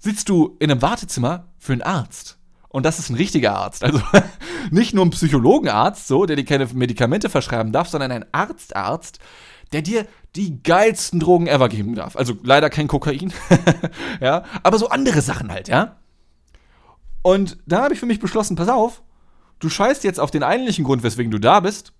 sitzt 0.00 0.28
du 0.28 0.56
in 0.58 0.70
einem 0.70 0.82
Wartezimmer 0.82 1.46
für 1.58 1.72
einen 1.72 1.82
Arzt. 1.82 2.38
Und 2.68 2.86
das 2.86 2.98
ist 2.98 3.10
ein 3.10 3.16
richtiger 3.16 3.54
Arzt. 3.54 3.84
Also 3.84 4.00
nicht 4.70 4.94
nur 4.94 5.04
ein 5.04 5.10
Psychologenarzt, 5.10 6.08
so, 6.08 6.26
der 6.26 6.36
dir 6.36 6.44
keine 6.44 6.66
Medikamente 6.66 7.28
verschreiben 7.28 7.72
darf, 7.72 7.88
sondern 7.88 8.10
ein 8.10 8.24
Arztarzt, 8.32 9.18
der 9.72 9.82
dir 9.82 10.06
die 10.36 10.62
geilsten 10.62 11.20
Drogen 11.20 11.46
ever 11.46 11.68
geben 11.68 11.94
darf. 11.94 12.16
Also 12.16 12.34
leider 12.42 12.70
kein 12.70 12.88
Kokain, 12.88 13.32
ja, 14.20 14.44
aber 14.62 14.78
so 14.78 14.88
andere 14.88 15.20
Sachen 15.20 15.50
halt, 15.50 15.68
ja. 15.68 15.96
Und 17.22 17.58
da 17.66 17.82
habe 17.82 17.94
ich 17.94 18.00
für 18.00 18.06
mich 18.06 18.20
beschlossen, 18.20 18.56
pass 18.56 18.68
auf, 18.68 19.02
du 19.58 19.68
scheißt 19.68 20.04
jetzt 20.04 20.20
auf 20.20 20.30
den 20.30 20.42
eigentlichen 20.42 20.84
Grund, 20.84 21.02
weswegen 21.02 21.30
du 21.30 21.38
da 21.38 21.60
bist. 21.60 21.92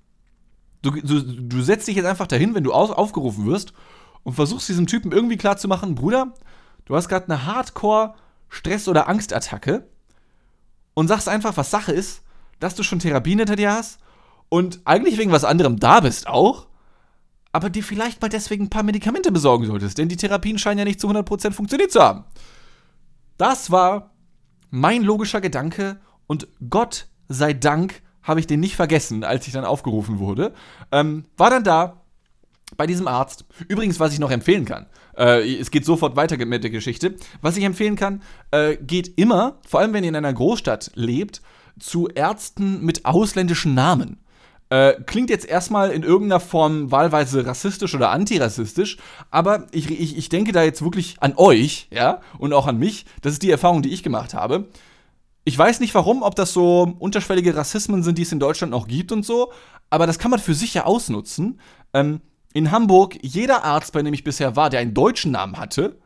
Du, 0.82 0.92
du, 0.92 1.20
du 1.20 1.62
setzt 1.62 1.88
dich 1.88 1.96
jetzt 1.96 2.06
einfach 2.06 2.26
dahin, 2.26 2.54
wenn 2.54 2.64
du 2.64 2.72
auf, 2.72 2.90
aufgerufen 2.90 3.46
wirst 3.46 3.74
und 4.22 4.34
versuchst 4.34 4.68
diesem 4.68 4.86
Typen 4.86 5.12
irgendwie 5.12 5.36
klarzumachen, 5.36 5.94
Bruder, 5.94 6.32
du 6.84 6.96
hast 6.96 7.08
gerade 7.08 7.26
eine 7.26 7.46
Hardcore 7.46 8.14
Stress- 8.48 8.88
oder 8.88 9.08
Angstattacke 9.08 9.88
und 10.94 11.08
sagst 11.08 11.28
einfach, 11.28 11.56
was 11.56 11.70
Sache 11.70 11.92
ist, 11.92 12.22
dass 12.58 12.74
du 12.74 12.82
schon 12.82 12.98
Therapien 12.98 13.38
hinter 13.38 13.56
dir 13.56 13.72
hast 13.72 13.98
und 14.48 14.80
eigentlich 14.84 15.18
wegen 15.18 15.32
was 15.32 15.44
anderem 15.44 15.78
da 15.78 16.00
bist 16.00 16.26
auch, 16.26 16.66
aber 17.52 17.70
dir 17.70 17.82
vielleicht 17.82 18.20
mal 18.20 18.28
deswegen 18.28 18.64
ein 18.64 18.70
paar 18.70 18.82
Medikamente 18.82 19.32
besorgen 19.32 19.66
solltest, 19.66 19.98
denn 19.98 20.08
die 20.08 20.16
Therapien 20.16 20.58
scheinen 20.58 20.78
ja 20.78 20.84
nicht 20.84 21.00
zu 21.00 21.08
100% 21.08 21.52
funktioniert 21.52 21.90
zu 21.90 22.00
haben. 22.00 22.24
Das 23.38 23.70
war 23.70 24.10
mein 24.70 25.02
logischer 25.02 25.40
Gedanke 25.40 26.00
und 26.26 26.46
Gott 26.68 27.08
sei 27.28 27.54
Dank 27.54 28.02
habe 28.22 28.40
ich 28.40 28.46
den 28.46 28.60
nicht 28.60 28.76
vergessen, 28.76 29.24
als 29.24 29.46
ich 29.46 29.52
dann 29.52 29.64
aufgerufen 29.64 30.18
wurde. 30.18 30.52
Ähm, 30.92 31.24
war 31.36 31.50
dann 31.50 31.64
da 31.64 31.99
bei 32.76 32.86
diesem 32.86 33.08
Arzt. 33.08 33.44
Übrigens, 33.68 34.00
was 34.00 34.12
ich 34.12 34.18
noch 34.18 34.30
empfehlen 34.30 34.64
kann, 34.64 34.86
äh, 35.16 35.58
es 35.58 35.70
geht 35.70 35.84
sofort 35.84 36.16
weiter 36.16 36.44
mit 36.44 36.62
der 36.62 36.70
Geschichte. 36.70 37.14
Was 37.40 37.56
ich 37.56 37.64
empfehlen 37.64 37.96
kann, 37.96 38.22
äh, 38.50 38.76
geht 38.76 39.18
immer, 39.18 39.58
vor 39.66 39.80
allem 39.80 39.92
wenn 39.92 40.04
ihr 40.04 40.10
in 40.10 40.16
einer 40.16 40.32
Großstadt 40.32 40.92
lebt, 40.94 41.42
zu 41.78 42.08
Ärzten 42.08 42.84
mit 42.84 43.04
ausländischen 43.04 43.74
Namen. 43.74 44.18
Äh, 44.70 45.02
klingt 45.04 45.30
jetzt 45.30 45.46
erstmal 45.46 45.90
in 45.90 46.04
irgendeiner 46.04 46.38
Form 46.38 46.92
wahlweise 46.92 47.44
rassistisch 47.44 47.92
oder 47.94 48.10
antirassistisch, 48.10 48.98
aber 49.30 49.66
ich, 49.72 49.90
ich, 49.90 50.16
ich 50.16 50.28
denke 50.28 50.52
da 50.52 50.62
jetzt 50.62 50.82
wirklich 50.82 51.16
an 51.18 51.34
euch, 51.36 51.88
ja, 51.90 52.20
und 52.38 52.52
auch 52.52 52.68
an 52.68 52.78
mich. 52.78 53.04
Das 53.20 53.32
ist 53.32 53.42
die 53.42 53.50
Erfahrung, 53.50 53.82
die 53.82 53.92
ich 53.92 54.04
gemacht 54.04 54.32
habe. 54.32 54.68
Ich 55.42 55.58
weiß 55.58 55.80
nicht 55.80 55.92
warum, 55.94 56.22
ob 56.22 56.36
das 56.36 56.52
so 56.52 56.94
unterschwellige 57.00 57.56
Rassismen 57.56 58.04
sind, 58.04 58.16
die 58.18 58.22
es 58.22 58.30
in 58.30 58.38
Deutschland 58.38 58.70
noch 58.70 58.86
gibt 58.86 59.10
und 59.10 59.26
so, 59.26 59.50
aber 59.88 60.06
das 60.06 60.20
kann 60.20 60.30
man 60.30 60.38
für 60.38 60.54
sich 60.54 60.74
ja 60.74 60.84
ausnutzen. 60.84 61.58
Ähm, 61.92 62.20
in 62.52 62.70
Hamburg, 62.70 63.18
jeder 63.22 63.64
Arzt, 63.64 63.92
bei 63.92 64.02
dem 64.02 64.14
ich 64.14 64.24
bisher 64.24 64.56
war, 64.56 64.70
der 64.70 64.80
einen 64.80 64.94
deutschen 64.94 65.32
Namen 65.32 65.58
hatte, 65.58 65.98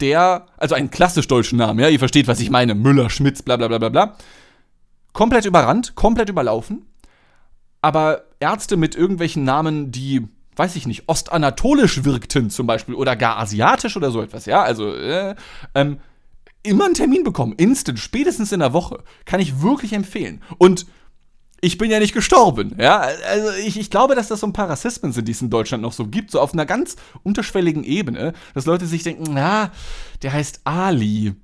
der, 0.00 0.46
also 0.56 0.74
einen 0.74 0.90
klassisch 0.90 1.28
deutschen 1.28 1.58
Namen, 1.58 1.80
ja, 1.80 1.88
ihr 1.88 1.98
versteht, 1.98 2.28
was 2.28 2.40
ich 2.40 2.50
meine, 2.50 2.74
Müller, 2.74 3.10
Schmitz, 3.10 3.42
bla 3.42 3.56
bla 3.56 3.68
bla 3.68 3.78
bla 3.78 3.88
bla, 3.88 4.16
komplett 5.12 5.46
überrannt, 5.46 5.94
komplett 5.94 6.28
überlaufen 6.28 6.86
aber 7.82 8.22
Ärzte 8.40 8.76
mit 8.76 8.94
irgendwelchen 8.94 9.44
Namen, 9.44 9.90
die, 9.90 10.26
weiß 10.56 10.76
ich 10.76 10.86
nicht, 10.86 11.08
ostanatolisch 11.08 12.04
wirkten 12.04 12.48
zum 12.48 12.66
Beispiel 12.66 12.94
oder 12.94 13.16
gar 13.16 13.38
asiatisch 13.38 13.96
oder 13.96 14.10
so 14.10 14.22
etwas, 14.22 14.46
ja, 14.46 14.62
also, 14.62 14.94
äh, 14.94 15.34
ähm, 15.74 15.98
immer 16.62 16.84
einen 16.84 16.94
Termin 16.94 17.24
bekommen, 17.24 17.54
instant, 17.54 17.98
spätestens 17.98 18.52
in 18.52 18.60
der 18.60 18.72
Woche, 18.72 19.02
kann 19.24 19.40
ich 19.40 19.62
wirklich 19.62 19.92
empfehlen. 19.92 20.42
Und 20.58 20.86
ich 21.62 21.78
bin 21.78 21.90
ja 21.90 22.00
nicht 22.00 22.12
gestorben, 22.12 22.74
ja, 22.78 22.98
also 22.98 23.50
ich, 23.64 23.78
ich 23.78 23.88
glaube, 23.88 24.14
dass 24.14 24.28
das 24.28 24.40
so 24.40 24.46
ein 24.46 24.52
paar 24.52 24.68
Rassismen 24.68 25.12
sind, 25.12 25.28
die 25.28 25.32
es 25.32 25.40
in 25.40 25.48
Deutschland 25.48 25.82
noch 25.82 25.92
so 25.92 26.06
gibt, 26.08 26.32
so 26.32 26.40
auf 26.40 26.52
einer 26.52 26.66
ganz 26.66 26.96
unterschwelligen 27.22 27.84
Ebene, 27.84 28.34
dass 28.52 28.66
Leute 28.66 28.86
sich 28.86 29.04
denken, 29.04 29.24
na, 29.30 29.70
der 30.22 30.32
heißt 30.32 30.62
Ali, 30.64 31.34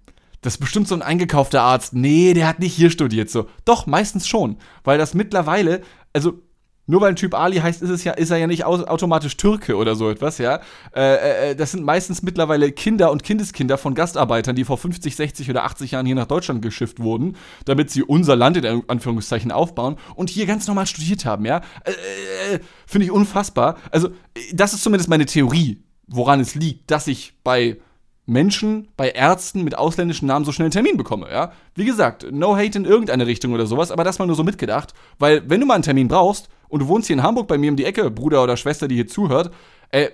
das 0.40 0.54
ist 0.54 0.61
bestimmt 0.61 0.88
so 0.88 0.94
ein 0.94 1.02
eingekaufter 1.02 1.62
Arzt. 1.62 1.94
Nee, 1.94 2.33
der 2.33 2.46
hat 2.46 2.61
nicht 2.61 2.74
hier 2.74 2.90
studiert 2.90 3.28
so. 3.28 3.48
Doch, 3.64 3.87
meistens 3.87 4.28
schon. 4.28 4.57
Weil 4.85 4.96
das 4.96 5.12
mittlerweile 5.12 5.83
also 6.12 6.40
nur 6.88 7.03
weil 7.03 7.11
ein 7.11 7.16
Typ 7.16 7.35
Ali 7.35 7.59
heißt, 7.59 7.83
ist, 7.83 7.90
es 7.90 8.03
ja, 8.03 8.12
ist 8.12 8.31
er 8.31 8.38
ja 8.38 8.46
nicht 8.46 8.64
automatisch 8.64 9.37
Türke 9.37 9.77
oder 9.77 9.94
so 9.94 10.11
etwas, 10.11 10.38
ja. 10.38 10.61
Äh, 10.96 11.01
äh, 11.01 11.51
äh, 11.51 11.55
das 11.55 11.72
sind 11.72 11.85
meistens 11.85 12.22
mittlerweile 12.22 12.72
Kinder 12.72 13.12
und 13.12 13.22
Kindeskinder 13.22 13.77
von 13.77 13.94
Gastarbeitern, 13.94 14.57
die 14.57 14.64
vor 14.64 14.79
50, 14.79 15.14
60 15.14 15.51
oder 15.51 15.64
80 15.64 15.90
Jahren 15.90 16.07
hier 16.07 16.14
nach 16.14 16.27
Deutschland 16.27 16.62
geschifft 16.62 16.98
wurden, 16.98 17.37
damit 17.66 17.90
sie 17.90 18.03
unser 18.03 18.37
Land 18.37 18.57
in 18.57 18.83
Anführungszeichen 18.88 19.53
aufbauen 19.53 19.96
und 20.14 20.31
hier 20.31 20.46
ganz 20.46 20.66
normal 20.66 20.87
studiert 20.87 21.27
haben, 21.27 21.44
ja. 21.44 21.59
Äh, 21.85 21.90
äh, 21.90 22.55
äh 22.55 22.59
Finde 22.87 23.05
ich 23.05 23.11
unfassbar. 23.11 23.77
Also, 23.90 24.09
das 24.55 24.72
ist 24.72 24.83
zumindest 24.83 25.11
meine 25.11 25.27
Theorie, 25.27 25.83
woran 26.07 26.40
es 26.40 26.55
liegt, 26.55 26.90
dass 26.90 27.07
ich 27.07 27.35
bei 27.44 27.77
Menschen 28.24 28.88
bei 28.96 29.11
Ärzten 29.11 29.62
mit 29.62 29.77
ausländischen 29.77 30.27
Namen 30.27 30.46
so 30.46 30.53
schnell 30.53 30.66
einen 30.66 30.72
Termin 30.72 30.96
bekomme, 30.96 31.31
ja. 31.31 31.53
Wie 31.74 31.85
gesagt, 31.85 32.27
no 32.31 32.57
hate 32.57 32.79
in 32.79 32.87
irgendeine 32.87 33.27
Richtung 33.27 33.53
oder 33.53 33.66
sowas, 33.66 33.90
aber 33.90 34.05
das 34.05 34.18
mal 34.18 34.24
nur 34.24 34.37
so 34.37 34.44
mitgedacht, 34.44 34.94
weil 35.18 35.42
wenn 35.51 35.61
du 35.61 35.66
mal 35.66 35.74
einen 35.74 35.83
Termin 35.83 36.09
brauchst 36.09 36.48
und 36.68 36.81
du 36.81 36.88
wohnst 36.88 37.07
hier 37.07 37.16
in 37.16 37.22
Hamburg 37.22 37.48
bei 37.48 37.59
mir 37.59 37.70
um 37.70 37.76
die 37.76 37.85
Ecke, 37.85 38.11
Bruder 38.11 38.42
oder 38.42 38.57
Schwester, 38.57 38.88
die 38.88 38.96
hier 38.96 39.07
zuhört, 39.07 39.52
äh, 39.90 40.11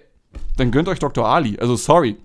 dann 0.57 0.71
gönnt 0.71 0.88
euch 0.88 0.99
Dr. 0.99 1.27
Ali, 1.27 1.59
also 1.59 1.77
sorry. 1.77 2.17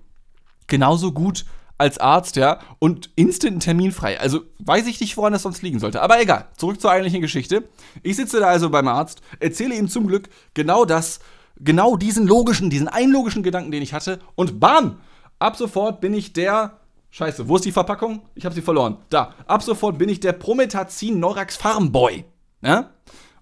Genauso 0.66 1.12
gut 1.12 1.44
als 1.78 1.98
Arzt, 1.98 2.36
ja, 2.36 2.60
und 2.78 3.10
instant 3.16 3.52
einen 3.52 3.60
Termin 3.60 3.92
frei. 3.92 4.20
Also 4.20 4.40
weiß 4.58 4.86
ich 4.86 5.00
nicht, 5.00 5.16
woran 5.16 5.32
das 5.32 5.42
sonst 5.42 5.62
liegen 5.62 5.78
sollte. 5.78 6.02
Aber 6.02 6.20
egal, 6.20 6.46
zurück 6.56 6.80
zur 6.80 6.90
eigentlichen 6.90 7.22
Geschichte. 7.22 7.64
Ich 8.02 8.16
sitze 8.16 8.38
da 8.38 8.48
also 8.48 8.68
beim 8.68 8.86
Arzt, 8.86 9.22
erzähle 9.38 9.74
ihm 9.74 9.88
zum 9.88 10.06
Glück 10.06 10.28
genau 10.52 10.84
das, 10.84 11.20
genau 11.58 11.96
diesen 11.96 12.26
logischen, 12.26 12.68
diesen 12.68 12.88
einlogischen 12.88 13.42
Gedanken, 13.42 13.70
den 13.70 13.82
ich 13.82 13.94
hatte, 13.94 14.18
und 14.34 14.60
bam! 14.60 14.98
Ab 15.38 15.56
sofort 15.56 16.02
bin 16.02 16.12
ich 16.12 16.34
der. 16.34 16.76
Scheiße, 17.12 17.48
wo 17.48 17.56
ist 17.56 17.64
die 17.64 17.72
Verpackung? 17.72 18.22
Ich 18.34 18.44
habe 18.44 18.54
sie 18.54 18.60
verloren. 18.60 18.98
Da. 19.08 19.34
Ab 19.46 19.62
sofort 19.62 19.98
bin 19.98 20.10
ich 20.10 20.20
der 20.20 20.32
Promethazin 20.32 21.18
Norax 21.18 21.56
Farmboy. 21.56 22.24
Ja? 22.62 22.90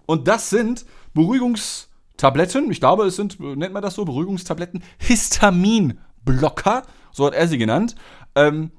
Und 0.09 0.27
das 0.27 0.49
sind 0.49 0.87
Beruhigungstabletten. 1.13 2.71
Ich 2.71 2.79
glaube, 2.79 3.05
es 3.05 3.15
sind, 3.15 3.39
nennt 3.39 3.73
man 3.73 3.83
das 3.83 3.93
so, 3.93 4.05
Beruhigungstabletten. 4.05 4.81
Histaminblocker. 4.97 6.81
So 7.11 7.27
hat 7.27 7.35
er 7.35 7.47
sie 7.47 7.59
genannt. 7.59 7.93
Ähm, 8.33 8.71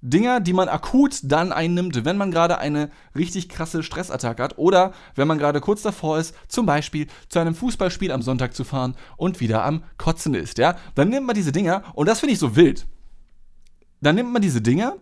Dinger, 0.00 0.40
die 0.40 0.52
man 0.52 0.68
akut 0.68 1.20
dann 1.22 1.52
einnimmt, 1.52 2.04
wenn 2.04 2.16
man 2.16 2.32
gerade 2.32 2.58
eine 2.58 2.90
richtig 3.14 3.48
krasse 3.48 3.84
Stressattacke 3.84 4.42
hat 4.42 4.58
oder 4.58 4.92
wenn 5.14 5.28
man 5.28 5.38
gerade 5.38 5.60
kurz 5.60 5.82
davor 5.82 6.18
ist, 6.18 6.34
zum 6.48 6.66
Beispiel 6.66 7.06
zu 7.28 7.38
einem 7.38 7.54
Fußballspiel 7.54 8.10
am 8.10 8.22
Sonntag 8.22 8.52
zu 8.52 8.64
fahren 8.64 8.96
und 9.16 9.38
wieder 9.38 9.64
am 9.64 9.84
Kotzen 9.98 10.34
ist, 10.34 10.58
ja, 10.58 10.74
dann 10.96 11.10
nimmt 11.10 11.28
man 11.28 11.36
diese 11.36 11.52
Dinger 11.52 11.84
und 11.94 12.08
das 12.08 12.18
finde 12.18 12.32
ich 12.32 12.40
so 12.40 12.56
wild. 12.56 12.88
Dann 14.00 14.16
nimmt 14.16 14.32
man 14.32 14.42
diese 14.42 14.62
Dinger 14.62 14.96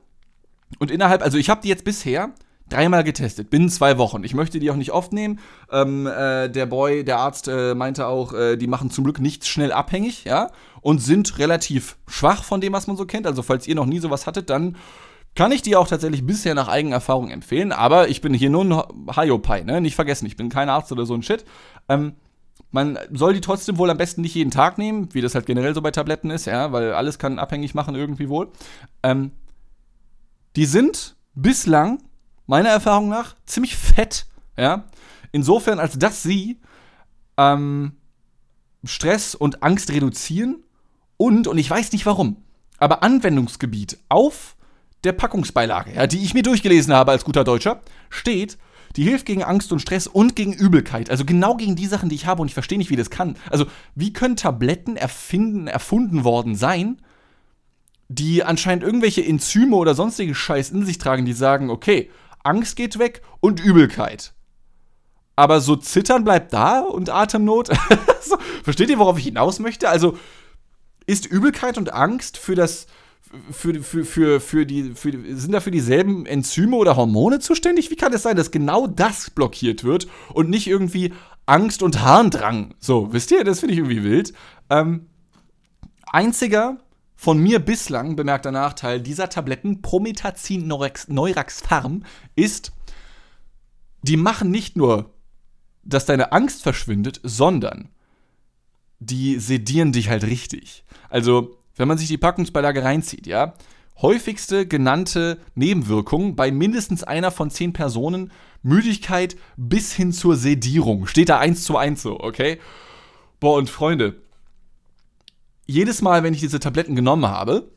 und 0.78 0.90
innerhalb, 0.90 1.22
also 1.22 1.38
ich 1.38 1.48
habe 1.48 1.62
die 1.62 1.68
jetzt 1.68 1.84
bisher 1.84 2.34
dreimal 2.68 3.04
getestet, 3.04 3.50
binnen 3.50 3.68
zwei 3.68 3.98
Wochen. 3.98 4.24
Ich 4.24 4.34
möchte 4.34 4.58
die 4.58 4.70
auch 4.70 4.76
nicht 4.76 4.92
oft 4.92 5.12
nehmen. 5.12 5.38
Ähm, 5.70 6.06
äh, 6.06 6.48
der 6.48 6.66
Boy, 6.66 7.04
der 7.04 7.18
Arzt 7.18 7.48
äh, 7.48 7.74
meinte 7.74 8.06
auch, 8.06 8.32
äh, 8.32 8.56
die 8.56 8.66
machen 8.66 8.90
zum 8.90 9.04
Glück 9.04 9.20
nichts 9.20 9.48
schnell 9.48 9.72
abhängig, 9.72 10.24
ja 10.24 10.50
und 10.84 10.98
sind 10.98 11.38
relativ 11.38 11.96
schwach 12.06 12.44
von 12.44 12.60
dem, 12.60 12.74
was 12.74 12.86
man 12.86 12.98
so 12.98 13.06
kennt. 13.06 13.26
Also 13.26 13.42
falls 13.42 13.66
ihr 13.66 13.74
noch 13.74 13.86
nie 13.86 14.00
sowas 14.00 14.26
hattet, 14.26 14.50
dann 14.50 14.76
kann 15.34 15.50
ich 15.50 15.62
die 15.62 15.76
auch 15.76 15.88
tatsächlich 15.88 16.26
bisher 16.26 16.54
nach 16.54 16.68
Eigenerfahrung 16.68 17.30
empfehlen. 17.30 17.72
Aber 17.72 18.08
ich 18.08 18.20
bin 18.20 18.34
hier 18.34 18.50
nur 18.50 18.90
ein 18.90 19.16
Hyopai, 19.16 19.62
ne? 19.62 19.80
Nicht 19.80 19.94
vergessen, 19.94 20.26
ich 20.26 20.36
bin 20.36 20.50
kein 20.50 20.68
Arzt 20.68 20.92
oder 20.92 21.06
so 21.06 21.14
ein 21.14 21.22
Shit. 21.22 21.46
Ähm, 21.88 22.16
man 22.70 22.98
soll 23.10 23.32
die 23.32 23.40
trotzdem 23.40 23.78
wohl 23.78 23.88
am 23.88 23.96
besten 23.96 24.20
nicht 24.20 24.34
jeden 24.34 24.50
Tag 24.50 24.76
nehmen, 24.76 25.08
wie 25.14 25.22
das 25.22 25.34
halt 25.34 25.46
generell 25.46 25.74
so 25.74 25.80
bei 25.80 25.90
Tabletten 25.90 26.30
ist, 26.30 26.44
ja, 26.44 26.70
weil 26.70 26.92
alles 26.92 27.18
kann 27.18 27.38
abhängig 27.38 27.74
machen 27.74 27.94
irgendwie 27.94 28.28
wohl. 28.28 28.50
Ähm, 29.02 29.30
die 30.54 30.66
sind 30.66 31.16
bislang, 31.34 32.02
meiner 32.46 32.68
Erfahrung 32.68 33.08
nach, 33.08 33.34
ziemlich 33.46 33.76
fett, 33.76 34.26
ja. 34.56 34.84
Insofern, 35.32 35.80
als 35.80 35.98
dass 35.98 36.22
sie 36.22 36.60
ähm, 37.36 37.92
Stress 38.84 39.34
und 39.34 39.62
Angst 39.62 39.90
reduzieren 39.90 40.62
und, 41.16 41.46
und 41.48 41.58
ich 41.58 41.68
weiß 41.68 41.92
nicht 41.92 42.06
warum, 42.06 42.36
aber 42.78 43.02
Anwendungsgebiet 43.02 43.98
auf 44.08 44.56
der 45.02 45.12
Packungsbeilage, 45.12 45.94
ja, 45.94 46.06
die 46.06 46.22
ich 46.22 46.34
mir 46.34 46.42
durchgelesen 46.42 46.94
habe 46.94 47.12
als 47.12 47.24
guter 47.24 47.44
Deutscher, 47.44 47.80
steht, 48.10 48.58
die 48.96 49.02
hilft 49.02 49.26
gegen 49.26 49.42
Angst 49.42 49.72
und 49.72 49.80
Stress 49.80 50.06
und 50.06 50.36
gegen 50.36 50.52
Übelkeit. 50.52 51.10
Also 51.10 51.24
genau 51.24 51.56
gegen 51.56 51.76
die 51.76 51.86
Sachen, 51.86 52.08
die 52.08 52.14
ich 52.14 52.26
habe 52.26 52.42
und 52.42 52.48
ich 52.48 52.54
verstehe 52.54 52.78
nicht, 52.78 52.90
wie 52.90 52.96
das 52.96 53.10
kann. 53.10 53.36
Also, 53.50 53.66
wie 53.94 54.12
können 54.12 54.36
Tabletten 54.36 54.96
erfinden, 54.96 55.66
erfunden 55.66 56.24
worden 56.24 56.54
sein, 56.54 57.00
die 58.08 58.44
anscheinend 58.44 58.84
irgendwelche 58.84 59.24
Enzyme 59.24 59.74
oder 59.76 59.94
sonstige 59.94 60.34
Scheiß 60.34 60.70
in 60.70 60.84
sich 60.84 60.98
tragen, 60.98 61.24
die 61.24 61.32
sagen, 61.32 61.70
okay, 61.70 62.10
Angst 62.44 62.76
geht 62.76 62.98
weg 62.98 63.22
und 63.40 63.60
Übelkeit. 63.60 64.32
Aber 65.36 65.60
so 65.60 65.74
Zittern 65.74 66.22
bleibt 66.22 66.52
da 66.52 66.80
und 66.80 67.10
Atemnot. 67.10 67.70
Versteht 68.62 68.88
ihr, 68.88 68.98
worauf 69.00 69.18
ich 69.18 69.24
hinaus 69.24 69.58
möchte? 69.58 69.88
Also, 69.88 70.16
ist 71.06 71.26
Übelkeit 71.26 71.76
und 71.76 71.92
Angst 71.92 72.38
für 72.38 72.54
das 72.54 72.86
für, 73.50 73.82
für, 73.82 74.04
für, 74.04 74.40
für 74.40 74.64
die, 74.64 74.94
für, 74.94 75.10
sind 75.10 75.50
dafür 75.50 75.72
dieselben 75.72 76.24
Enzyme 76.24 76.76
oder 76.76 76.94
Hormone 76.94 77.40
zuständig? 77.40 77.90
Wie 77.90 77.96
kann 77.96 78.12
es 78.12 78.22
sein, 78.22 78.36
dass 78.36 78.52
genau 78.52 78.86
das 78.86 79.30
blockiert 79.30 79.82
wird 79.82 80.06
und 80.32 80.50
nicht 80.50 80.68
irgendwie 80.68 81.12
Angst 81.46 81.82
und 81.82 82.02
Harndrang. 82.02 82.74
So, 82.78 83.12
wisst 83.12 83.30
ihr, 83.30 83.44
das 83.44 83.60
finde 83.60 83.74
ich 83.74 83.78
irgendwie 83.78 84.02
wild. 84.02 84.32
Ähm, 84.70 85.06
einziger 86.06 86.78
von 87.16 87.38
mir 87.38 87.58
bislang 87.58 88.16
bemerkter 88.16 88.52
Nachteil 88.52 89.00
dieser 89.00 89.28
Tabletten 89.28 89.82
Promethazin 89.82 90.66
Neurax 90.66 91.60
Farm 91.60 92.04
ist, 92.34 92.72
die 94.02 94.16
machen 94.16 94.50
nicht 94.50 94.76
nur, 94.76 95.10
dass 95.82 96.06
deine 96.06 96.32
Angst 96.32 96.62
verschwindet, 96.62 97.20
sondern 97.22 97.88
die 99.00 99.38
sedieren 99.38 99.92
dich 99.92 100.08
halt 100.08 100.24
richtig. 100.24 100.84
Also, 101.08 101.56
wenn 101.76 101.88
man 101.88 101.98
sich 101.98 102.08
die 102.08 102.18
Packungsbeilage 102.18 102.84
reinzieht, 102.84 103.26
ja, 103.26 103.54
häufigste 104.00 104.66
genannte 104.66 105.38
Nebenwirkung 105.54 106.36
bei 106.36 106.50
mindestens 106.50 107.04
einer 107.04 107.30
von 107.30 107.50
zehn 107.50 107.72
Personen 107.72 108.32
Müdigkeit 108.62 109.36
bis 109.56 109.92
hin 109.92 110.12
zur 110.12 110.36
Sedierung. 110.36 111.06
Steht 111.06 111.28
da 111.28 111.38
eins 111.38 111.64
zu 111.64 111.76
eins 111.76 112.02
so, 112.02 112.18
okay? 112.18 112.58
Boah, 113.40 113.56
und 113.56 113.70
Freunde, 113.70 114.22
jedes 115.66 116.02
Mal, 116.02 116.22
wenn 116.22 116.34
ich 116.34 116.40
diese 116.40 116.60
Tabletten 116.60 116.94
genommen 116.94 117.26
habe, 117.26 117.70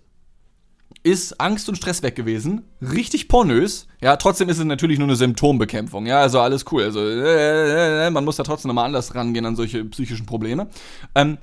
ist 1.03 1.39
Angst 1.39 1.69
und 1.69 1.75
Stress 1.75 2.03
weg 2.03 2.15
gewesen. 2.15 2.63
Richtig 2.81 3.27
pornös. 3.27 3.87
Ja, 4.01 4.17
trotzdem 4.17 4.49
ist 4.49 4.57
es 4.57 4.65
natürlich 4.65 4.99
nur 4.99 5.07
eine 5.07 5.15
Symptombekämpfung. 5.15 6.05
Ja, 6.05 6.19
also 6.19 6.39
alles 6.39 6.65
cool. 6.71 6.83
Also, 6.83 6.99
äh, 6.99 8.07
äh, 8.07 8.09
man 8.09 8.25
muss 8.25 8.35
da 8.35 8.43
trotzdem 8.43 8.69
nochmal 8.69 8.85
anders 8.85 9.15
rangehen 9.15 9.45
an 9.45 9.55
solche 9.55 9.85
psychischen 9.85 10.25
Probleme. 10.25 10.67
Ähm, 11.15 11.37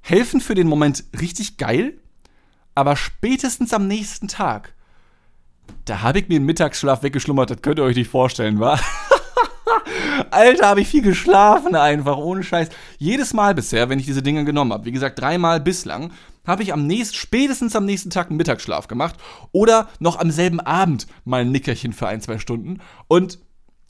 helfen 0.00 0.40
für 0.40 0.54
den 0.54 0.68
Moment 0.68 1.04
richtig 1.20 1.58
geil, 1.58 1.94
aber 2.74 2.96
spätestens 2.96 3.72
am 3.72 3.86
nächsten 3.86 4.28
Tag, 4.28 4.74
da 5.84 6.02
habe 6.02 6.20
ich 6.20 6.28
mir 6.28 6.36
einen 6.36 6.46
Mittagsschlaf 6.46 7.02
weggeschlummert, 7.02 7.50
das 7.50 7.62
könnt 7.62 7.78
ihr 7.78 7.84
euch 7.84 7.96
nicht 7.96 8.10
vorstellen, 8.10 8.60
wa? 8.60 8.78
Alter, 10.30 10.68
habe 10.68 10.80
ich 10.80 10.88
viel 10.88 11.02
geschlafen 11.02 11.74
einfach, 11.74 12.16
ohne 12.16 12.42
Scheiß. 12.42 12.68
Jedes 12.98 13.34
Mal 13.34 13.54
bisher, 13.54 13.88
wenn 13.88 13.98
ich 13.98 14.06
diese 14.06 14.22
Dinge 14.22 14.44
genommen 14.44 14.72
habe, 14.72 14.84
wie 14.84 14.92
gesagt, 14.92 15.20
dreimal 15.20 15.60
bislang, 15.60 16.12
habe 16.46 16.62
ich 16.62 16.72
am 16.72 16.86
nächsten, 16.86 17.16
spätestens 17.16 17.74
am 17.74 17.84
nächsten 17.84 18.10
Tag 18.10 18.28
einen 18.28 18.36
Mittagsschlaf 18.36 18.86
gemacht 18.86 19.16
oder 19.52 19.88
noch 19.98 20.18
am 20.18 20.30
selben 20.30 20.60
Abend 20.60 21.06
mal 21.24 21.42
ein 21.42 21.50
Nickerchen 21.50 21.92
für 21.92 22.06
ein, 22.06 22.20
zwei 22.20 22.38
Stunden. 22.38 22.80
Und 23.08 23.38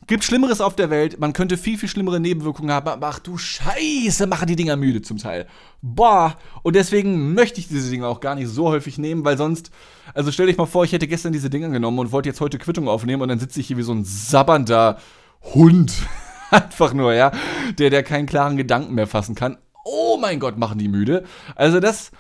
gibt 0.07 0.25
Schlimmeres 0.25 0.61
auf 0.61 0.77
der 0.77 0.89
Welt, 0.89 1.19
man 1.19 1.33
könnte 1.33 1.57
viel, 1.57 1.77
viel 1.79 1.89
schlimmere 1.89 2.21
Nebenwirkungen 2.21 2.71
haben, 2.71 2.89
aber 2.89 3.09
ach 3.09 3.19
du 3.19 3.37
Scheiße, 3.37 4.27
machen 4.27 4.47
die 4.47 4.57
Dinger 4.57 4.77
müde 4.77 5.03
zum 5.03 5.19
Teil. 5.19 5.47
Boah, 5.83 6.39
und 6.63 6.77
deswegen 6.77 7.35
möchte 7.35 7.61
ich 7.61 7.69
diese 7.69 7.91
Dinger 7.91 8.07
auch 8.07 8.21
gar 8.21 8.37
nicht 8.37 8.49
so 8.49 8.69
häufig 8.69 8.99
nehmen, 8.99 9.25
weil 9.25 9.37
sonst, 9.37 9.71
also 10.15 10.31
stell 10.31 10.47
dich 10.47 10.57
mal 10.57 10.67
vor, 10.67 10.85
ich 10.85 10.93
hätte 10.93 11.09
gestern 11.09 11.33
diese 11.33 11.51
Dinger 11.51 11.71
genommen 11.71 11.99
und 11.99 12.13
wollte 12.13 12.29
jetzt 12.29 12.41
heute 12.41 12.59
Quittung 12.59 12.89
aufnehmen 12.89 13.23
und 13.23 13.29
dann 13.29 13.41
sitze 13.41 13.59
ich 13.59 13.67
hier 13.67 13.77
wie 13.77 13.83
so 13.83 13.93
ein 13.93 14.05
sabbernder 14.05 14.99
Hund. 15.43 15.93
Einfach 16.51 16.93
nur, 16.93 17.15
ja. 17.15 17.33
Der, 17.79 17.91
der 17.91 18.03
keinen 18.03 18.27
klaren 18.27 18.57
Gedanken 18.57 18.95
mehr 18.95 19.07
fassen 19.07 19.35
kann. 19.35 19.59
Oh 19.85 20.17
mein 20.21 20.41
Gott, 20.41 20.59
machen 20.59 20.79
die 20.79 20.89
müde. 20.89 21.25
Also 21.55 21.81
das, 21.81 22.11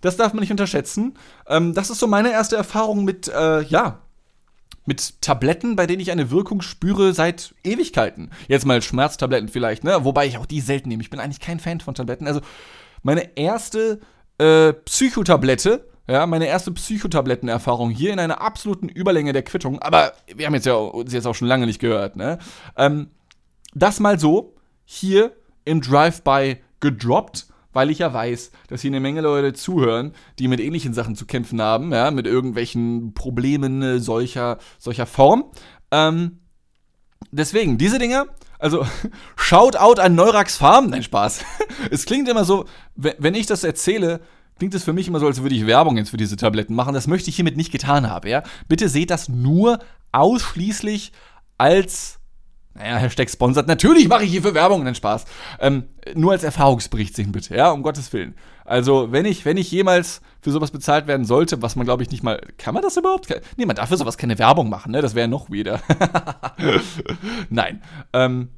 das 0.00 0.16
darf 0.16 0.32
man 0.32 0.40
nicht 0.40 0.50
unterschätzen. 0.50 1.16
Ähm, 1.46 1.74
das 1.74 1.90
ist 1.90 1.98
so 1.98 2.06
meine 2.06 2.30
erste 2.30 2.56
Erfahrung 2.56 3.04
mit, 3.04 3.28
äh, 3.28 3.62
ja, 3.62 4.00
mit 4.86 5.20
Tabletten, 5.22 5.76
bei 5.76 5.86
denen 5.86 6.00
ich 6.00 6.10
eine 6.10 6.30
Wirkung 6.30 6.62
spüre 6.62 7.12
seit 7.12 7.54
Ewigkeiten. 7.62 8.30
Jetzt 8.48 8.66
mal 8.66 8.82
Schmerztabletten 8.82 9.48
vielleicht, 9.48 9.84
ne? 9.84 10.04
Wobei 10.04 10.26
ich 10.26 10.38
auch 10.38 10.46
die 10.46 10.60
selten 10.60 10.88
nehme. 10.88 11.02
Ich 11.02 11.10
bin 11.10 11.20
eigentlich 11.20 11.40
kein 11.40 11.60
Fan 11.60 11.80
von 11.80 11.94
Tabletten. 11.94 12.26
Also 12.26 12.40
meine 13.02 13.36
erste 13.36 14.00
äh, 14.38 14.72
Psychotablette 14.72 15.89
ja, 16.10 16.26
meine 16.26 16.46
erste 16.46 16.72
Psychotablettenerfahrung 16.72 17.90
hier 17.90 18.12
in 18.12 18.18
einer 18.18 18.40
absoluten 18.40 18.88
Überlänge 18.88 19.32
der 19.32 19.42
Quittung. 19.42 19.78
Aber 19.80 20.12
wir 20.34 20.46
haben 20.46 20.54
jetzt 20.54 20.66
ja 20.66 20.74
uns 20.74 21.12
jetzt 21.12 21.26
auch 21.26 21.34
schon 21.34 21.48
lange 21.48 21.66
nicht 21.66 21.78
gehört, 21.78 22.16
ne? 22.16 22.38
Ähm, 22.76 23.10
das 23.74 24.00
mal 24.00 24.18
so 24.18 24.54
hier 24.84 25.32
im 25.64 25.80
Drive-By 25.80 26.56
gedroppt, 26.80 27.46
weil 27.72 27.90
ich 27.90 27.98
ja 27.98 28.12
weiß, 28.12 28.50
dass 28.68 28.80
hier 28.80 28.90
eine 28.90 29.00
Menge 29.00 29.20
Leute 29.20 29.52
zuhören, 29.52 30.12
die 30.38 30.48
mit 30.48 30.58
ähnlichen 30.58 30.94
Sachen 30.94 31.14
zu 31.14 31.26
kämpfen 31.26 31.62
haben, 31.62 31.92
ja, 31.92 32.10
mit 32.10 32.26
irgendwelchen 32.26 33.14
Problemen 33.14 33.82
äh, 33.82 33.98
solcher, 34.00 34.58
solcher 34.78 35.06
Form. 35.06 35.44
Ähm, 35.92 36.40
deswegen, 37.30 37.78
diese 37.78 38.00
Dinge, 38.00 38.26
also 38.58 38.84
Shoutout 39.36 40.00
an 40.00 40.16
Neurax 40.16 40.56
Farm, 40.56 40.90
nein, 40.90 41.04
Spaß. 41.04 41.44
es 41.90 42.04
klingt 42.04 42.28
immer 42.28 42.44
so, 42.44 42.64
wenn 42.96 43.34
ich 43.34 43.46
das 43.46 43.62
erzähle, 43.62 44.20
klingt 44.60 44.74
es 44.74 44.84
für 44.84 44.92
mich 44.92 45.08
immer 45.08 45.20
so, 45.20 45.26
als 45.26 45.40
würde 45.40 45.54
ich 45.54 45.66
Werbung 45.66 45.96
jetzt 45.96 46.10
für 46.10 46.18
diese 46.18 46.36
Tabletten 46.36 46.74
machen. 46.74 46.92
Das 46.92 47.06
möchte 47.06 47.30
ich 47.30 47.36
hiermit 47.36 47.56
nicht 47.56 47.72
getan 47.72 48.10
haben, 48.10 48.28
ja. 48.28 48.42
Bitte 48.68 48.90
seht 48.90 49.10
das 49.10 49.30
nur 49.30 49.78
ausschließlich 50.12 51.12
als 51.56 52.18
naja, 52.74 52.98
Hashtag 52.98 53.30
sponsert. 53.30 53.66
Natürlich 53.68 54.06
mache 54.06 54.24
ich 54.24 54.30
hier 54.30 54.42
für 54.42 54.52
Werbung, 54.52 54.84
nein, 54.84 54.94
Spaß. 54.94 55.24
Ähm, 55.60 55.84
nur 56.14 56.32
als 56.32 56.44
Erfahrungsbericht 56.44 57.16
sehen, 57.16 57.32
bitte, 57.32 57.56
ja, 57.56 57.70
um 57.70 57.82
Gottes 57.82 58.12
Willen. 58.12 58.34
Also, 58.66 59.10
wenn 59.10 59.24
ich, 59.24 59.46
wenn 59.46 59.56
ich 59.56 59.70
jemals 59.70 60.20
für 60.42 60.52
sowas 60.52 60.70
bezahlt 60.70 61.06
werden 61.06 61.24
sollte, 61.24 61.62
was 61.62 61.74
man, 61.74 61.86
glaube 61.86 62.02
ich, 62.02 62.10
nicht 62.10 62.22
mal. 62.22 62.38
Kann 62.58 62.74
man 62.74 62.82
das 62.82 62.98
überhaupt? 62.98 63.34
Nee, 63.56 63.64
man 63.64 63.76
darf 63.76 63.88
für 63.88 63.96
sowas 63.96 64.18
keine 64.18 64.38
Werbung 64.38 64.68
machen, 64.68 64.92
ne? 64.92 65.00
Das 65.00 65.14
wäre 65.14 65.26
noch 65.26 65.50
wieder. 65.50 65.80
Nein. 67.48 67.82
Ähm, 68.12 68.50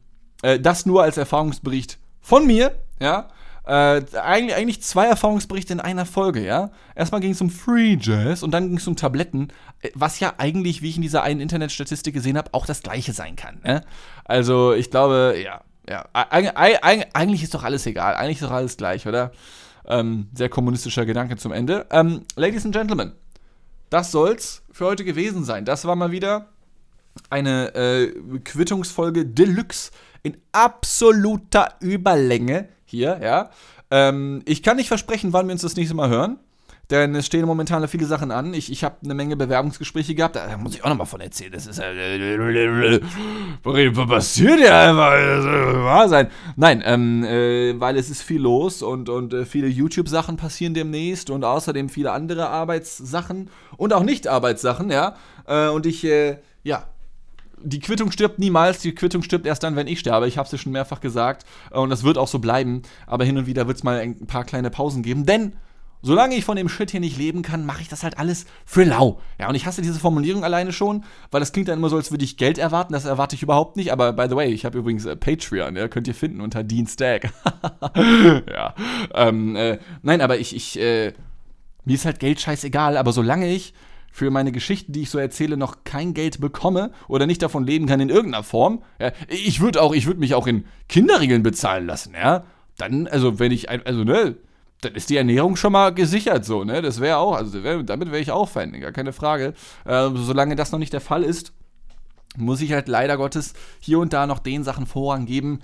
äh, 0.42 0.59
das 0.59 0.84
nur 0.84 1.05
als 1.05 1.16
Erfahrungsbericht 1.16 1.98
von 2.20 2.44
mir, 2.44 2.76
ja. 3.00 3.28
Äh, 3.64 4.02
eigentlich, 4.20 4.56
eigentlich 4.56 4.82
zwei 4.82 5.06
Erfahrungsberichte 5.06 5.72
in 5.72 5.80
einer 5.80 6.04
Folge, 6.04 6.44
ja. 6.44 6.72
Erstmal 6.96 7.20
ging 7.20 7.30
es 7.30 7.40
um 7.40 7.48
Free 7.48 7.96
Jazz 8.00 8.42
und 8.42 8.50
dann 8.50 8.68
ging 8.68 8.78
es 8.78 8.88
um 8.88 8.96
Tabletten, 8.96 9.48
äh, 9.82 9.90
was 9.94 10.18
ja 10.18 10.34
eigentlich, 10.38 10.82
wie 10.82 10.88
ich 10.88 10.96
in 10.96 11.02
dieser 11.02 11.22
einen 11.22 11.40
Internetstatistik 11.40 12.12
gesehen 12.12 12.36
habe, 12.36 12.52
auch 12.52 12.66
das 12.66 12.82
gleiche 12.82 13.12
sein 13.12 13.36
kann. 13.36 13.60
Ne? 13.62 13.82
Also 14.24 14.72
ich 14.72 14.90
glaube, 14.90 15.36
ja, 15.42 15.60
ja. 15.88 16.06
Eig 16.12 16.56
eig 16.56 17.08
eigentlich 17.12 17.44
ist 17.44 17.54
doch 17.54 17.62
alles 17.62 17.86
egal, 17.86 18.16
eigentlich 18.16 18.40
ist 18.40 18.48
doch 18.48 18.54
alles 18.54 18.76
gleich, 18.76 19.06
oder? 19.06 19.30
Ähm, 19.86 20.28
sehr 20.34 20.48
kommunistischer 20.48 21.06
Gedanke 21.06 21.36
zum 21.36 21.52
Ende. 21.52 21.86
Ähm, 21.90 22.22
Ladies 22.36 22.64
and 22.64 22.74
Gentlemen, 22.74 23.12
das 23.90 24.10
soll's 24.10 24.62
für 24.72 24.86
heute 24.86 25.04
gewesen 25.04 25.44
sein. 25.44 25.64
Das 25.64 25.84
war 25.84 25.96
mal 25.96 26.10
wieder 26.10 26.48
eine 27.30 27.74
äh, 27.74 28.38
Quittungsfolge 28.40 29.26
Deluxe 29.26 29.90
in 30.22 30.36
absoluter 30.52 31.74
Überlänge 31.80 32.68
hier, 32.93 33.18
ja. 33.22 33.51
Ähm, 33.90 34.43
ich 34.45 34.62
kann 34.62 34.76
nicht 34.76 34.88
versprechen, 34.88 35.32
wann 35.32 35.47
wir 35.47 35.53
uns 35.53 35.62
das 35.62 35.76
nächste 35.76 35.97
Mal 35.97 36.09
hören. 36.09 36.38
Denn 36.90 37.14
es 37.14 37.24
stehen 37.24 37.47
momentan 37.47 37.86
viele 37.88 38.05
Sachen 38.05 38.30
an. 38.30 38.53
Ich, 38.53 38.70
ich 38.70 38.84
habe 38.84 38.97
eine 39.03 39.14
Menge 39.14 39.34
Bewerbungsgespräche 39.34 40.14
gehabt. 40.14 40.36
Da 40.36 40.59
muss 40.59 40.74
ich 40.74 40.84
auch 40.84 40.90
nochmal 40.90 41.07
von 41.07 41.22
erzählen. 41.22 41.51
Das 41.51 41.66
ist 41.66 41.78
was 43.97 44.09
passiert 44.09 44.61
ja 44.61 44.90
einfach. 44.90 45.12
Wahr 45.84 46.09
sein. 46.11 46.28
Nein, 46.57 46.82
ähm, 46.84 47.24
äh, 47.24 47.80
weil 47.80 47.97
es 47.97 48.11
ist 48.11 48.22
viel 48.22 48.43
los 48.43 48.82
und, 48.82 49.09
und 49.09 49.32
äh, 49.32 49.47
viele 49.47 49.68
YouTube-Sachen 49.68 50.36
passieren 50.36 50.74
demnächst 50.74 51.30
und 51.30 51.45
außerdem 51.45 51.88
viele 51.88 52.12
andere 52.12 52.51
Arbeitssachen 52.51 53.49
und 53.78 53.95
auch 53.95 54.03
Nicht-Arbeitssachen, 54.03 54.90
ja. 54.90 55.16
Äh, 55.47 55.68
und 55.68 55.86
ich, 55.86 56.05
äh, 56.05 56.40
ja, 56.62 56.84
die 57.64 57.80
Quittung 57.80 58.10
stirbt 58.10 58.38
niemals, 58.38 58.80
die 58.80 58.94
Quittung 58.94 59.22
stirbt 59.22 59.46
erst 59.46 59.62
dann, 59.62 59.76
wenn 59.76 59.86
ich 59.86 60.00
sterbe. 60.00 60.28
Ich 60.28 60.38
habe 60.38 60.46
es 60.46 60.52
ja 60.52 60.58
schon 60.58 60.72
mehrfach 60.72 61.00
gesagt 61.00 61.46
und 61.70 61.90
das 61.90 62.04
wird 62.04 62.18
auch 62.18 62.28
so 62.28 62.38
bleiben. 62.38 62.82
Aber 63.06 63.24
hin 63.24 63.38
und 63.38 63.46
wieder 63.46 63.66
wird 63.66 63.78
es 63.78 63.82
mal 63.82 63.98
ein 63.98 64.26
paar 64.26 64.44
kleine 64.44 64.70
Pausen 64.70 65.02
geben, 65.02 65.26
denn 65.26 65.54
solange 66.02 66.34
ich 66.34 66.44
von 66.44 66.56
dem 66.56 66.68
Shit 66.68 66.90
hier 66.90 67.00
nicht 67.00 67.16
leben 67.16 67.42
kann, 67.42 67.64
mache 67.64 67.80
ich 67.80 67.88
das 67.88 68.02
halt 68.02 68.18
alles 68.18 68.44
für 68.66 68.84
lau. 68.84 69.20
Ja, 69.38 69.48
und 69.48 69.54
ich 69.54 69.66
hasse 69.66 69.82
diese 69.82 70.00
Formulierung 70.00 70.44
alleine 70.44 70.72
schon, 70.72 71.04
weil 71.30 71.40
das 71.40 71.52
klingt 71.52 71.68
dann 71.68 71.78
immer 71.78 71.88
so, 71.88 71.96
als 71.96 72.10
würde 72.10 72.24
ich 72.24 72.36
Geld 72.36 72.58
erwarten. 72.58 72.92
Das 72.92 73.04
erwarte 73.04 73.36
ich 73.36 73.42
überhaupt 73.42 73.76
nicht. 73.76 73.92
Aber 73.92 74.12
by 74.12 74.26
the 74.28 74.36
way, 74.36 74.52
ich 74.52 74.64
habe 74.64 74.78
übrigens 74.78 75.04
äh, 75.04 75.16
Patreon, 75.16 75.76
ja, 75.76 75.88
könnt 75.88 76.08
ihr 76.08 76.14
finden 76.14 76.40
unter 76.40 76.64
Dean 76.64 76.86
Stag. 76.86 77.32
ja. 78.50 78.74
Ähm, 79.14 79.56
äh, 79.56 79.78
nein, 80.02 80.20
aber 80.20 80.38
ich, 80.38 80.54
ich, 80.54 80.78
äh, 80.78 81.12
mir 81.84 81.94
ist 81.94 82.04
halt 82.04 82.18
Geld 82.18 82.40
scheißegal, 82.40 82.96
aber 82.96 83.12
solange 83.12 83.48
ich 83.48 83.72
für 84.12 84.30
meine 84.30 84.52
Geschichten, 84.52 84.92
die 84.92 85.02
ich 85.02 85.10
so 85.10 85.18
erzähle, 85.18 85.56
noch 85.56 85.84
kein 85.84 86.14
Geld 86.14 86.40
bekomme 86.40 86.92
oder 87.08 87.26
nicht 87.26 87.42
davon 87.42 87.64
leben 87.64 87.86
kann 87.86 87.98
in 87.98 88.10
irgendeiner 88.10 88.44
Form, 88.44 88.82
ja, 89.00 89.10
ich 89.28 89.60
würde 89.60 89.82
auch, 89.82 89.94
ich 89.94 90.06
würde 90.06 90.20
mich 90.20 90.34
auch 90.34 90.46
in 90.46 90.66
Kinderregeln 90.88 91.42
bezahlen 91.42 91.86
lassen, 91.86 92.14
ja. 92.14 92.44
Dann, 92.78 93.08
also 93.08 93.38
wenn 93.38 93.52
ich, 93.52 93.70
also 93.70 94.04
ne, 94.04 94.36
dann 94.82 94.94
ist 94.94 95.10
die 95.10 95.16
Ernährung 95.16 95.56
schon 95.56 95.72
mal 95.72 95.94
gesichert, 95.94 96.44
so, 96.44 96.62
ne? 96.62 96.82
Das 96.82 97.00
wäre 97.00 97.16
auch, 97.16 97.34
also 97.34 97.62
wär, 97.62 97.82
damit 97.82 98.10
wäre 98.10 98.20
ich 98.20 98.30
auch 98.30 98.48
Fan, 98.48 98.78
gar 98.80 98.92
keine 98.92 99.12
Frage. 99.12 99.54
Äh, 99.84 100.10
solange 100.14 100.56
das 100.56 100.72
noch 100.72 100.78
nicht 100.78 100.92
der 100.92 101.00
Fall 101.00 101.22
ist, 101.22 101.52
muss 102.36 102.60
ich 102.60 102.72
halt 102.72 102.88
leider 102.88 103.16
Gottes 103.16 103.54
hier 103.80 103.98
und 103.98 104.12
da 104.12 104.26
noch 104.26 104.38
den 104.38 104.62
Sachen 104.62 104.86
Vorrang 104.86 105.26
geben, 105.26 105.60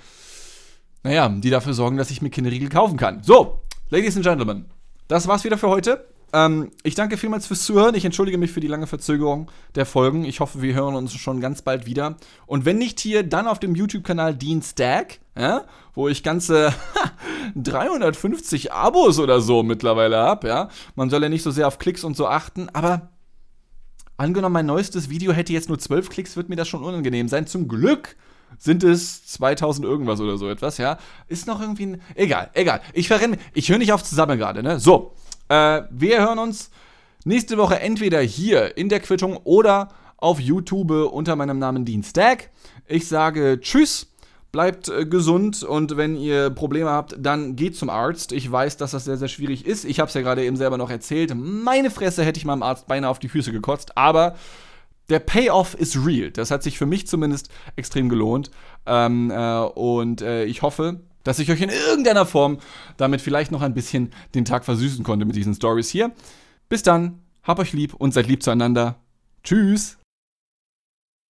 naja, 1.03 1.29
die 1.29 1.51
dafür 1.51 1.75
sorgen, 1.75 1.97
dass 1.97 2.11
ich 2.11 2.23
mir 2.23 2.31
Kinderriegel 2.31 2.69
kaufen 2.71 2.97
kann. 2.97 3.23
So, 3.23 3.61
Ladies 3.91 4.17
and 4.17 4.25
Gentlemen, 4.25 4.67
das 5.07 5.29
war's 5.29 5.45
wieder 5.45 5.59
für 5.59 5.69
heute. 5.69 6.07
Ähm, 6.33 6.71
ich 6.83 6.95
danke 6.95 7.17
vielmals 7.17 7.47
fürs 7.47 7.65
Zuhören. 7.65 7.95
Ich 7.95 8.05
entschuldige 8.05 8.39
mich 8.39 8.53
für 8.53 8.61
die 8.61 8.67
lange 8.67 8.87
Verzögerung 8.87 9.51
der 9.75 9.87
Folgen. 9.87 10.25
Ich 10.25 10.41
hoffe, 10.41 10.61
wir 10.61 10.75
hören 10.75 10.95
uns 10.95 11.15
schon 11.15 11.41
ganz 11.41 11.63
bald 11.63 11.87
wieder. 11.87 12.17
Und 12.47 12.65
wenn 12.65 12.79
nicht 12.79 13.01
hier, 13.01 13.23
dann 13.23 13.47
auf 13.47 13.59
dem 13.59 13.75
YouTube-Kanal 13.75 14.35
Dean 14.35 14.63
Stack, 14.63 15.21
ja, 15.37 15.65
wo 15.95 16.09
ich 16.09 16.23
ganze 16.23 16.75
350 17.57 18.73
Abos 18.73 19.19
oder 19.19 19.41
so 19.41 19.63
mittlerweile 19.63 20.19
habe. 20.19 20.49
Ja. 20.49 20.69
Man 20.95 21.09
soll 21.09 21.23
ja 21.23 21.29
nicht 21.29 21.43
so 21.43 21.51
sehr 21.51 21.67
auf 21.67 21.79
Klicks 21.79 22.05
und 22.05 22.17
so 22.17 22.27
achten, 22.27 22.69
aber 22.71 23.11
angenommen, 24.19 24.53
mein 24.53 24.67
neuestes 24.67 25.09
Video 25.09 25.33
hätte 25.33 25.53
jetzt 25.53 25.69
nur 25.69 25.79
12 25.79 26.11
Klicks, 26.11 26.37
wird 26.37 26.49
mir 26.51 26.57
das 26.57 26.69
schon 26.69 26.85
unangenehm 26.85 27.29
sein. 27.29 27.47
Zum 27.47 27.69
Glück 27.69 28.17
sind 28.59 28.83
es 28.85 29.27
2000 29.27 29.87
irgendwas 29.87 30.21
oder 30.21 30.37
so 30.37 30.49
etwas, 30.49 30.79
ja. 30.79 30.99
Ist 31.27 31.47
noch 31.47 31.61
irgendwie 31.61 31.87
ein. 31.87 32.03
Egal, 32.15 32.51
egal. 32.55 32.81
Ich 32.93 33.09
verrenne. 33.09 33.39
Ich 33.55 33.69
höre 33.71 33.79
nicht 33.79 33.93
auf 33.93 34.03
zusammen 34.03 34.39
gerade, 34.39 34.63
ne? 34.63 34.81
So. 34.81 35.15
Äh, 35.49 35.83
wir 35.91 36.21
hören 36.21 36.39
uns 36.39 36.71
nächste 37.25 37.59
Woche 37.59 37.81
entweder 37.81 38.21
hier 38.21 38.77
in 38.77 38.89
der 38.89 39.01
Quittung 39.01 39.37
oder 39.45 39.89
auf 40.17 40.41
YouTube 40.41 40.91
unter 40.91 41.37
meinem 41.37 41.59
Namen 41.59 41.85
Dean 41.85 42.03
Stack. 42.03 42.51
Ich 42.87 43.09
sage 43.09 43.61
Tschüss. 43.61 44.07
Bleibt 44.51 44.89
äh, 44.89 45.05
gesund 45.05 45.63
und 45.63 45.99
wenn 45.99 46.17
ihr 46.17 46.49
Probleme 46.49 46.89
habt, 46.89 47.15
dann 47.19 47.55
geht 47.55 47.77
zum 47.77 47.91
Arzt. 47.91 48.33
Ich 48.33 48.51
weiß, 48.51 48.79
dass 48.79 48.93
das 48.93 49.05
sehr, 49.05 49.19
sehr 49.19 49.29
schwierig 49.29 49.67
ist. 49.67 49.85
Ich 49.85 50.01
habe 50.01 50.09
es 50.09 50.15
ja 50.15 50.23
gerade 50.23 50.43
eben 50.43 50.57
selber 50.57 50.79
noch 50.79 50.89
erzählt. 50.89 51.35
Meine 51.35 51.91
Fresse 51.91 52.25
hätte 52.25 52.39
ich 52.39 52.47
meinem 52.47 52.63
Arzt 52.63 52.87
beinahe 52.87 53.11
auf 53.11 53.19
die 53.19 53.29
Füße 53.29 53.53
gekotzt, 53.53 53.99
aber 53.99 54.37
der 55.11 55.19
Payoff 55.19 55.75
ist 55.75 56.03
real. 56.03 56.31
Das 56.31 56.51
hat 56.51 56.63
sich 56.63 56.79
für 56.79 56.87
mich 56.87 57.07
zumindest 57.07 57.51
extrem 57.77 58.09
gelohnt. 58.09 58.51
Ähm, 58.87 59.31
äh, 59.31 59.59
und 59.61 60.23
äh, 60.23 60.45
ich 60.45 60.63
hoffe, 60.63 61.01
dass 61.29 61.39
ich 61.39 61.51
euch 61.51 61.61
in 61.61 61.69
irgendeiner 61.69 62.25
Form 62.25 62.57
damit 62.97 63.21
vielleicht 63.21 63.53
noch 63.53 63.61
ein 63.61 63.75
bisschen 63.75 64.13
den 64.35 64.47
Tag 64.47 64.65
versüßen 64.65 65.05
konnte 65.05 65.27
mit 65.27 65.37
diesen 65.37 65.55
Stories 65.55 65.91
hier. 65.91 66.11
Bis 66.71 66.83
dann, 66.83 67.21
habt 67.43 67.61
euch 67.61 67.75
lieb 67.75 67.93
und 67.93 68.15
seid 68.15 68.27
lieb 68.27 68.43
zueinander. 68.43 68.97
Tschüss. 69.45 69.99